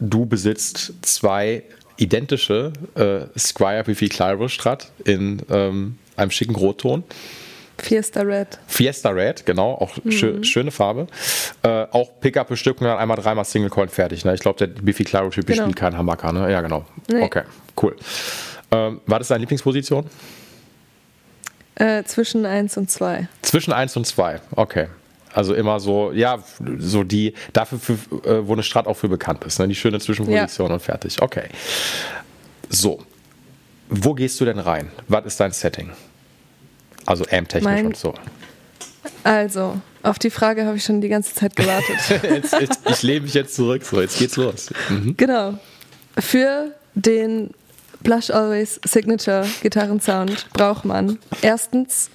[0.00, 1.62] Du besitzt zwei
[1.96, 7.04] identische äh, Squire Biffy Clyro Strat in ähm, einem schicken Rotton.
[7.78, 8.58] Fiesta Red.
[8.66, 10.12] Fiesta Red, genau, auch mhm.
[10.12, 11.06] schö schöne Farbe.
[11.62, 14.24] Äh, auch Pickup-Bestückung, dann einmal dreimal Single Coin fertig.
[14.24, 14.34] Ne?
[14.34, 15.62] Ich glaube, der Biffy Clyro Typ genau.
[15.62, 16.52] spielt keinen Hamburger, ne?
[16.52, 16.84] Ja, genau.
[17.10, 17.22] Nee.
[17.22, 17.42] Okay,
[17.82, 17.96] cool.
[18.70, 20.06] Ähm, war das deine Lieblingsposition?
[21.74, 23.28] Äh, zwischen 1 und 2.
[23.42, 24.88] Zwischen 1 und 2, okay.
[25.34, 26.38] Also immer so, ja,
[26.78, 27.92] so die, dafür, für,
[28.28, 29.68] äh, wo eine Strat auch für bekannt ist, ne?
[29.68, 30.74] die schöne Zwischenposition ja.
[30.74, 31.20] und fertig.
[31.22, 31.48] Okay.
[32.68, 33.00] So.
[33.88, 34.90] Wo gehst du denn rein?
[35.08, 35.90] Was ist dein Setting?
[37.06, 38.14] Also amp-technisch und so.
[39.24, 41.96] Also, auf die Frage habe ich schon die ganze Zeit gewartet.
[42.22, 44.70] jetzt, jetzt, ich lehne mich jetzt zurück, so, jetzt geht's los.
[44.88, 45.16] Mhm.
[45.16, 45.58] Genau.
[46.18, 47.50] Für den
[48.02, 52.10] Blush Always Signature Gitarrensound braucht man erstens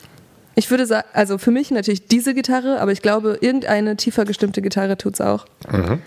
[0.57, 4.63] ich würde sagen, also für mich natürlich diese Gitarre, aber ich glaube, irgendeine tiefer gestimmte
[4.63, 5.45] Gitarre tut es auch.
[5.71, 6.01] Mhm.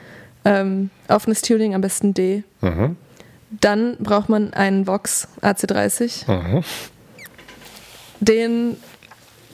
[0.44, 2.42] Ähm, offenes Tuning, am besten D.
[2.60, 2.96] Mhm.
[3.52, 6.28] Dann braucht man einen Vox AC30.
[6.28, 6.64] Mhm.
[8.18, 8.76] Den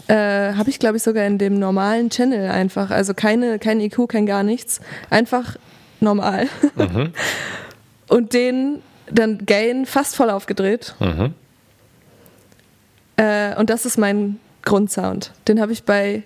[0.08, 2.90] äh, habe ich, glaube ich, sogar in dem normalen Channel einfach.
[2.90, 4.80] Also keine, kein EQ, kein gar nichts.
[5.10, 5.58] Einfach
[6.00, 6.48] normal.
[6.74, 7.12] Mhm.
[8.08, 8.80] Und den
[9.10, 10.94] dann Gain fast voll aufgedreht.
[11.00, 11.34] Mhm.
[13.18, 15.32] Äh, und das ist mein Grundsound.
[15.48, 16.24] Den habe ich bei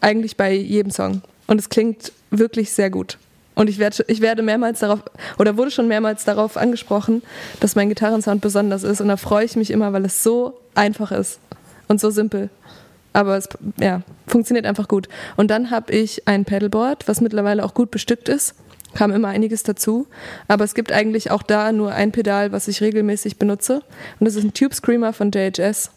[0.00, 1.22] eigentlich bei jedem Song.
[1.46, 3.18] Und es klingt wirklich sehr gut.
[3.54, 5.00] Und ich werde, ich werde mehrmals darauf,
[5.38, 7.22] oder wurde schon mehrmals darauf angesprochen,
[7.60, 9.00] dass mein Gitarrensound besonders ist.
[9.00, 11.40] Und da freue ich mich immer, weil es so einfach ist
[11.88, 12.50] und so simpel.
[13.12, 13.48] aber es
[13.80, 15.08] ja, funktioniert einfach gut.
[15.36, 18.54] Und dann habe ich ein Pedalboard, was mittlerweile auch gut bestückt ist.
[18.94, 20.06] Kam immer einiges dazu.
[20.46, 23.82] Aber es gibt eigentlich auch da nur ein Pedal, was ich regelmäßig benutze.
[24.20, 25.90] Und das ist ein Tube Screamer von JHS.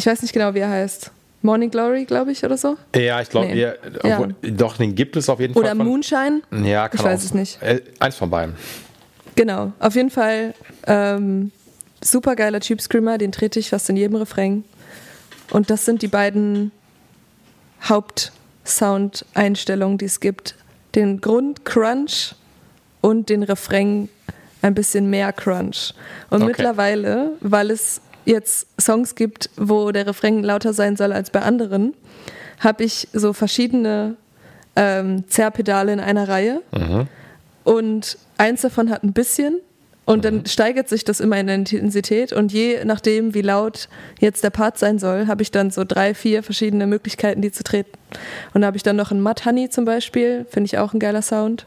[0.00, 1.10] Ich weiß nicht genau, wie er heißt.
[1.42, 2.78] Morning Glory, glaube ich, oder so?
[2.96, 3.60] Ja, ich glaube, nee.
[3.60, 3.74] ja.
[4.40, 5.76] doch, den gibt es auf jeden oder Fall.
[5.76, 6.40] Oder Moonshine?
[6.64, 7.24] Ja, kann Ich weiß auch.
[7.26, 7.60] es nicht.
[7.60, 8.56] Äh, eins von beiden.
[9.36, 10.54] Genau, auf jeden Fall
[10.86, 11.52] ähm,
[12.02, 14.64] super geiler Tube Screamer, den trete ich fast in jedem Refrain.
[15.50, 16.72] Und das sind die beiden
[17.82, 20.54] Hauptsound-Einstellungen, die es gibt.
[20.94, 22.34] Den Grund Crunch
[23.02, 24.08] und den Refrain
[24.62, 25.92] ein bisschen mehr Crunch.
[26.30, 26.52] Und okay.
[26.52, 31.94] mittlerweile, weil es jetzt Songs gibt, wo der Refrain lauter sein soll als bei anderen,
[32.58, 34.16] habe ich so verschiedene
[34.76, 36.62] ähm, Zerrpedale in einer Reihe.
[36.72, 37.08] Mhm.
[37.64, 39.58] Und eins davon hat ein bisschen
[40.04, 40.46] und dann mhm.
[40.46, 44.78] steigert sich das immer in der Intensität und je nachdem, wie laut jetzt der Part
[44.78, 47.92] sein soll, habe ich dann so drei, vier verschiedene Möglichkeiten, die zu treten.
[48.52, 51.00] Und da habe ich dann noch einen Mud Honey zum Beispiel, finde ich auch ein
[51.00, 51.66] geiler Sound.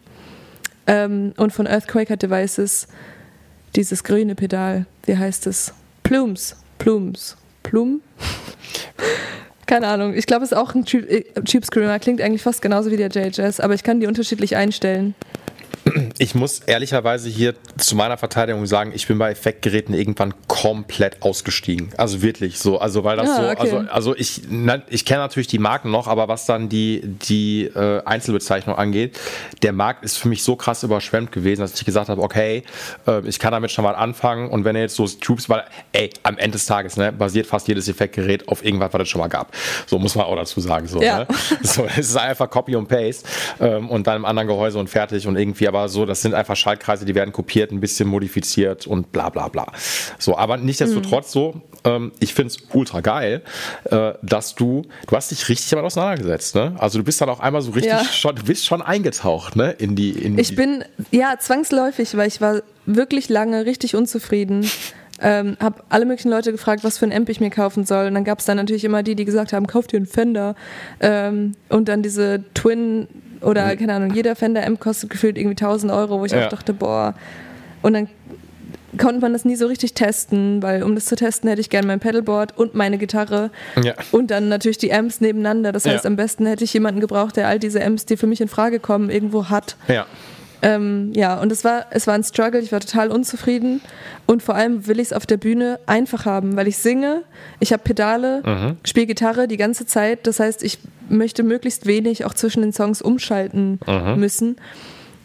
[0.88, 2.88] Ähm, und von Earthquaker Devices
[3.76, 5.74] dieses grüne Pedal, wie heißt es?
[6.04, 8.02] Plumes, Plumes, Plum?
[9.66, 10.14] Keine Ahnung.
[10.14, 11.98] Ich glaube, es ist auch ein Tube äh, Screamer.
[12.00, 15.16] Klingt eigentlich fast genauso wie der JHS, aber ich kann die unterschiedlich einstellen.
[16.18, 21.92] Ich muss ehrlicherweise hier zu meiner Verteidigung sagen, ich bin bei Effektgeräten irgendwann komplett ausgestiegen.
[21.98, 22.80] Also wirklich so.
[22.80, 23.56] Also weil das ja, so, okay.
[23.60, 24.42] also, also ich,
[24.90, 29.20] ich kenne natürlich die Marken noch, aber was dann die, die äh, Einzelbezeichnung angeht,
[29.62, 32.64] der Markt ist für mich so krass überschwemmt gewesen, dass ich gesagt habe, okay,
[33.08, 36.10] äh, ich kann damit schon mal anfangen und wenn er jetzt so Troops, weil, ey,
[36.24, 39.28] am Ende des Tages, ne, basiert fast jedes Effektgerät auf irgendwas, was es schon mal
[39.28, 39.54] gab.
[39.86, 40.88] So muss man auch dazu sagen.
[40.88, 41.20] So, ja.
[41.20, 41.28] ne?
[41.62, 43.28] so es ist einfach Copy und Paste
[43.60, 46.56] ähm, und dann im anderen Gehäuse und fertig und irgendwie aber so, das sind einfach
[46.56, 49.72] Schaltkreise, die werden kopiert, ein bisschen modifiziert und bla bla bla.
[50.20, 51.40] So, aber nichtsdestotrotz mhm.
[51.40, 53.42] so, ähm, ich finde es ultra geil,
[53.86, 56.76] äh, dass du, du hast dich richtig damit auseinandergesetzt, ne?
[56.78, 58.04] Also du bist dann auch einmal so richtig ja.
[58.04, 59.72] schon, du bist schon eingetaucht, ne?
[59.72, 64.70] In die, in ich bin, ja, zwangsläufig, weil ich war wirklich lange richtig unzufrieden.
[65.22, 68.08] Ähm, habe alle möglichen Leute gefragt, was für ein Amp ich mir kaufen soll.
[68.08, 70.56] Und dann gab es dann natürlich immer die, die gesagt haben, kauf dir einen Fender.
[71.00, 73.08] Ähm, und dann diese Twin
[73.44, 76.46] oder, keine Ahnung, jeder Fender M kostet gefühlt irgendwie 1000 Euro, wo ich ja.
[76.46, 77.14] auch dachte, boah.
[77.82, 78.08] Und dann
[78.98, 81.88] konnte man das nie so richtig testen, weil um das zu testen hätte ich gerne
[81.88, 83.50] mein Pedalboard und meine Gitarre
[83.82, 83.94] ja.
[84.12, 85.72] und dann natürlich die Amps nebeneinander.
[85.72, 86.08] Das heißt, ja.
[86.08, 88.80] am besten hätte ich jemanden gebraucht, der all diese Amps, die für mich in Frage
[88.80, 89.78] kommen, irgendwo hat.
[89.88, 90.06] Ja.
[90.64, 93.82] Ähm, ja, und es war, es war ein Struggle, ich war total unzufrieden
[94.26, 97.24] und vor allem will ich es auf der Bühne einfach haben, weil ich singe,
[97.60, 98.78] ich habe Pedale, mhm.
[98.86, 103.02] spiele Gitarre die ganze Zeit, das heißt, ich möchte möglichst wenig auch zwischen den Songs
[103.02, 104.16] umschalten mhm.
[104.18, 104.56] müssen.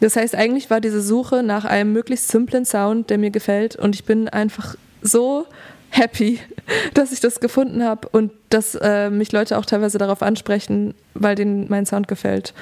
[0.01, 3.95] Das heißt, eigentlich war diese Suche nach einem möglichst simplen Sound, der mir gefällt und
[3.95, 5.45] ich bin einfach so
[5.89, 6.39] happy,
[6.95, 11.35] dass ich das gefunden habe und dass äh, mich Leute auch teilweise darauf ansprechen, weil
[11.35, 12.53] denen mein Sound gefällt.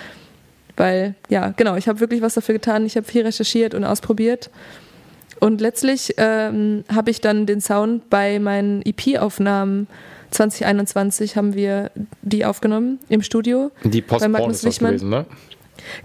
[0.77, 2.85] Weil, ja, genau, ich habe wirklich was dafür getan.
[2.85, 4.49] Ich habe viel recherchiert und ausprobiert.
[5.39, 9.87] Und letztlich ähm, habe ich dann den Sound bei meinen EP-Aufnahmen
[10.31, 13.71] 2021 haben wir die aufgenommen im Studio.
[13.83, 15.25] Die Postpone ist das gewesen, ne?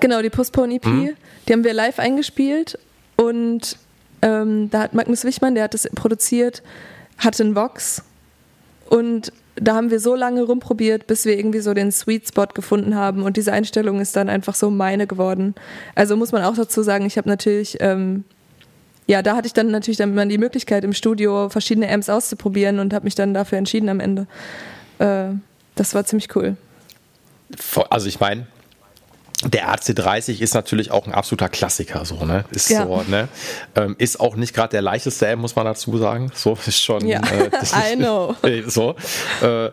[0.00, 0.86] Genau, die Postpone EP.
[0.86, 1.10] Mhm.
[1.46, 2.78] Die haben wir live eingespielt
[3.16, 3.76] und
[4.22, 6.62] ähm, da hat Magnus Wichmann, der hat das produziert,
[7.18, 8.04] hatte einen Vox
[8.88, 12.94] und da haben wir so lange rumprobiert, bis wir irgendwie so den Sweet Spot gefunden
[12.94, 15.54] haben und diese Einstellung ist dann einfach so meine geworden.
[15.94, 18.24] Also muss man auch dazu sagen, ich habe natürlich, ähm,
[19.06, 22.94] ja, da hatte ich dann natürlich dann die Möglichkeit im Studio verschiedene Amps auszuprobieren und
[22.94, 24.26] habe mich dann dafür entschieden am Ende.
[24.98, 25.30] Äh,
[25.74, 26.56] das war ziemlich cool.
[27.90, 28.46] Also ich meine,
[29.44, 32.44] der AC30 ist natürlich auch ein absoluter Klassiker, so, ne?
[32.50, 32.86] Ist ja.
[32.86, 33.28] so, ne?
[33.74, 36.30] Ähm, ist auch nicht gerade der leichteste muss man dazu sagen.
[36.34, 37.06] So, ist schon.
[37.06, 37.20] Ja.
[37.20, 37.50] Äh,
[37.92, 38.36] I know.
[38.66, 38.94] so.
[39.42, 39.70] Äh,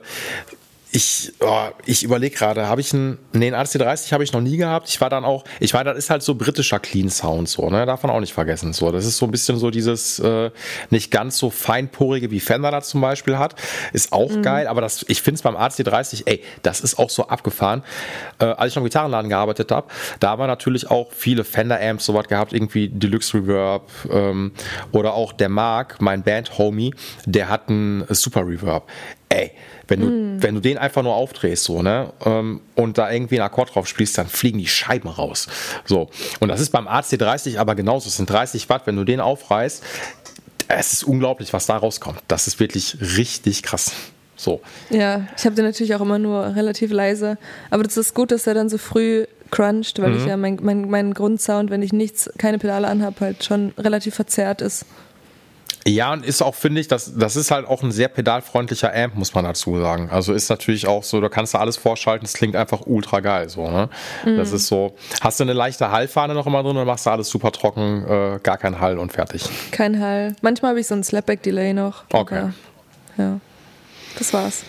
[0.91, 4.57] ich, oh, ich überlege gerade, habe ich einen, nee, einen AC30 habe ich noch nie
[4.57, 4.89] gehabt.
[4.89, 7.85] Ich war dann auch, ich war, das ist halt so britischer Clean Sound, so, ne,
[7.85, 8.91] darf man auch nicht vergessen, so.
[8.91, 10.49] Das ist so ein bisschen so dieses, äh,
[10.89, 13.53] nicht ganz so feinporige wie Fender da zum Beispiel hat.
[13.93, 14.41] Ist auch mhm.
[14.41, 17.83] geil, aber das, ich finde es beim AC30, ey, das ist auch so abgefahren.
[18.39, 19.87] Äh, als ich noch im Gitarrenladen gearbeitet habe,
[20.19, 24.53] da haben wir natürlich auch viele Fender Amps sowas gehabt, irgendwie Deluxe Reverb, ähm,
[24.91, 28.87] oder auch der Mark, mein Band-Homie, der hat einen Super Reverb.
[29.29, 29.51] Ey,
[29.87, 30.43] wenn du, mm.
[30.43, 33.87] wenn du den einfach nur aufdrehst, so, ne, ähm, und da irgendwie einen Akkord drauf
[33.87, 35.47] spielst, dann fliegen die Scheiben raus.
[35.85, 36.09] So.
[36.39, 38.07] Und das ist beim AC30 aber genauso.
[38.07, 39.83] Es sind 30 Watt, wenn du den aufreißt,
[40.67, 42.19] es ist unglaublich, was da rauskommt.
[42.27, 43.91] Das ist wirklich richtig krass.
[44.35, 44.61] So.
[44.89, 47.37] Ja, ich habe den natürlich auch immer nur relativ leise.
[47.69, 50.17] Aber das ist gut, dass er dann so früh cruncht, weil mhm.
[50.17, 54.15] ich ja mein, mein, mein Grundsound, wenn ich nichts, keine Pedale anhabe, halt schon relativ
[54.15, 54.85] verzerrt ist.
[55.87, 59.15] Ja, und ist auch, finde ich, das, das ist halt auch ein sehr pedalfreundlicher Amp,
[59.15, 60.09] muss man dazu sagen.
[60.11, 63.49] Also ist natürlich auch so, da kannst du alles vorschalten, es klingt einfach ultra geil.
[63.49, 63.89] So, ne?
[64.25, 64.37] Mhm.
[64.37, 67.29] Das ist so, hast du eine leichte Hallfahne noch immer drin oder machst du alles
[67.29, 69.43] super trocken, äh, gar kein Hall und fertig?
[69.71, 70.35] Kein Hall.
[70.41, 72.03] Manchmal habe ich so ein Slapback-Delay noch.
[72.11, 72.49] Okay.
[73.17, 73.39] ja.
[74.17, 74.63] Das war's.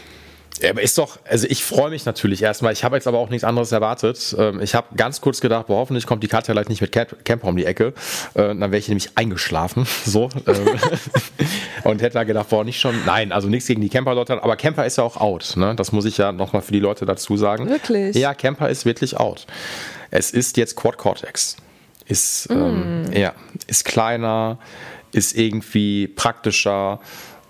[0.60, 2.72] Ja, aber ist doch, also ich freue mich natürlich erstmal.
[2.72, 4.34] Ich habe jetzt aber auch nichts anderes erwartet.
[4.38, 7.48] Ähm, ich habe ganz kurz gedacht, boah, hoffentlich kommt die Katja gleich nicht mit Camper
[7.48, 7.94] um die Ecke.
[8.34, 9.86] Äh, dann wäre ich nämlich eingeschlafen.
[10.10, 10.28] So.
[10.46, 10.80] Ähm,
[11.84, 12.94] und hätte da gedacht, boah, nicht schon.
[13.06, 14.30] Nein, also nichts gegen die Camper dort.
[14.30, 15.54] Aber Camper ist ja auch out.
[15.56, 15.74] Ne?
[15.76, 17.68] Das muss ich ja nochmal für die Leute dazu sagen.
[17.68, 18.16] Wirklich?
[18.16, 19.46] Ja, Camper ist wirklich out.
[20.10, 21.56] Es ist jetzt Quad Cortex.
[22.06, 22.52] Ist, mm.
[22.52, 23.34] ähm, ja,
[23.68, 24.58] ist kleiner,
[25.12, 26.98] ist irgendwie praktischer.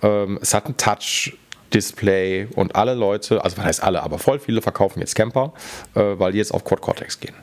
[0.03, 1.33] Ähm, es hat einen Touch
[1.73, 5.53] Display und alle Leute, also was heißt alle, aber voll viele verkaufen jetzt Camper,
[5.95, 7.35] äh, weil die jetzt auf Quad Cortex gehen.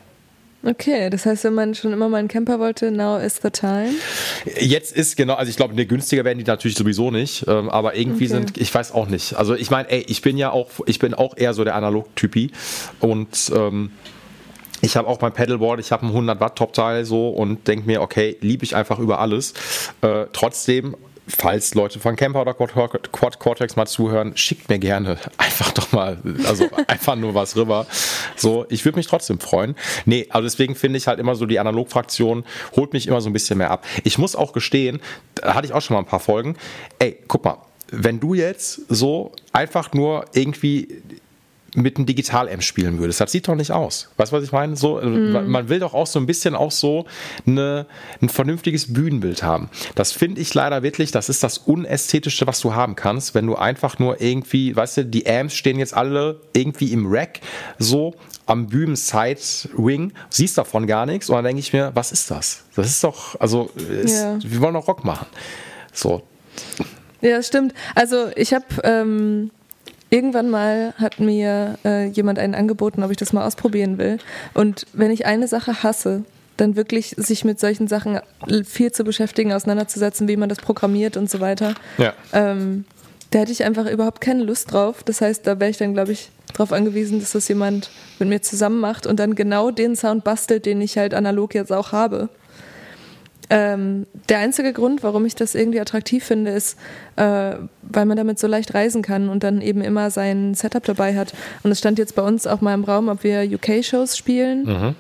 [0.64, 3.92] Okay, das heißt, wenn man schon immer mal einen Camper wollte, now is the time?
[4.60, 7.96] Jetzt ist genau, also ich glaube, ne, günstiger werden die natürlich sowieso nicht, ähm, aber
[7.96, 8.34] irgendwie okay.
[8.34, 9.36] sind, ich weiß auch nicht.
[9.36, 12.52] Also ich meine, ey, ich bin ja auch, ich bin auch eher so der Analog-Typi
[13.00, 13.92] und ähm,
[14.82, 18.02] ich habe auch mein Pedalboard, ich habe ein 100 Watt Top-Teil so und denke mir,
[18.02, 19.54] okay, liebe ich einfach über alles.
[20.02, 20.96] Äh, trotzdem
[21.28, 26.18] falls Leute von Camper oder Quad Cortex mal zuhören, schickt mir gerne einfach doch mal,
[26.46, 27.86] also einfach nur was rüber.
[28.36, 29.76] So, ich würde mich trotzdem freuen.
[30.06, 33.34] Nee, also deswegen finde ich halt immer so die Analogfraktion holt mich immer so ein
[33.34, 33.86] bisschen mehr ab.
[34.04, 35.02] Ich muss auch gestehen,
[35.36, 36.56] da hatte ich auch schon mal ein paar Folgen.
[37.00, 37.58] Ey, guck mal,
[37.92, 41.02] wenn du jetzt so einfach nur irgendwie
[41.78, 43.22] mit einem Digital-Amp spielen würdest.
[43.22, 44.10] Das sieht doch nicht aus.
[44.18, 44.76] Weißt du, was ich meine?
[44.76, 45.48] So, mm.
[45.48, 47.06] Man will doch auch so ein bisschen auch so
[47.46, 47.86] eine,
[48.20, 49.70] ein vernünftiges Bühnenbild haben.
[49.94, 53.56] Das finde ich leider wirklich, das ist das Unästhetischste, was du haben kannst, wenn du
[53.56, 57.42] einfach nur irgendwie, weißt du, die Amps stehen jetzt alle irgendwie im Rack,
[57.78, 58.16] so
[58.48, 62.64] am Bühnen-Side-Wing, siehst davon gar nichts und dann denke ich mir, was ist das?
[62.76, 64.40] Das ist doch, also, ist, ja.
[64.42, 65.28] wir wollen doch Rock machen.
[65.94, 66.24] So.
[67.22, 67.74] Ja, stimmt.
[67.94, 69.52] Also ich habe ähm,
[70.10, 74.20] Irgendwann mal hat mir äh, jemand einen angeboten, ob ich das mal ausprobieren will.
[74.54, 76.24] Und wenn ich eine Sache hasse,
[76.56, 78.20] dann wirklich sich mit solchen Sachen
[78.66, 81.76] viel zu beschäftigen, auseinanderzusetzen, wie man das programmiert und so weiter.
[81.98, 82.14] Ja.
[82.34, 82.86] Ähm,
[83.32, 85.04] da hätte ich einfach überhaupt keine Lust drauf.
[85.04, 87.90] Das heißt, da wäre ich dann, glaube ich, darauf angewiesen, dass das jemand
[88.20, 91.72] mit mir zusammen macht und dann genau den Sound bastelt, den ich halt analog jetzt
[91.72, 92.30] auch habe.
[93.50, 96.78] Ähm, der einzige Grund, warum ich das irgendwie attraktiv finde, ist,
[97.16, 101.16] äh, weil man damit so leicht reisen kann und dann eben immer sein Setup dabei
[101.16, 101.34] hat.
[101.64, 104.66] Und es stand jetzt bei uns auch mal im Raum, ob wir UK-Shows spielen.
[104.66, 104.96] Mhm.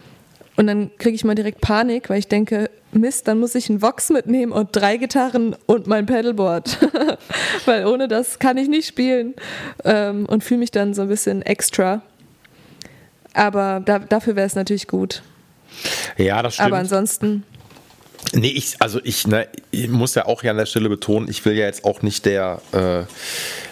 [0.55, 3.81] Und dann kriege ich mal direkt Panik, weil ich denke, Mist, dann muss ich einen
[3.81, 6.79] Vox mitnehmen und drei Gitarren und mein Pedalboard.
[7.65, 9.35] weil ohne das kann ich nicht spielen.
[9.83, 12.01] Ähm, und fühle mich dann so ein bisschen extra.
[13.33, 15.21] Aber da, dafür wäre es natürlich gut.
[16.17, 16.67] Ja, das stimmt.
[16.67, 17.43] Aber ansonsten.
[18.33, 21.45] Nee, ich, also ich, ne, ich muss ja auch hier an der Stelle betonen, ich
[21.45, 23.03] will ja jetzt auch nicht der, äh,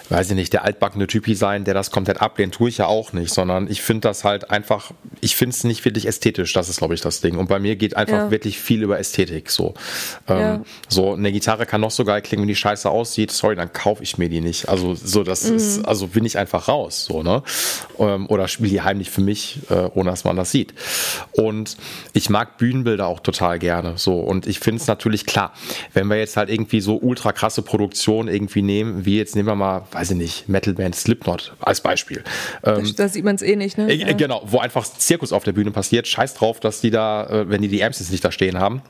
[0.08, 3.12] weiß ich nicht, der altbackene Typi sein, der das komplett ablehnt, tue ich ja auch
[3.12, 6.78] nicht, sondern ich finde das halt einfach, ich finde es nicht wirklich ästhetisch, das ist,
[6.78, 7.38] glaube ich, das Ding.
[7.38, 8.30] Und bei mir geht einfach ja.
[8.30, 9.50] wirklich viel über Ästhetik.
[9.50, 9.74] So.
[10.28, 10.60] Ähm, ja.
[10.88, 14.02] so, eine Gitarre kann noch so geil klingen, wenn die scheiße aussieht, sorry, dann kaufe
[14.02, 14.68] ich mir die nicht.
[14.68, 15.56] Also, so, das mhm.
[15.56, 17.42] ist, also bin ich einfach raus, so, ne?
[17.98, 20.74] Ähm, oder spiele die heimlich für mich, äh, ohne dass man das sieht.
[21.32, 21.76] Und
[22.12, 24.20] ich mag Bühnenbilder auch total gerne, so.
[24.20, 25.52] Und ich finde es natürlich klar,
[25.94, 29.54] wenn wir jetzt halt irgendwie so ultra krasse Produktionen irgendwie nehmen, wie jetzt nehmen wir
[29.54, 32.22] mal, weiß ich nicht, Metalband Slipknot als Beispiel.
[32.62, 33.90] Ähm, da sieht man es eh nicht, ne?
[33.90, 34.14] Äh.
[34.14, 36.06] Genau, wo einfach Zirkus auf der Bühne passiert.
[36.06, 38.82] Scheiß drauf, dass die da, äh, wenn die die Amps jetzt nicht da stehen haben.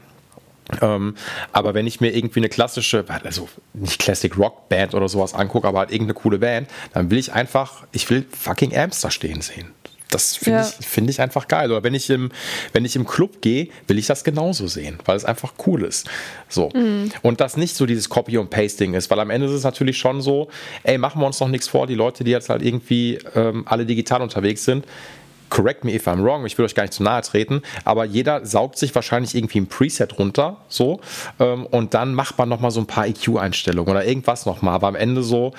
[0.82, 1.14] Ähm,
[1.52, 5.68] aber wenn ich mir irgendwie eine klassische, also nicht Classic Rock Band oder sowas angucke,
[5.68, 9.42] aber halt irgendeine coole Band, dann will ich einfach, ich will fucking Amps da stehen
[9.42, 9.70] sehen.
[10.16, 10.72] Das finde ja.
[10.80, 11.70] ich, find ich einfach geil.
[11.70, 12.30] Oder wenn ich im,
[12.72, 16.08] wenn ich im Club gehe, will ich das genauso sehen, weil es einfach cool ist.
[16.48, 16.70] So.
[16.74, 17.12] Mhm.
[17.20, 19.98] Und das nicht so dieses Copy- und Pasting ist, weil am Ende ist es natürlich
[19.98, 20.48] schon so,
[20.84, 23.84] ey, machen wir uns noch nichts vor, die Leute, die jetzt halt irgendwie ähm, alle
[23.84, 24.86] digital unterwegs sind,
[25.50, 28.44] correct me if I'm wrong, ich will euch gar nicht zu nahe treten, aber jeder
[28.44, 31.00] saugt sich wahrscheinlich irgendwie ein Preset runter, so,
[31.38, 34.96] ähm, und dann macht man nochmal so ein paar EQ-Einstellungen oder irgendwas nochmal, aber am
[34.96, 35.52] Ende so,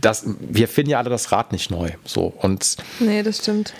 [0.00, 2.76] das, wir finden ja alle das Rad nicht neu, so, und.
[3.00, 3.74] Nee, das stimmt.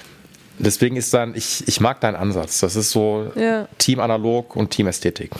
[0.58, 2.60] Deswegen ist dann, ich, ich mag deinen Ansatz.
[2.60, 3.68] Das ist so ja.
[3.78, 5.30] Team Analog und Team Ästhetik.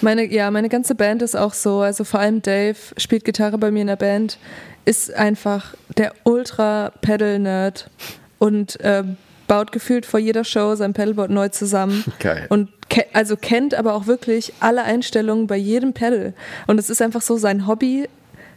[0.00, 1.80] Meine, ja, meine ganze Band ist auch so.
[1.80, 4.38] Also vor allem Dave spielt Gitarre bei mir in der Band,
[4.84, 7.90] ist einfach der Ultra-Pedal-Nerd
[8.38, 9.16] und ähm,
[9.48, 12.04] baut gefühlt vor jeder Show sein Pedalboard neu zusammen.
[12.18, 12.46] Geil.
[12.48, 16.34] Und ke also kennt aber auch wirklich alle Einstellungen bei jedem Pedal.
[16.66, 18.08] Und es ist einfach so sein Hobby,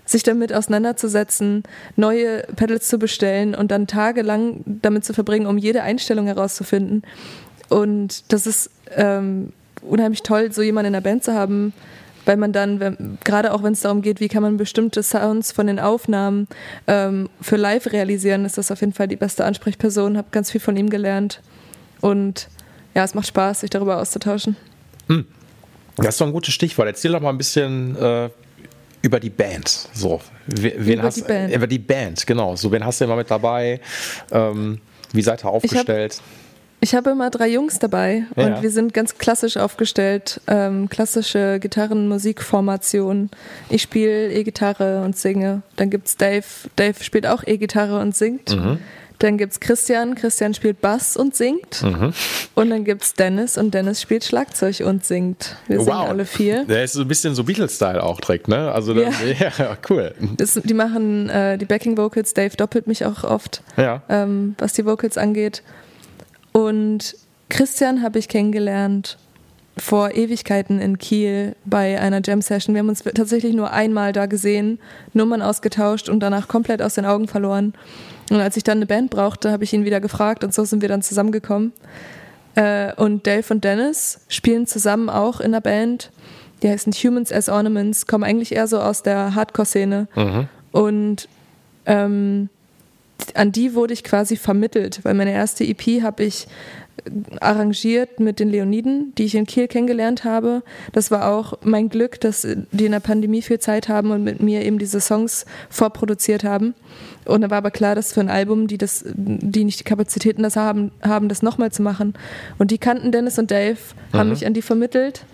[0.05, 1.63] sich damit auseinanderzusetzen,
[1.95, 7.03] neue Pedals zu bestellen und dann tagelang damit zu verbringen, um jede Einstellung herauszufinden.
[7.69, 11.73] Und das ist ähm, unheimlich toll, so jemanden in der Band zu haben,
[12.25, 15.67] weil man dann, gerade auch wenn es darum geht, wie kann man bestimmte Sounds von
[15.67, 16.47] den Aufnahmen
[16.87, 20.17] ähm, für live realisieren, ist das auf jeden Fall die beste Ansprechperson.
[20.17, 21.41] Habe ganz viel von ihm gelernt
[22.01, 22.49] und
[22.93, 24.55] ja, es macht Spaß, sich darüber auszutauschen.
[25.07, 25.25] Hm.
[25.97, 26.87] Das ist doch ein gutes Stichwort.
[26.87, 28.29] Erzähl doch mal ein bisschen äh,
[29.01, 29.89] über die Band.
[29.93, 31.53] So, wen über hast, die Band.
[31.53, 32.55] Über die Band, genau.
[32.55, 33.79] So, wen hast du immer mit dabei?
[34.31, 34.81] Ähm,
[35.13, 36.21] wie seid ihr aufgestellt?
[36.85, 38.45] Ich habe hab immer drei Jungs dabei ja.
[38.45, 40.39] und wir sind ganz klassisch aufgestellt.
[40.45, 43.31] Ähm, klassische Gitarren-Musikformation.
[43.69, 45.63] Ich spiele E-Gitarre und singe.
[45.77, 46.45] Dann gibt es Dave.
[46.75, 48.55] Dave spielt auch E-Gitarre und singt.
[48.55, 48.77] Mhm.
[49.17, 50.13] Dann gibt es Christian.
[50.13, 51.81] Christian spielt Bass und singt.
[51.81, 52.13] Mhm.
[52.53, 55.55] Und dann gibt es Dennis und Dennis spielt Schlagzeug und singt.
[55.67, 55.85] Wir wow.
[55.85, 56.65] singen alle vier.
[56.65, 58.71] Der ist so ein bisschen so Beatles-Style auch direkt, ne?
[58.71, 59.09] Also ja,
[59.39, 60.13] ja cool.
[60.37, 62.35] Das, die machen äh, die Backing-Vocals.
[62.35, 64.03] Dave doppelt mich auch oft, ja.
[64.07, 65.63] ähm, was die Vocals angeht.
[66.55, 67.17] Und
[67.49, 69.17] Christian habe ich kennengelernt
[69.75, 72.73] vor Ewigkeiten in Kiel bei einer Jam-Session.
[72.73, 74.79] Wir haben uns tatsächlich nur einmal da gesehen,
[75.11, 77.73] Nummern ausgetauscht und danach komplett aus den Augen verloren.
[78.29, 80.81] Und als ich dann eine Band brauchte, habe ich ihn wieder gefragt und so sind
[80.81, 81.73] wir dann zusammengekommen.
[82.55, 86.09] Äh, und Dave und Dennis spielen zusammen auch in der Band.
[86.63, 90.07] Die heißen Humans as Ornaments, kommen eigentlich eher so aus der Hardcore-Szene.
[90.15, 90.47] Mhm.
[90.71, 91.27] Und
[91.85, 92.47] ähm,
[93.33, 96.47] an die wurde ich quasi vermittelt, weil meine erste EP habe ich
[97.41, 100.63] arrangiert mit den Leoniden, die ich in Kiel kennengelernt habe.
[100.93, 104.41] Das war auch mein Glück, dass die in der Pandemie viel Zeit haben und mit
[104.41, 106.73] mir eben diese Songs vorproduziert haben.
[107.25, 110.43] Und da war aber klar, dass für ein Album, die das, die nicht die Kapazitäten
[110.43, 112.13] das haben, haben das nochmal zu machen.
[112.57, 113.77] Und die kannten Dennis und Dave,
[114.11, 114.17] mhm.
[114.17, 115.25] haben mich an die vermittelt.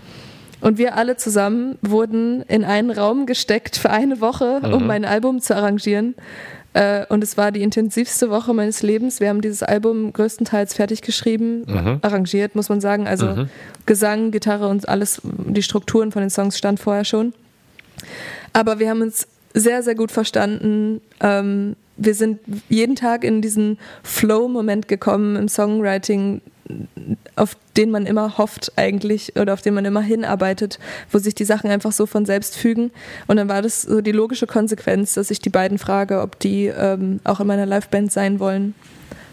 [0.62, 4.74] Und wir alle zusammen wurden in einen Raum gesteckt für eine Woche, mhm.
[4.74, 6.16] um mein Album zu arrangieren.
[6.74, 9.20] Äh, und es war die intensivste Woche meines Lebens.
[9.20, 12.00] Wir haben dieses Album größtenteils fertig geschrieben, mhm.
[12.02, 13.08] arrangiert, muss man sagen.
[13.08, 13.50] Also mhm.
[13.86, 17.34] Gesang, Gitarre und alles, die Strukturen von den Songs stand vorher schon.
[18.54, 21.02] Aber wir haben uns sehr, sehr gut verstanden.
[21.20, 26.42] Ähm, wir sind jeden Tag in diesen Flow-Moment gekommen im Songwriting,
[27.36, 30.80] auf den man immer hofft eigentlich oder auf den man immer hinarbeitet,
[31.12, 32.92] wo sich die Sachen einfach so von selbst fügen.
[33.28, 36.68] Und dann war das so die logische Konsequenz, dass ich die beiden frage, ob die
[36.68, 38.76] ähm, auch in meiner Liveband sein wollen.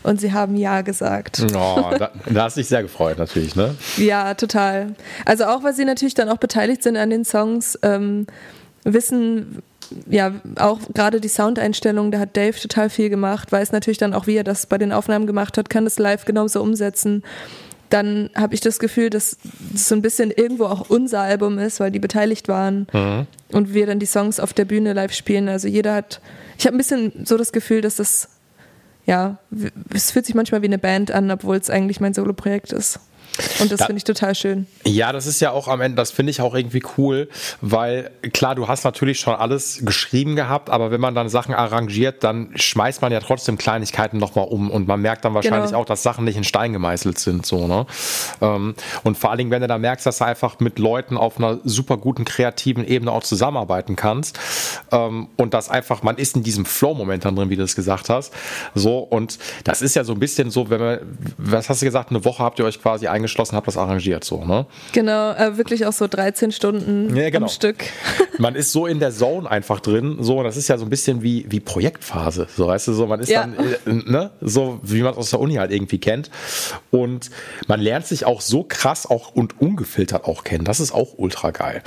[0.04, 1.42] Und sie haben Ja gesagt.
[1.54, 3.74] Oh, da, da hast du dich sehr gefreut, natürlich, ne?
[3.96, 4.94] ja, total.
[5.24, 8.26] Also auch, weil sie natürlich dann auch beteiligt sind an den Songs, ähm,
[8.84, 9.62] wissen,
[10.08, 14.26] ja, auch gerade die Soundeinstellung, da hat Dave total viel gemacht, weiß natürlich dann auch,
[14.26, 17.22] wie er das bei den Aufnahmen gemacht hat, kann das live genauso umsetzen.
[17.90, 19.38] Dann habe ich das Gefühl, dass
[19.72, 23.26] das so ein bisschen irgendwo auch unser Album ist, weil die beteiligt waren mhm.
[23.52, 25.48] und wir dann die Songs auf der Bühne live spielen.
[25.48, 26.20] Also jeder hat,
[26.58, 28.28] ich habe ein bisschen so das Gefühl, dass das,
[29.06, 29.38] ja,
[29.94, 33.00] es fühlt sich manchmal wie eine Band an, obwohl es eigentlich mein Solo-Projekt ist.
[33.60, 34.66] Und das da, finde ich total schön.
[34.84, 37.28] Ja, das ist ja auch am Ende, das finde ich auch irgendwie cool,
[37.60, 42.24] weil klar, du hast natürlich schon alles geschrieben gehabt, aber wenn man dann Sachen arrangiert,
[42.24, 45.80] dann schmeißt man ja trotzdem Kleinigkeiten nochmal um und man merkt dann wahrscheinlich genau.
[45.80, 47.46] auch, dass Sachen nicht in Stein gemeißelt sind.
[47.46, 47.86] So, ne?
[48.40, 48.74] Ähm,
[49.04, 51.58] und vor allen Dingen, wenn du da merkst, dass du einfach mit Leuten auf einer
[51.64, 54.38] super guten kreativen Ebene auch zusammenarbeiten kannst
[54.90, 58.08] ähm, und das einfach, man ist in diesem Flow-Moment dann drin, wie du es gesagt
[58.08, 58.32] hast.
[58.74, 60.98] So, und das ist ja so ein bisschen so, wenn man,
[61.36, 64.24] was hast du gesagt, eine Woche habt ihr euch quasi eingeschlossen eingeschlossen, habe das arrangiert
[64.24, 64.66] so, ne?
[64.92, 67.46] Genau, äh, wirklich auch so 13 Stunden ja, genau.
[67.46, 67.84] am Stück.
[68.38, 71.22] Man ist so in der Zone einfach drin, so, das ist ja so ein bisschen
[71.22, 73.40] wie, wie Projektphase, so, weißt du, so, man ist ja.
[73.40, 76.30] dann, äh, ne, so wie man es aus der Uni halt irgendwie kennt
[76.90, 77.30] und
[77.66, 81.50] man lernt sich auch so krass auch und ungefiltert auch kennen, das ist auch ultra
[81.50, 81.82] geil.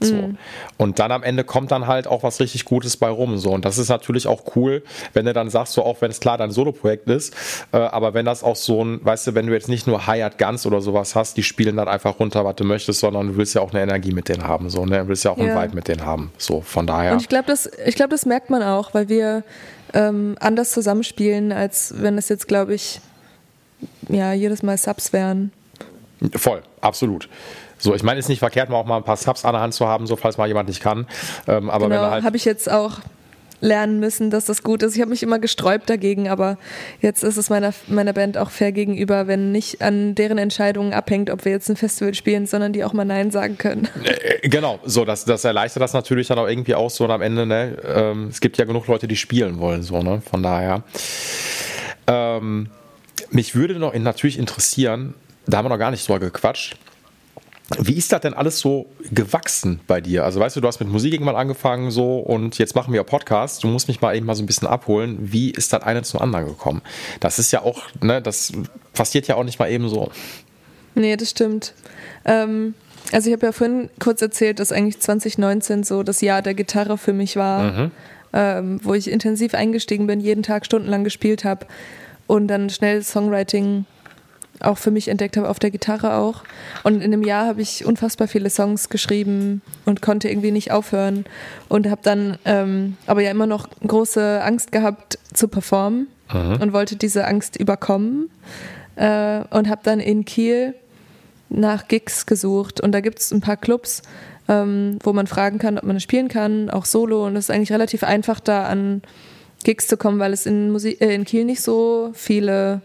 [0.00, 0.14] So.
[0.14, 0.38] Mhm.
[0.76, 3.38] Und dann am Ende kommt dann halt auch was richtig Gutes bei rum.
[3.38, 3.52] So.
[3.52, 4.82] Und das ist natürlich auch cool,
[5.14, 7.34] wenn du dann sagst, so auch wenn es klar dein Solo-Projekt ist,
[7.72, 10.36] äh, aber wenn das auch so ein, weißt du, wenn du jetzt nicht nur Hired
[10.36, 13.54] Guns oder sowas hast, die spielen dann einfach runter, was du möchtest, sondern du willst
[13.54, 14.68] ja auch eine Energie mit denen haben.
[14.68, 14.98] So, ne?
[14.98, 15.44] Du willst ja auch ja.
[15.44, 16.30] einen Vibe mit denen haben.
[16.36, 17.12] So, von daher.
[17.12, 19.44] Und ich glaube, das, glaub, das merkt man auch, weil wir
[19.94, 23.00] ähm, anders zusammenspielen, als wenn es jetzt, glaube ich,
[24.08, 25.52] ja, jedes Mal Subs wären.
[26.34, 27.28] Voll, absolut.
[27.78, 29.60] So, ich meine, es ist nicht verkehrt, mal auch mal ein paar Subs an der
[29.60, 31.06] Hand zu haben, so falls mal jemand nicht kann.
[31.46, 33.00] Ähm, aber genau, halt habe ich jetzt auch
[33.60, 34.94] lernen müssen, dass das gut ist.
[34.94, 36.58] Ich habe mich immer gesträubt dagegen, aber
[37.00, 41.30] jetzt ist es meiner, meiner Band auch fair gegenüber, wenn nicht an deren Entscheidungen abhängt,
[41.30, 43.88] ob wir jetzt ein Festival spielen, sondern die auch mal Nein sagen können.
[44.04, 44.10] Äh,
[44.42, 47.22] äh, genau, so, das, das erleichtert das natürlich dann auch irgendwie auch so und am
[47.22, 50.82] Ende, ne, ähm, es gibt ja genug Leute, die spielen wollen, so, ne, von daher.
[52.06, 52.68] Ähm,
[53.30, 55.14] mich würde noch natürlich interessieren,
[55.46, 56.76] da haben wir noch gar nicht drüber gequatscht,
[57.78, 60.24] wie ist das denn alles so gewachsen bei dir?
[60.24, 63.64] Also weißt du, du hast mit Musik irgendwann angefangen so und jetzt machen wir Podcast.
[63.64, 65.18] Du musst mich mal eben mal so ein bisschen abholen.
[65.20, 66.82] Wie ist das eine zum anderen gekommen?
[67.20, 68.52] Das ist ja auch, ne, das
[68.92, 70.10] passiert ja auch nicht mal eben so.
[70.94, 71.74] Nee, das stimmt.
[72.24, 72.74] Ähm,
[73.12, 76.98] Also ich habe ja vorhin kurz erzählt, dass eigentlich 2019 so das Jahr der Gitarre
[76.98, 77.90] für mich war, mhm.
[78.32, 81.66] ähm, wo ich intensiv eingestiegen bin, jeden Tag stundenlang gespielt habe
[82.26, 83.84] und dann schnell Songwriting
[84.60, 86.42] auch für mich entdeckt habe, auf der Gitarre auch.
[86.82, 91.24] Und in einem Jahr habe ich unfassbar viele Songs geschrieben und konnte irgendwie nicht aufhören
[91.68, 96.58] und habe dann ähm, aber ja immer noch große Angst gehabt zu performen mhm.
[96.60, 98.30] und wollte diese Angst überkommen
[98.96, 100.74] äh, und habe dann in Kiel
[101.48, 104.02] nach Gigs gesucht und da gibt es ein paar Clubs,
[104.48, 107.72] ähm, wo man fragen kann, ob man spielen kann, auch solo und es ist eigentlich
[107.72, 109.02] relativ einfach da an
[109.64, 112.82] Gigs zu kommen, weil es in, Musik, äh, in Kiel nicht so viele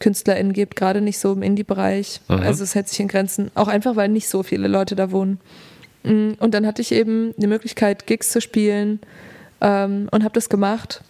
[0.00, 2.20] KünstlerInnen gibt, gerade nicht so im Indie-Bereich.
[2.28, 2.36] Mhm.
[2.36, 5.40] Also es hält sich in Grenzen, auch einfach, weil nicht so viele Leute da wohnen.
[6.04, 9.00] Mm, und dann hatte ich eben die Möglichkeit, Gigs zu spielen
[9.60, 11.02] ähm, und habe das gemacht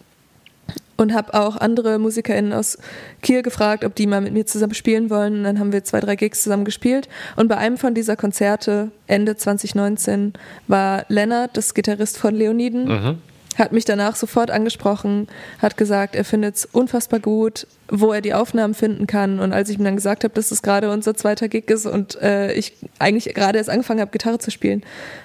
[0.99, 2.77] und habe auch andere MusikerInnen aus
[3.21, 5.37] Kiel gefragt, ob die mal mit mir zusammen spielen wollen.
[5.37, 7.07] Und dann haben wir zwei, drei Gigs zusammen gespielt.
[7.37, 10.33] Und bei einem von dieser Konzerte, Ende 2019,
[10.67, 13.17] war Lennart, das Gitarrist von Leoniden, mhm.
[13.59, 15.27] Hat mich danach sofort angesprochen,
[15.61, 19.39] hat gesagt, er findet es unfassbar gut, wo er die Aufnahmen finden kann.
[19.39, 22.19] Und als ich ihm dann gesagt habe, dass es gerade unser zweiter Gig ist und
[22.21, 24.83] äh, ich eigentlich gerade erst angefangen habe, Gitarre zu spielen,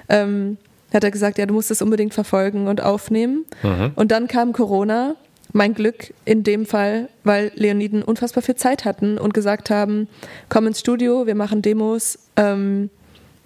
[0.08, 0.58] ähm,
[0.92, 3.44] hat er gesagt, ja, du musst es unbedingt verfolgen und aufnehmen.
[3.62, 3.92] Mhm.
[3.94, 5.16] Und dann kam Corona
[5.52, 10.08] mein Glück in dem Fall, weil Leoniden unfassbar viel Zeit hatten und gesagt haben,
[10.48, 12.90] komm ins Studio, wir machen Demos, ähm,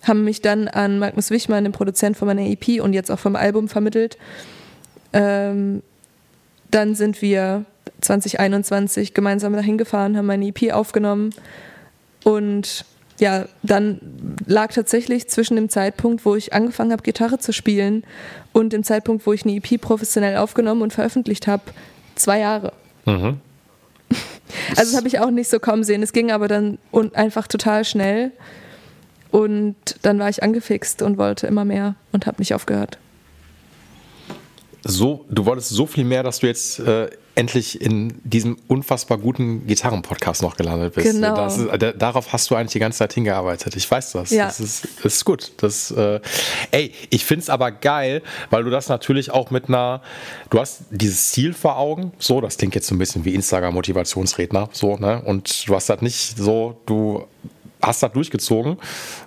[0.02, 3.36] haben mich dann an Magnus Wichmann, den Produzent von meiner EP und jetzt auch vom
[3.36, 4.16] Album vermittelt.
[5.12, 5.82] Ähm,
[6.70, 7.64] dann sind wir
[8.00, 11.34] 2021 gemeinsam dahin gefahren, haben meine EP aufgenommen
[12.24, 12.84] und
[13.18, 14.00] ja, dann
[14.46, 18.04] lag tatsächlich zwischen dem Zeitpunkt, wo ich angefangen habe, Gitarre zu spielen
[18.52, 21.62] und dem Zeitpunkt, wo ich eine EP professionell aufgenommen und veröffentlicht habe,
[22.14, 22.72] zwei Jahre.
[23.06, 23.40] Mhm.
[24.70, 26.02] Also das habe ich auch nicht so kommen sehen.
[26.02, 26.78] Es ging aber dann
[27.12, 28.32] einfach total schnell.
[29.30, 32.98] Und dann war ich angefixt und wollte immer mehr und habe nicht aufgehört.
[34.84, 39.66] So, du wolltest so viel mehr, dass du jetzt äh, endlich in diesem unfassbar guten
[39.66, 41.12] Gitarren-Podcast noch gelandet bist.
[41.12, 41.46] Genau.
[41.46, 43.76] Ist, darauf hast du eigentlich die ganze Zeit hingearbeitet.
[43.76, 44.30] Ich weiß das.
[44.30, 44.46] Ja.
[44.46, 45.52] Das ist, das ist gut.
[45.58, 46.20] Das, äh,
[46.72, 50.02] ey, ich finde es aber geil, weil du das natürlich auch mit einer,
[50.50, 54.70] du hast dieses Ziel vor Augen, so, das klingt jetzt so ein bisschen wie Instagram-Motivationsredner,
[54.72, 55.22] so, ne?
[55.24, 57.24] Und du hast das nicht so, du
[57.82, 58.78] hast das durchgezogen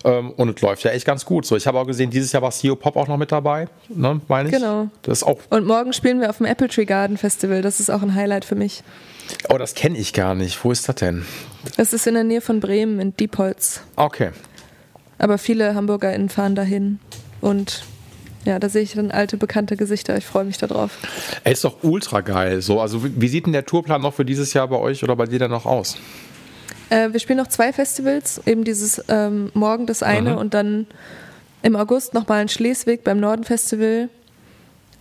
[0.04, 1.46] ähm, und es läuft ja echt ganz gut.
[1.46, 4.22] So, ich habe auch gesehen, dieses Jahr war CEO Pop auch noch mit dabei, ne,
[4.28, 4.56] meine ich.
[4.56, 4.90] Genau.
[5.04, 7.62] Das ist auch und morgen spielen wir auf dem Apple Tree Garden Festival.
[7.62, 8.84] Das ist auch ein Highlight für mich.
[9.50, 10.64] Oh, das kenne ich gar nicht.
[10.64, 11.26] Wo ist das denn?
[11.78, 13.82] Das ist in der Nähe von Bremen, in Diepholz.
[13.96, 14.32] Okay.
[15.18, 17.00] Aber viele HamburgerInnen fahren dahin
[17.40, 17.84] und
[18.44, 20.18] ja, da sehe ich dann alte, bekannte Gesichter.
[20.18, 20.98] Ich freue mich darauf.
[21.44, 22.62] Ey, ist doch ultra geil.
[22.62, 25.16] So, also wie, wie sieht denn der Tourplan noch für dieses Jahr bei euch oder
[25.16, 25.98] bei dir dann noch aus?
[26.92, 30.38] Äh, wir spielen noch zwei Festivals, eben dieses ähm, Morgen das eine mhm.
[30.38, 30.88] und dann
[31.64, 34.10] im August nochmal in Schleswig beim Norden Festival.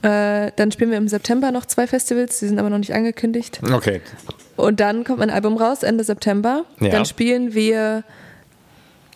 [0.03, 3.61] Äh, dann spielen wir im September noch zwei Festivals, die sind aber noch nicht angekündigt.
[3.73, 4.01] Okay.
[4.57, 6.65] Und dann kommt mein Album raus, Ende September.
[6.79, 6.91] Ja.
[6.91, 8.05] Dann spielen wir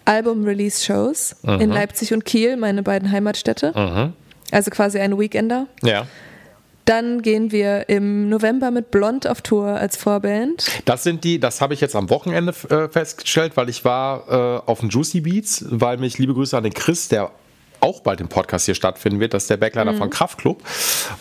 [0.04, 3.72] Album-Release-Shows in Leipzig und Kiel, meine beiden Heimatstädte.
[3.74, 4.12] Mhm.
[4.50, 5.66] Also quasi ein Weekender.
[5.82, 6.06] Ja.
[6.84, 10.66] Dann gehen wir im November mit Blond auf Tour als Vorband.
[10.84, 14.70] Das sind die, das habe ich jetzt am Wochenende äh, festgestellt, weil ich war äh,
[14.70, 17.30] auf den Juicy Beats, weil mich, liebe Grüße an den Chris, der
[17.84, 19.34] auch bald im Podcast hier stattfinden wird.
[19.34, 19.98] Das ist der Backliner mhm.
[19.98, 20.62] von Kraftklub.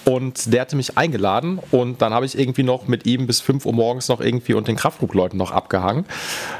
[0.05, 3.65] Und der hatte mich eingeladen und dann habe ich irgendwie noch mit ihm bis 5
[3.65, 6.05] Uhr morgens noch irgendwie und den Kraftklub-Leuten noch abgehangen.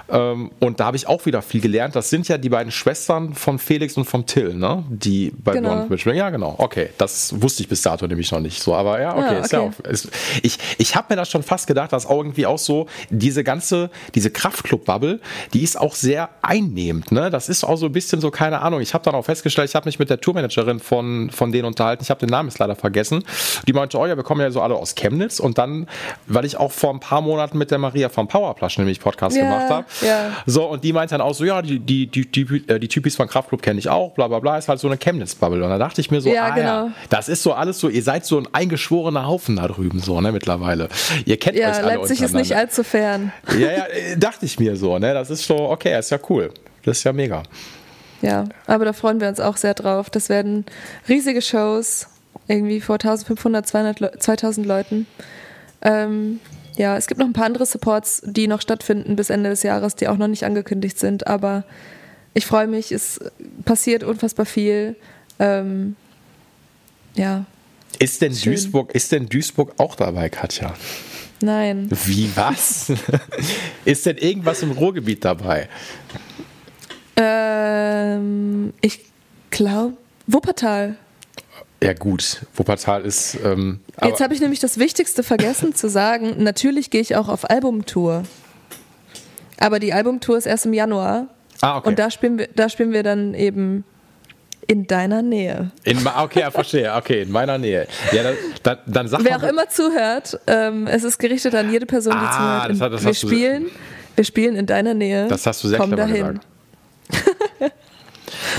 [0.09, 1.95] Ähm, und da habe ich auch wieder viel gelernt.
[1.95, 4.83] Das sind ja die beiden Schwestern von Felix und von Till, ne?
[4.89, 5.73] Die bei genau.
[5.73, 6.17] Blond mitspielen.
[6.17, 6.55] Ja, genau.
[6.57, 8.75] Okay, das wusste ich bis dato nämlich noch nicht so.
[8.75, 9.23] Aber ja, okay.
[9.23, 9.41] Ah, okay.
[9.41, 10.09] Ist ja auch, ist,
[10.41, 13.89] ich ich habe mir das schon fast gedacht, dass auch irgendwie auch so diese ganze,
[14.15, 15.19] diese Kraftklub-Bubble,
[15.53, 17.11] die ist auch sehr einnehmend.
[17.11, 17.29] Ne?
[17.29, 18.81] Das ist auch so ein bisschen so, keine Ahnung.
[18.81, 21.65] Ich habe dann auch festgestellt, ich habe mich mich mit der Tourmanagerin von, von denen
[21.65, 22.03] unterhalten.
[22.03, 23.23] Ich habe den Namen jetzt leider vergessen.
[23.67, 25.39] Die meinte, oh ja, wir kommen ja so alle aus Chemnitz.
[25.39, 25.87] Und dann,
[26.27, 29.45] weil ich auch vor ein paar Monaten mit der Maria von Powerplush nämlich Podcast yeah,
[29.45, 29.85] gemacht habe.
[30.01, 30.31] Yeah.
[30.45, 33.15] So, und die meinte dann auch so, ja, die, die, die, die, äh, die Typis
[33.15, 35.63] von Kraftclub kenne ich auch, bla bla bla, ist halt so eine Chemnitz-Bubble.
[35.63, 36.67] Und da dachte ich mir so, ja, ah, genau.
[36.67, 40.19] ja, das ist so alles so, ihr seid so ein eingeschworener Haufen da drüben, so,
[40.21, 40.89] ne, mittlerweile.
[41.25, 43.31] Ihr kennt ja, euch alle Leipzig ist nicht allzu fern.
[43.57, 46.51] Ja, ja, äh, dachte ich mir so, ne, das ist so, okay, ist ja cool.
[46.83, 47.43] Das ist ja mega.
[48.23, 50.09] Ja, aber da freuen wir uns auch sehr drauf.
[50.09, 50.65] Das werden
[51.09, 52.07] riesige Shows,
[52.47, 55.07] irgendwie vor 1500, 200, 2000 Leuten.
[55.81, 56.39] Ähm,
[56.77, 59.95] ja, es gibt noch ein paar andere Supports, die noch stattfinden bis Ende des Jahres,
[59.95, 61.27] die auch noch nicht angekündigt sind.
[61.27, 61.65] Aber
[62.33, 63.19] ich freue mich, es
[63.65, 64.95] passiert unfassbar viel.
[65.37, 65.97] Ähm,
[67.15, 67.45] ja.
[67.99, 70.73] Ist denn, Duisburg, ist denn Duisburg auch dabei, Katja?
[71.41, 71.89] Nein.
[72.05, 72.89] Wie was?
[73.85, 75.67] ist denn irgendwas im Ruhrgebiet dabei?
[77.15, 78.99] Äh, Ähm, ich
[79.51, 79.93] glaube,
[80.27, 80.95] Wuppertal.
[81.83, 83.37] Ja gut, Wuppertal ist.
[83.43, 86.35] Ähm, Jetzt habe ich nämlich das Wichtigste vergessen zu sagen.
[86.43, 88.23] Natürlich gehe ich auch auf Albumtour.
[89.59, 91.27] Aber die Albumtour ist erst im Januar.
[91.61, 91.89] Ah, okay.
[91.89, 93.83] Und da spielen wir, da spielen wir dann eben
[94.67, 95.71] in deiner Nähe.
[95.83, 96.93] In, okay, ja, verstehe.
[96.95, 97.87] Okay, in meiner Nähe.
[98.11, 101.85] Ja, dann, dann, dann sag Wer auch immer zuhört, ähm, es ist gerichtet an jede
[101.85, 102.93] Person, die Ah, zuhört.
[102.93, 103.65] das das wir spielen,
[104.15, 105.27] wir spielen in deiner Nähe.
[105.27, 106.13] Das hast du sehr Komm dahin.
[106.27, 106.47] gesagt.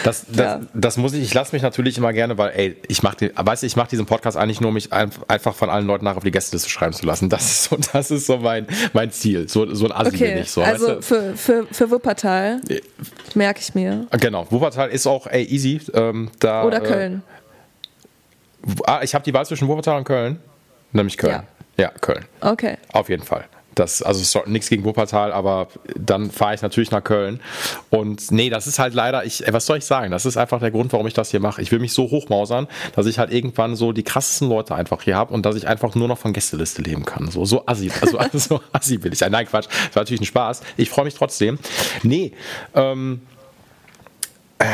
[0.04, 0.60] Das, das, Ja.
[0.74, 3.66] das muss ich, ich lasse mich natürlich immer gerne, weil, ey, ich mache weißt du,
[3.66, 6.24] ich mache diesen Podcast eigentlich nur, um mich ein, einfach von allen Leuten nach auf
[6.24, 7.28] die Gästeliste schreiben zu lassen.
[7.28, 9.48] Das ist so, das ist so mein, mein Ziel.
[9.48, 10.50] So, so ein Assi bin Okay, ich.
[10.50, 11.02] So, also weißt du?
[11.02, 12.80] für, für, für Wuppertal Äh,
[13.34, 14.06] merke ich mir.
[14.20, 15.80] Genau, Wuppertal ist auch ey, easy.
[15.94, 17.22] Ähm, da, Oder äh, Köln.
[18.86, 20.38] Ah, ich habe die Wahl zwischen Wuppertal und Köln.
[20.92, 21.42] Nämlich Köln.
[21.76, 22.24] Ja, Köln.
[22.40, 22.76] Okay.
[22.92, 23.44] Auf jeden Fall.
[23.74, 27.40] Das, also so, nichts gegen Wuppertal, aber dann fahre ich natürlich nach Köln.
[27.90, 30.10] Und nee, das ist halt leider, ich, was soll ich sagen?
[30.10, 31.60] Das ist einfach der Grund, warum ich das hier mache.
[31.62, 35.16] Ich will mich so hochmausern, dass ich halt irgendwann so die krassesten Leute einfach hier
[35.16, 37.30] habe und dass ich einfach nur noch von Gästeliste leben kann.
[37.30, 39.32] So, so assi, also, also so assi will ich sein.
[39.32, 39.66] Nein, Quatsch.
[39.66, 40.62] Das war natürlich ein Spaß.
[40.76, 41.58] Ich freue mich trotzdem.
[42.02, 42.32] Nee,
[42.74, 43.22] ähm,
[44.58, 44.64] äh,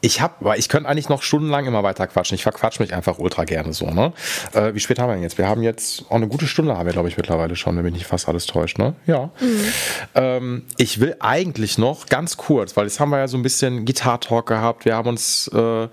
[0.00, 2.36] ich hab, aber ich könnte eigentlich noch stundenlang immer weiter quatschen.
[2.36, 4.12] Ich verquatsch mich einfach ultra gerne so, ne?
[4.52, 5.38] Äh, wie spät haben wir denn jetzt?
[5.38, 7.94] Wir haben jetzt auch eine gute Stunde haben wir, glaube ich, mittlerweile schon, wenn mich
[7.94, 8.94] nicht fast alles täuscht, ne?
[9.06, 9.30] Ja.
[10.14, 13.84] Ähm, ich will eigentlich noch ganz kurz, weil jetzt haben wir ja so ein bisschen
[13.84, 15.88] Gitar-Talk gehabt, wir haben uns äh,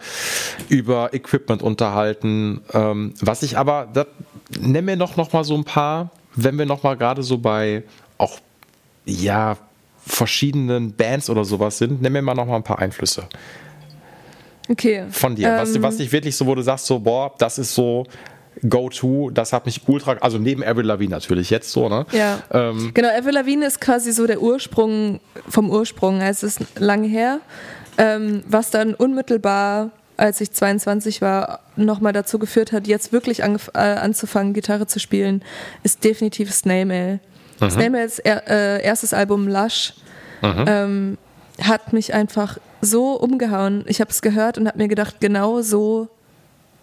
[0.70, 2.62] über Equipment unterhalten.
[2.74, 4.06] Ähm, was ich aber, das,
[4.60, 7.84] nenn mir noch, noch mal so ein paar, wenn wir noch mal gerade so bei
[8.20, 8.38] auch,
[9.06, 9.58] ja,
[10.06, 13.28] verschiedenen Bands oder sowas sind, nenn mir mal noch mal ein paar Einflüsse
[14.70, 15.06] Okay.
[15.12, 15.58] von dir.
[15.58, 18.06] was, Ähm, was dich wirklich so, wo du sagst, so, boah, das ist so
[18.68, 22.06] Go-To, das hat mich ultra, also neben Avril Lavigne natürlich jetzt so, ne?
[22.12, 22.40] Ja.
[22.52, 26.22] Ähm, genau, Avril Lavigne ist quasi so der Ursprung vom Ursprung.
[26.22, 27.40] Also es ist lange her.
[27.98, 33.78] Ähm, was dann unmittelbar, als ich 22 war, nochmal dazu geführt hat, jetzt wirklich äh,
[33.78, 35.44] anzufangen, Gitarre zu spielen,
[35.84, 37.20] ist definitiv Snail Mail.
[37.70, 39.94] Snail Mails er, äh, erstes Album Lush
[40.42, 41.18] ähm,
[41.62, 43.84] hat mich einfach so umgehauen.
[43.88, 46.10] Ich habe es gehört und habe mir gedacht, genau so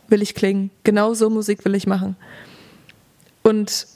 [0.09, 0.71] will ich klingen.
[0.85, 2.17] Genau so Musik will ich machen.
[3.43, 3.87] Und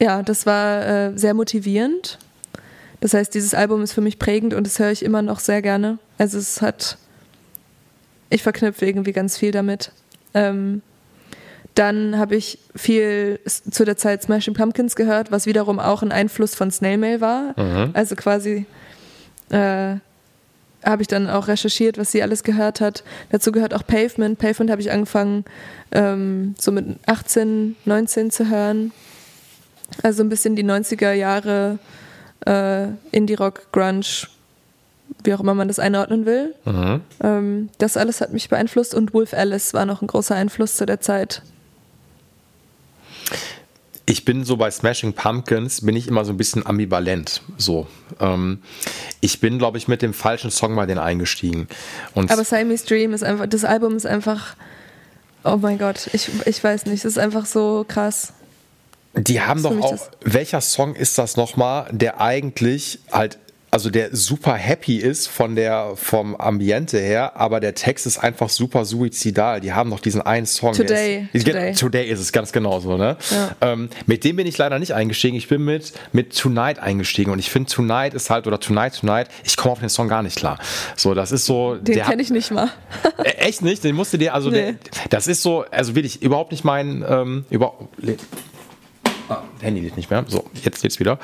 [0.00, 2.18] ja, das war äh, sehr motivierend.
[3.00, 5.62] Das heißt, dieses Album ist für mich prägend und das höre ich immer noch sehr
[5.62, 5.98] gerne.
[6.18, 6.98] Also es hat,
[8.28, 9.92] ich verknüpfe irgendwie ganz viel damit.
[10.34, 10.82] Ähm,
[11.74, 16.56] dann habe ich viel zu der Zeit Smashing Pumpkins gehört, was wiederum auch ein Einfluss
[16.56, 17.54] von Snail Mail war.
[17.94, 18.66] Also quasi
[19.50, 19.96] äh,
[20.84, 23.02] habe ich dann auch recherchiert, was sie alles gehört hat.
[23.30, 24.38] Dazu gehört auch Pavement.
[24.38, 25.44] Pavement habe ich angefangen,
[25.92, 28.92] ähm, so mit 18, 19 zu hören.
[30.02, 31.78] Also ein bisschen die 90er Jahre
[32.46, 34.26] äh, Indie-Rock, Grunge,
[35.24, 36.54] wie auch immer man das einordnen will.
[37.22, 40.86] Ähm, das alles hat mich beeinflusst und Wolf Alice war noch ein großer Einfluss zu
[40.86, 41.42] der Zeit.
[44.08, 47.42] Ich bin so bei Smashing Pumpkins, bin ich immer so ein bisschen ambivalent.
[47.58, 47.86] So.
[48.20, 48.62] Ähm,
[49.20, 51.68] ich bin, glaube ich, mit dem falschen Song bei denen eingestiegen.
[52.14, 54.56] Und Aber Siamese Dream ist einfach, das Album ist einfach,
[55.44, 58.32] oh mein Gott, ich, ich weiß nicht, es ist einfach so krass.
[59.14, 63.38] Die haben doch auch, welcher Song ist das nochmal, der eigentlich halt,
[63.70, 68.48] also der super happy ist von der, vom Ambiente her, aber der Text ist einfach
[68.48, 69.60] super suizidal.
[69.60, 70.72] Die haben noch diesen einen Song.
[70.74, 71.74] der Today, Ist, Today.
[71.74, 73.16] Today ist es ganz genau so, ne?
[73.30, 73.56] Ja.
[73.60, 75.36] Ähm, mit dem bin ich leider nicht eingestiegen.
[75.36, 79.28] Ich bin mit, mit Tonight eingestiegen und ich finde Tonight ist halt, oder Tonight, Tonight,
[79.44, 80.58] ich komme auf den Song gar nicht klar.
[80.96, 82.70] So, das ist so, Den der kenne ich nicht mal.
[83.24, 83.84] Echt nicht?
[83.84, 84.78] Den musste dir, also der, Nee.
[85.10, 87.74] das ist so, also wirklich überhaupt nicht mein, ähm, über,
[89.28, 90.24] Ah, Handy geht nicht mehr.
[90.26, 91.18] So, jetzt geht's wieder.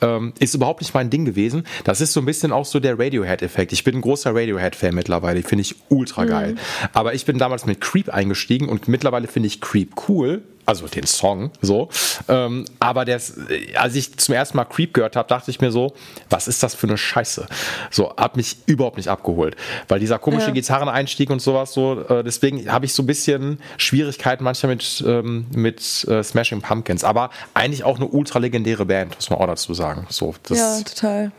[0.00, 1.64] Ähm, ist überhaupt nicht mein Ding gewesen.
[1.84, 3.72] Das ist so ein bisschen auch so der Radiohead-Effekt.
[3.72, 5.42] Ich bin ein großer Radiohead-Fan mittlerweile.
[5.42, 6.56] Finde ich ultra geil.
[6.92, 10.42] Aber ich bin damals mit Creep eingestiegen und mittlerweile finde ich Creep cool.
[10.70, 11.88] Also den Song so.
[12.28, 13.34] Ähm, aber das,
[13.74, 15.94] als ich zum ersten Mal Creep gehört habe, dachte ich mir so,
[16.28, 17.46] was ist das für eine Scheiße?
[17.90, 19.56] So, hat mich überhaupt nicht abgeholt.
[19.88, 20.52] Weil dieser komische Ja.
[20.52, 25.46] Gitarreneinstieg und sowas so, äh, deswegen habe ich so ein bisschen Schwierigkeiten manchmal mit, ähm,
[25.52, 27.02] mit äh, Smashing Pumpkins.
[27.02, 30.06] Aber eigentlich auch eine ultra legendäre Band, muss man auch dazu sagen.
[30.08, 31.32] So, das, Ja, total.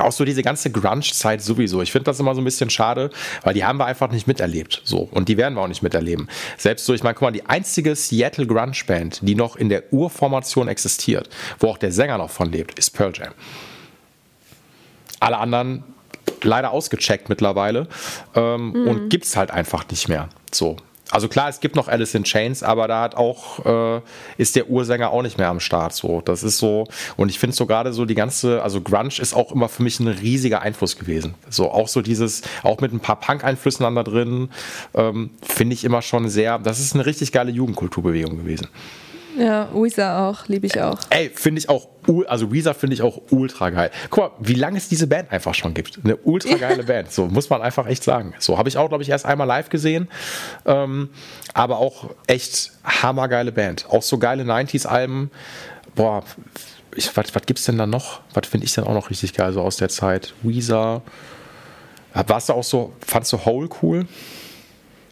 [0.00, 1.82] Auch so diese ganze Grunge-Zeit sowieso.
[1.82, 3.10] Ich finde das immer so ein bisschen schade,
[3.42, 4.82] weil die haben wir einfach nicht miterlebt.
[4.84, 5.08] So.
[5.10, 6.28] Und die werden wir auch nicht miterleben.
[6.56, 10.68] Selbst so, ich meine, guck mal, die einzige Seattle Grunge-Band, die noch in der Urformation
[10.68, 11.28] existiert,
[11.58, 13.32] wo auch der Sänger noch von lebt, ist Pearl Jam.
[15.20, 15.84] Alle anderen
[16.42, 17.88] leider ausgecheckt mittlerweile
[18.34, 20.28] ähm, und gibt's halt einfach nicht mehr.
[20.52, 20.76] So.
[21.10, 23.64] Also klar, es gibt noch Alice in Chains, aber da hat auch,
[23.96, 24.00] äh,
[24.36, 25.94] ist der Ursänger auch nicht mehr am Start.
[25.94, 26.86] So, das ist so,
[27.16, 30.00] und ich finde so gerade so die ganze, also Grunge ist auch immer für mich
[30.00, 31.34] ein riesiger Einfluss gewesen.
[31.48, 34.50] So auch so dieses, auch mit ein paar Punk-Einflüssen da drin,
[34.94, 38.68] ähm, finde ich immer schon sehr, das ist eine richtig geile Jugendkulturbewegung gewesen.
[39.38, 40.98] Ja, Weezer auch, liebe ich auch.
[41.10, 41.86] Ey, finde ich auch,
[42.26, 43.90] also Weezer finde ich auch ultra geil.
[44.10, 45.98] Guck mal, wie lange es diese Band einfach schon gibt.
[46.02, 48.34] Eine ultra geile Band, so muss man einfach echt sagen.
[48.38, 50.08] So habe ich auch, glaube ich, erst einmal live gesehen,
[50.66, 51.10] ähm,
[51.54, 53.86] aber auch echt hammergeile Band.
[53.90, 55.30] Auch so geile 90s-Alben.
[55.94, 56.24] Boah,
[56.94, 58.20] ich, was, was gibt's denn da noch?
[58.34, 60.34] Was finde ich denn auch noch richtig geil so aus der Zeit?
[60.42, 61.02] Weezer.
[62.14, 64.06] Warst du auch so, fandst du Hole cool?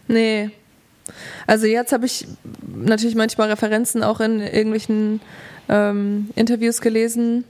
[0.09, 0.51] Nee,
[1.47, 2.27] also jetzt habe ich
[2.67, 5.21] natürlich manchmal Referenzen auch in irgendwelchen
[5.69, 7.45] ähm, Interviews gelesen,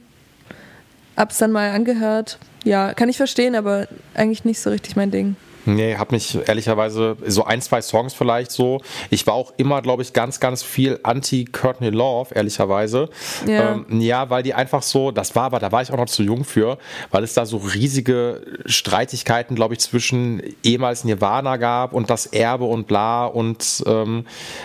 [1.16, 2.38] hab's dann mal angehört.
[2.64, 5.36] Ja, kann ich verstehen, aber eigentlich nicht so richtig mein Ding.
[5.66, 8.80] Nee, hab mich ehrlicherweise so ein, zwei Songs vielleicht so.
[9.10, 13.08] Ich war auch immer, glaube ich, ganz, ganz viel anti-Courtney Love, ehrlicherweise.
[13.46, 13.72] Ja.
[13.72, 16.22] Ähm, ja, weil die einfach so, das war aber, da war ich auch noch zu
[16.22, 16.78] jung für,
[17.10, 22.64] weil es da so riesige Streitigkeiten, glaube ich, zwischen ehemals Nirvana gab und das Erbe
[22.64, 23.26] und bla.
[23.26, 24.24] Und ähm,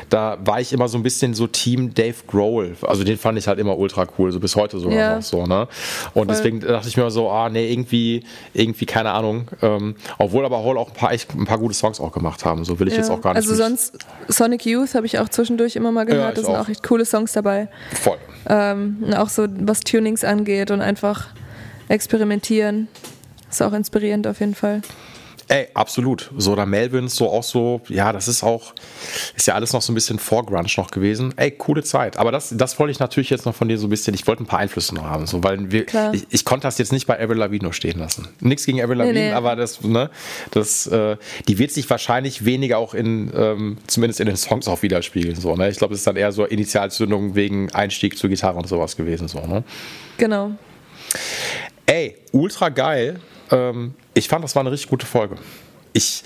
[0.09, 2.75] da war ich immer so ein bisschen so Team Dave Grohl.
[2.83, 5.15] Also den fand ich halt immer ultra cool, so bis heute sogar ja.
[5.15, 5.67] noch so, ne?
[6.13, 6.27] Und Voll.
[6.27, 8.23] deswegen dachte ich mir so, ah, nee, irgendwie,
[8.53, 9.47] irgendwie, keine Ahnung.
[9.61, 12.63] Ähm, obwohl aber Hall auch ein paar, echt, ein paar gute Songs auch gemacht haben.
[12.65, 12.99] So will ich ja.
[12.99, 13.37] jetzt auch gar nicht.
[13.37, 16.37] Also sonst Sonic Youth habe ich auch zwischendurch immer mal gehört.
[16.37, 16.65] Ja, da sind auch.
[16.65, 17.69] auch echt coole Songs dabei.
[17.93, 18.17] Voll.
[18.47, 21.27] Ähm, auch so was Tunings angeht und einfach
[21.87, 22.87] experimentieren.
[23.49, 24.81] Ist auch inspirierend auf jeden Fall.
[25.51, 26.31] Ey, absolut.
[26.37, 28.73] So, da Melvins, so auch so, ja, das ist auch,
[29.35, 31.33] ist ja alles noch so ein bisschen vor Grunge noch gewesen.
[31.35, 32.15] Ey, coole Zeit.
[32.15, 34.43] Aber das, das wollte ich natürlich jetzt noch von dir so ein bisschen, ich wollte
[34.43, 37.21] ein paar Einflüsse noch haben, so, weil wir, ich, ich, konnte das jetzt nicht bei
[37.21, 38.29] Avril Lavigne stehen lassen.
[38.39, 39.33] Nichts gegen Avril Lavigne, nee, nee.
[39.33, 40.09] aber das, ne,
[40.51, 41.17] das, äh,
[41.49, 45.57] die wird sich wahrscheinlich weniger auch in, ähm, zumindest in den Songs auch widerspiegeln, so,
[45.57, 45.69] ne.
[45.69, 49.27] Ich glaube, es ist dann eher so Initialzündung wegen Einstieg zur Gitarre und sowas gewesen,
[49.27, 49.65] so, ne.
[50.15, 50.51] Genau.
[51.85, 53.19] Ey, ultra geil.
[53.51, 55.37] Ähm, ich fand, das war eine richtig gute Folge.
[55.93, 56.23] Ich,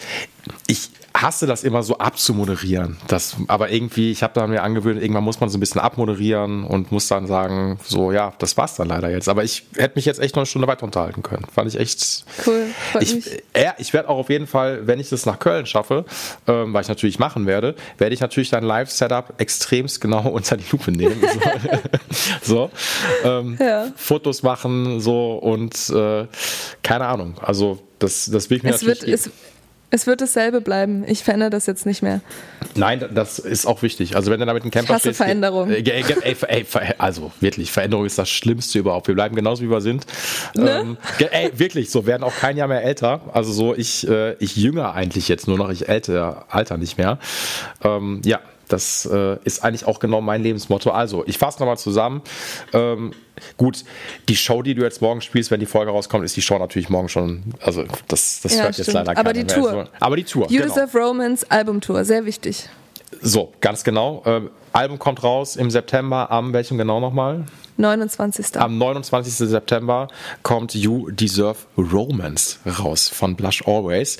[0.67, 0.89] ich
[1.21, 2.97] hasse das immer so abzumoderieren.
[3.07, 6.65] Das, aber irgendwie, ich habe da mir angewöhnt, irgendwann muss man so ein bisschen abmoderieren
[6.65, 9.29] und muss dann sagen, so ja, das war's dann leider jetzt.
[9.29, 11.45] Aber ich hätte mich jetzt echt noch eine Stunde weiter unterhalten können.
[11.53, 12.65] Fand ich echt cool.
[12.99, 16.05] Ich, äh, ich werde auch auf jeden Fall, wenn ich das nach Köln schaffe,
[16.47, 20.65] ähm, weil ich natürlich machen werde, werde ich natürlich dein Live-Setup extremst genau unter die
[20.71, 21.21] Lupe nehmen.
[22.41, 22.69] so,
[23.23, 23.87] so ähm, ja.
[23.95, 26.27] Fotos machen, so und äh,
[26.83, 27.35] keine Ahnung.
[27.41, 29.25] Also das, das will ich mir es natürlich.
[29.25, 29.33] Wird,
[29.89, 31.03] es, wird dasselbe bleiben.
[31.07, 32.21] Ich verändere das jetzt nicht mehr.
[32.75, 34.15] Nein, das ist auch wichtig.
[34.15, 35.71] Also wenn du da mit einem Camper ich hasse stehst, Veränderung.
[35.71, 36.65] Äh, ey, ey,
[36.97, 39.07] also wirklich, Veränderung ist das Schlimmste überhaupt.
[39.07, 40.05] Wir bleiben genauso wie wir sind.
[40.55, 40.79] Ne?
[40.81, 40.97] Ähm,
[41.31, 43.21] ey, wirklich, so werden auch kein Jahr mehr älter.
[43.33, 47.19] Also so ich, äh, ich jünger eigentlich jetzt nur noch, ich älter, alter nicht mehr.
[47.83, 50.91] Ähm, ja, das äh, ist eigentlich auch genau mein Lebensmotto.
[50.91, 52.21] Also, ich fasse nochmal zusammen.
[52.73, 53.13] Ähm,
[53.57, 53.83] gut,
[54.27, 56.89] die Show, die du jetzt morgen spielst, wenn die Folge rauskommt, ist die Show natürlich
[56.89, 57.43] morgen schon.
[57.61, 58.87] Also, das, das ja, hört stimmt.
[58.87, 59.71] jetzt leider Aber die Tour.
[59.71, 59.89] Mehr.
[59.99, 60.47] Aber die Tour.
[60.49, 60.85] You genau.
[60.93, 62.69] Romance Albumtour, sehr wichtig.
[63.21, 64.23] So, ganz genau.
[64.25, 66.31] Ähm, Album kommt raus im September.
[66.31, 67.45] Am welchem genau nochmal?
[67.77, 68.57] 29.
[68.57, 69.33] Am 29.
[69.33, 70.07] September
[70.43, 74.17] kommt You Deserve Romance raus von Blush Always,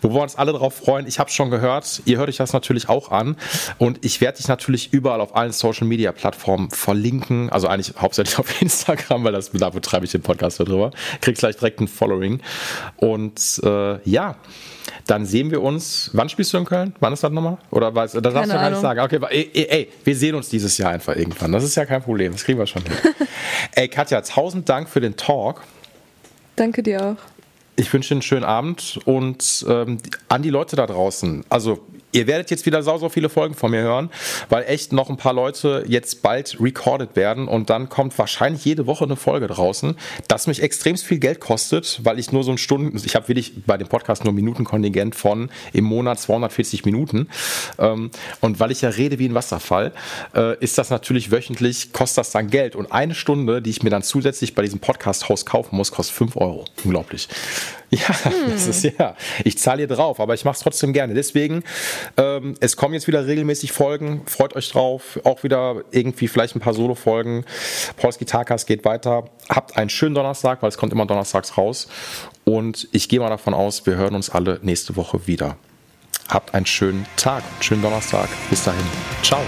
[0.00, 1.06] wo wir uns alle drauf freuen.
[1.06, 3.36] Ich habe schon gehört, ihr hört euch das natürlich auch an
[3.78, 8.38] und ich werde dich natürlich überall auf allen Social Media Plattformen verlinken, also eigentlich hauptsächlich
[8.40, 10.92] auf Instagram, weil das, da betreibe ich den Podcast darüber.
[11.20, 12.40] Kriegst gleich direkt ein Following
[12.96, 14.36] und äh, ja,
[15.06, 16.10] dann sehen wir uns.
[16.12, 16.94] Wann spielst du in Köln?
[17.00, 17.58] Wann ist das nochmal?
[17.70, 18.12] Oder was?
[18.12, 19.00] Das darfst du gar nicht sagen.
[19.00, 21.52] Okay, ey, ey, wir sehen uns dieses Jahr einfach irgendwann.
[21.52, 22.32] Das ist ja kein Problem.
[22.32, 22.92] Das kriegen wir schon hin.
[23.74, 25.62] ey, Katja, tausend Dank für den Talk.
[26.56, 27.16] Danke dir auch.
[27.76, 29.98] Ich wünsche einen schönen Abend und ähm,
[30.28, 31.44] an die Leute da draußen.
[31.48, 31.80] Also
[32.12, 34.10] Ihr werdet jetzt wieder sau, so viele Folgen von mir hören,
[34.50, 38.86] weil echt noch ein paar Leute jetzt bald recorded werden und dann kommt wahrscheinlich jede
[38.86, 39.96] Woche eine Folge draußen,
[40.28, 43.64] das mich extremst viel Geld kostet, weil ich nur so ein Stunden, ich habe wirklich
[43.66, 47.28] bei dem Podcast nur Minutenkontingent von im Monat 240 Minuten
[47.78, 48.10] ähm,
[48.40, 49.92] und weil ich ja rede wie ein Wasserfall,
[50.34, 53.90] äh, ist das natürlich wöchentlich, kostet das dann Geld und eine Stunde, die ich mir
[53.90, 56.66] dann zusätzlich bei diesem Podcast-Haus kaufen muss, kostet 5 Euro.
[56.84, 57.28] Unglaublich.
[57.92, 58.32] Ja, hm.
[58.50, 59.14] das ist ja.
[59.44, 61.12] Ich zahle hier drauf, aber ich mache es trotzdem gerne.
[61.12, 61.62] Deswegen,
[62.16, 64.22] ähm, es kommen jetzt wieder regelmäßig Folgen.
[64.26, 65.20] Freut euch drauf.
[65.24, 67.44] Auch wieder irgendwie vielleicht ein paar Solo-Folgen.
[67.96, 69.24] Polski Takas geht weiter.
[69.48, 71.88] Habt einen schönen Donnerstag, weil es kommt immer donnerstags raus.
[72.44, 75.56] Und ich gehe mal davon aus, wir hören uns alle nächste Woche wieder.
[76.28, 78.28] Habt einen schönen Tag, schönen Donnerstag.
[78.50, 78.84] Bis dahin.
[79.22, 79.40] Ciao.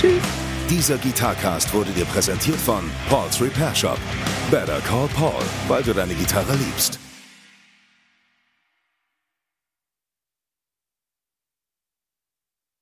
[0.00, 0.22] Tschüss.
[0.70, 3.98] Dieser Gitarcast wurde dir präsentiert von Paul's Repair Shop.
[4.50, 7.03] Better call Paul, weil du deine Gitarre liebst.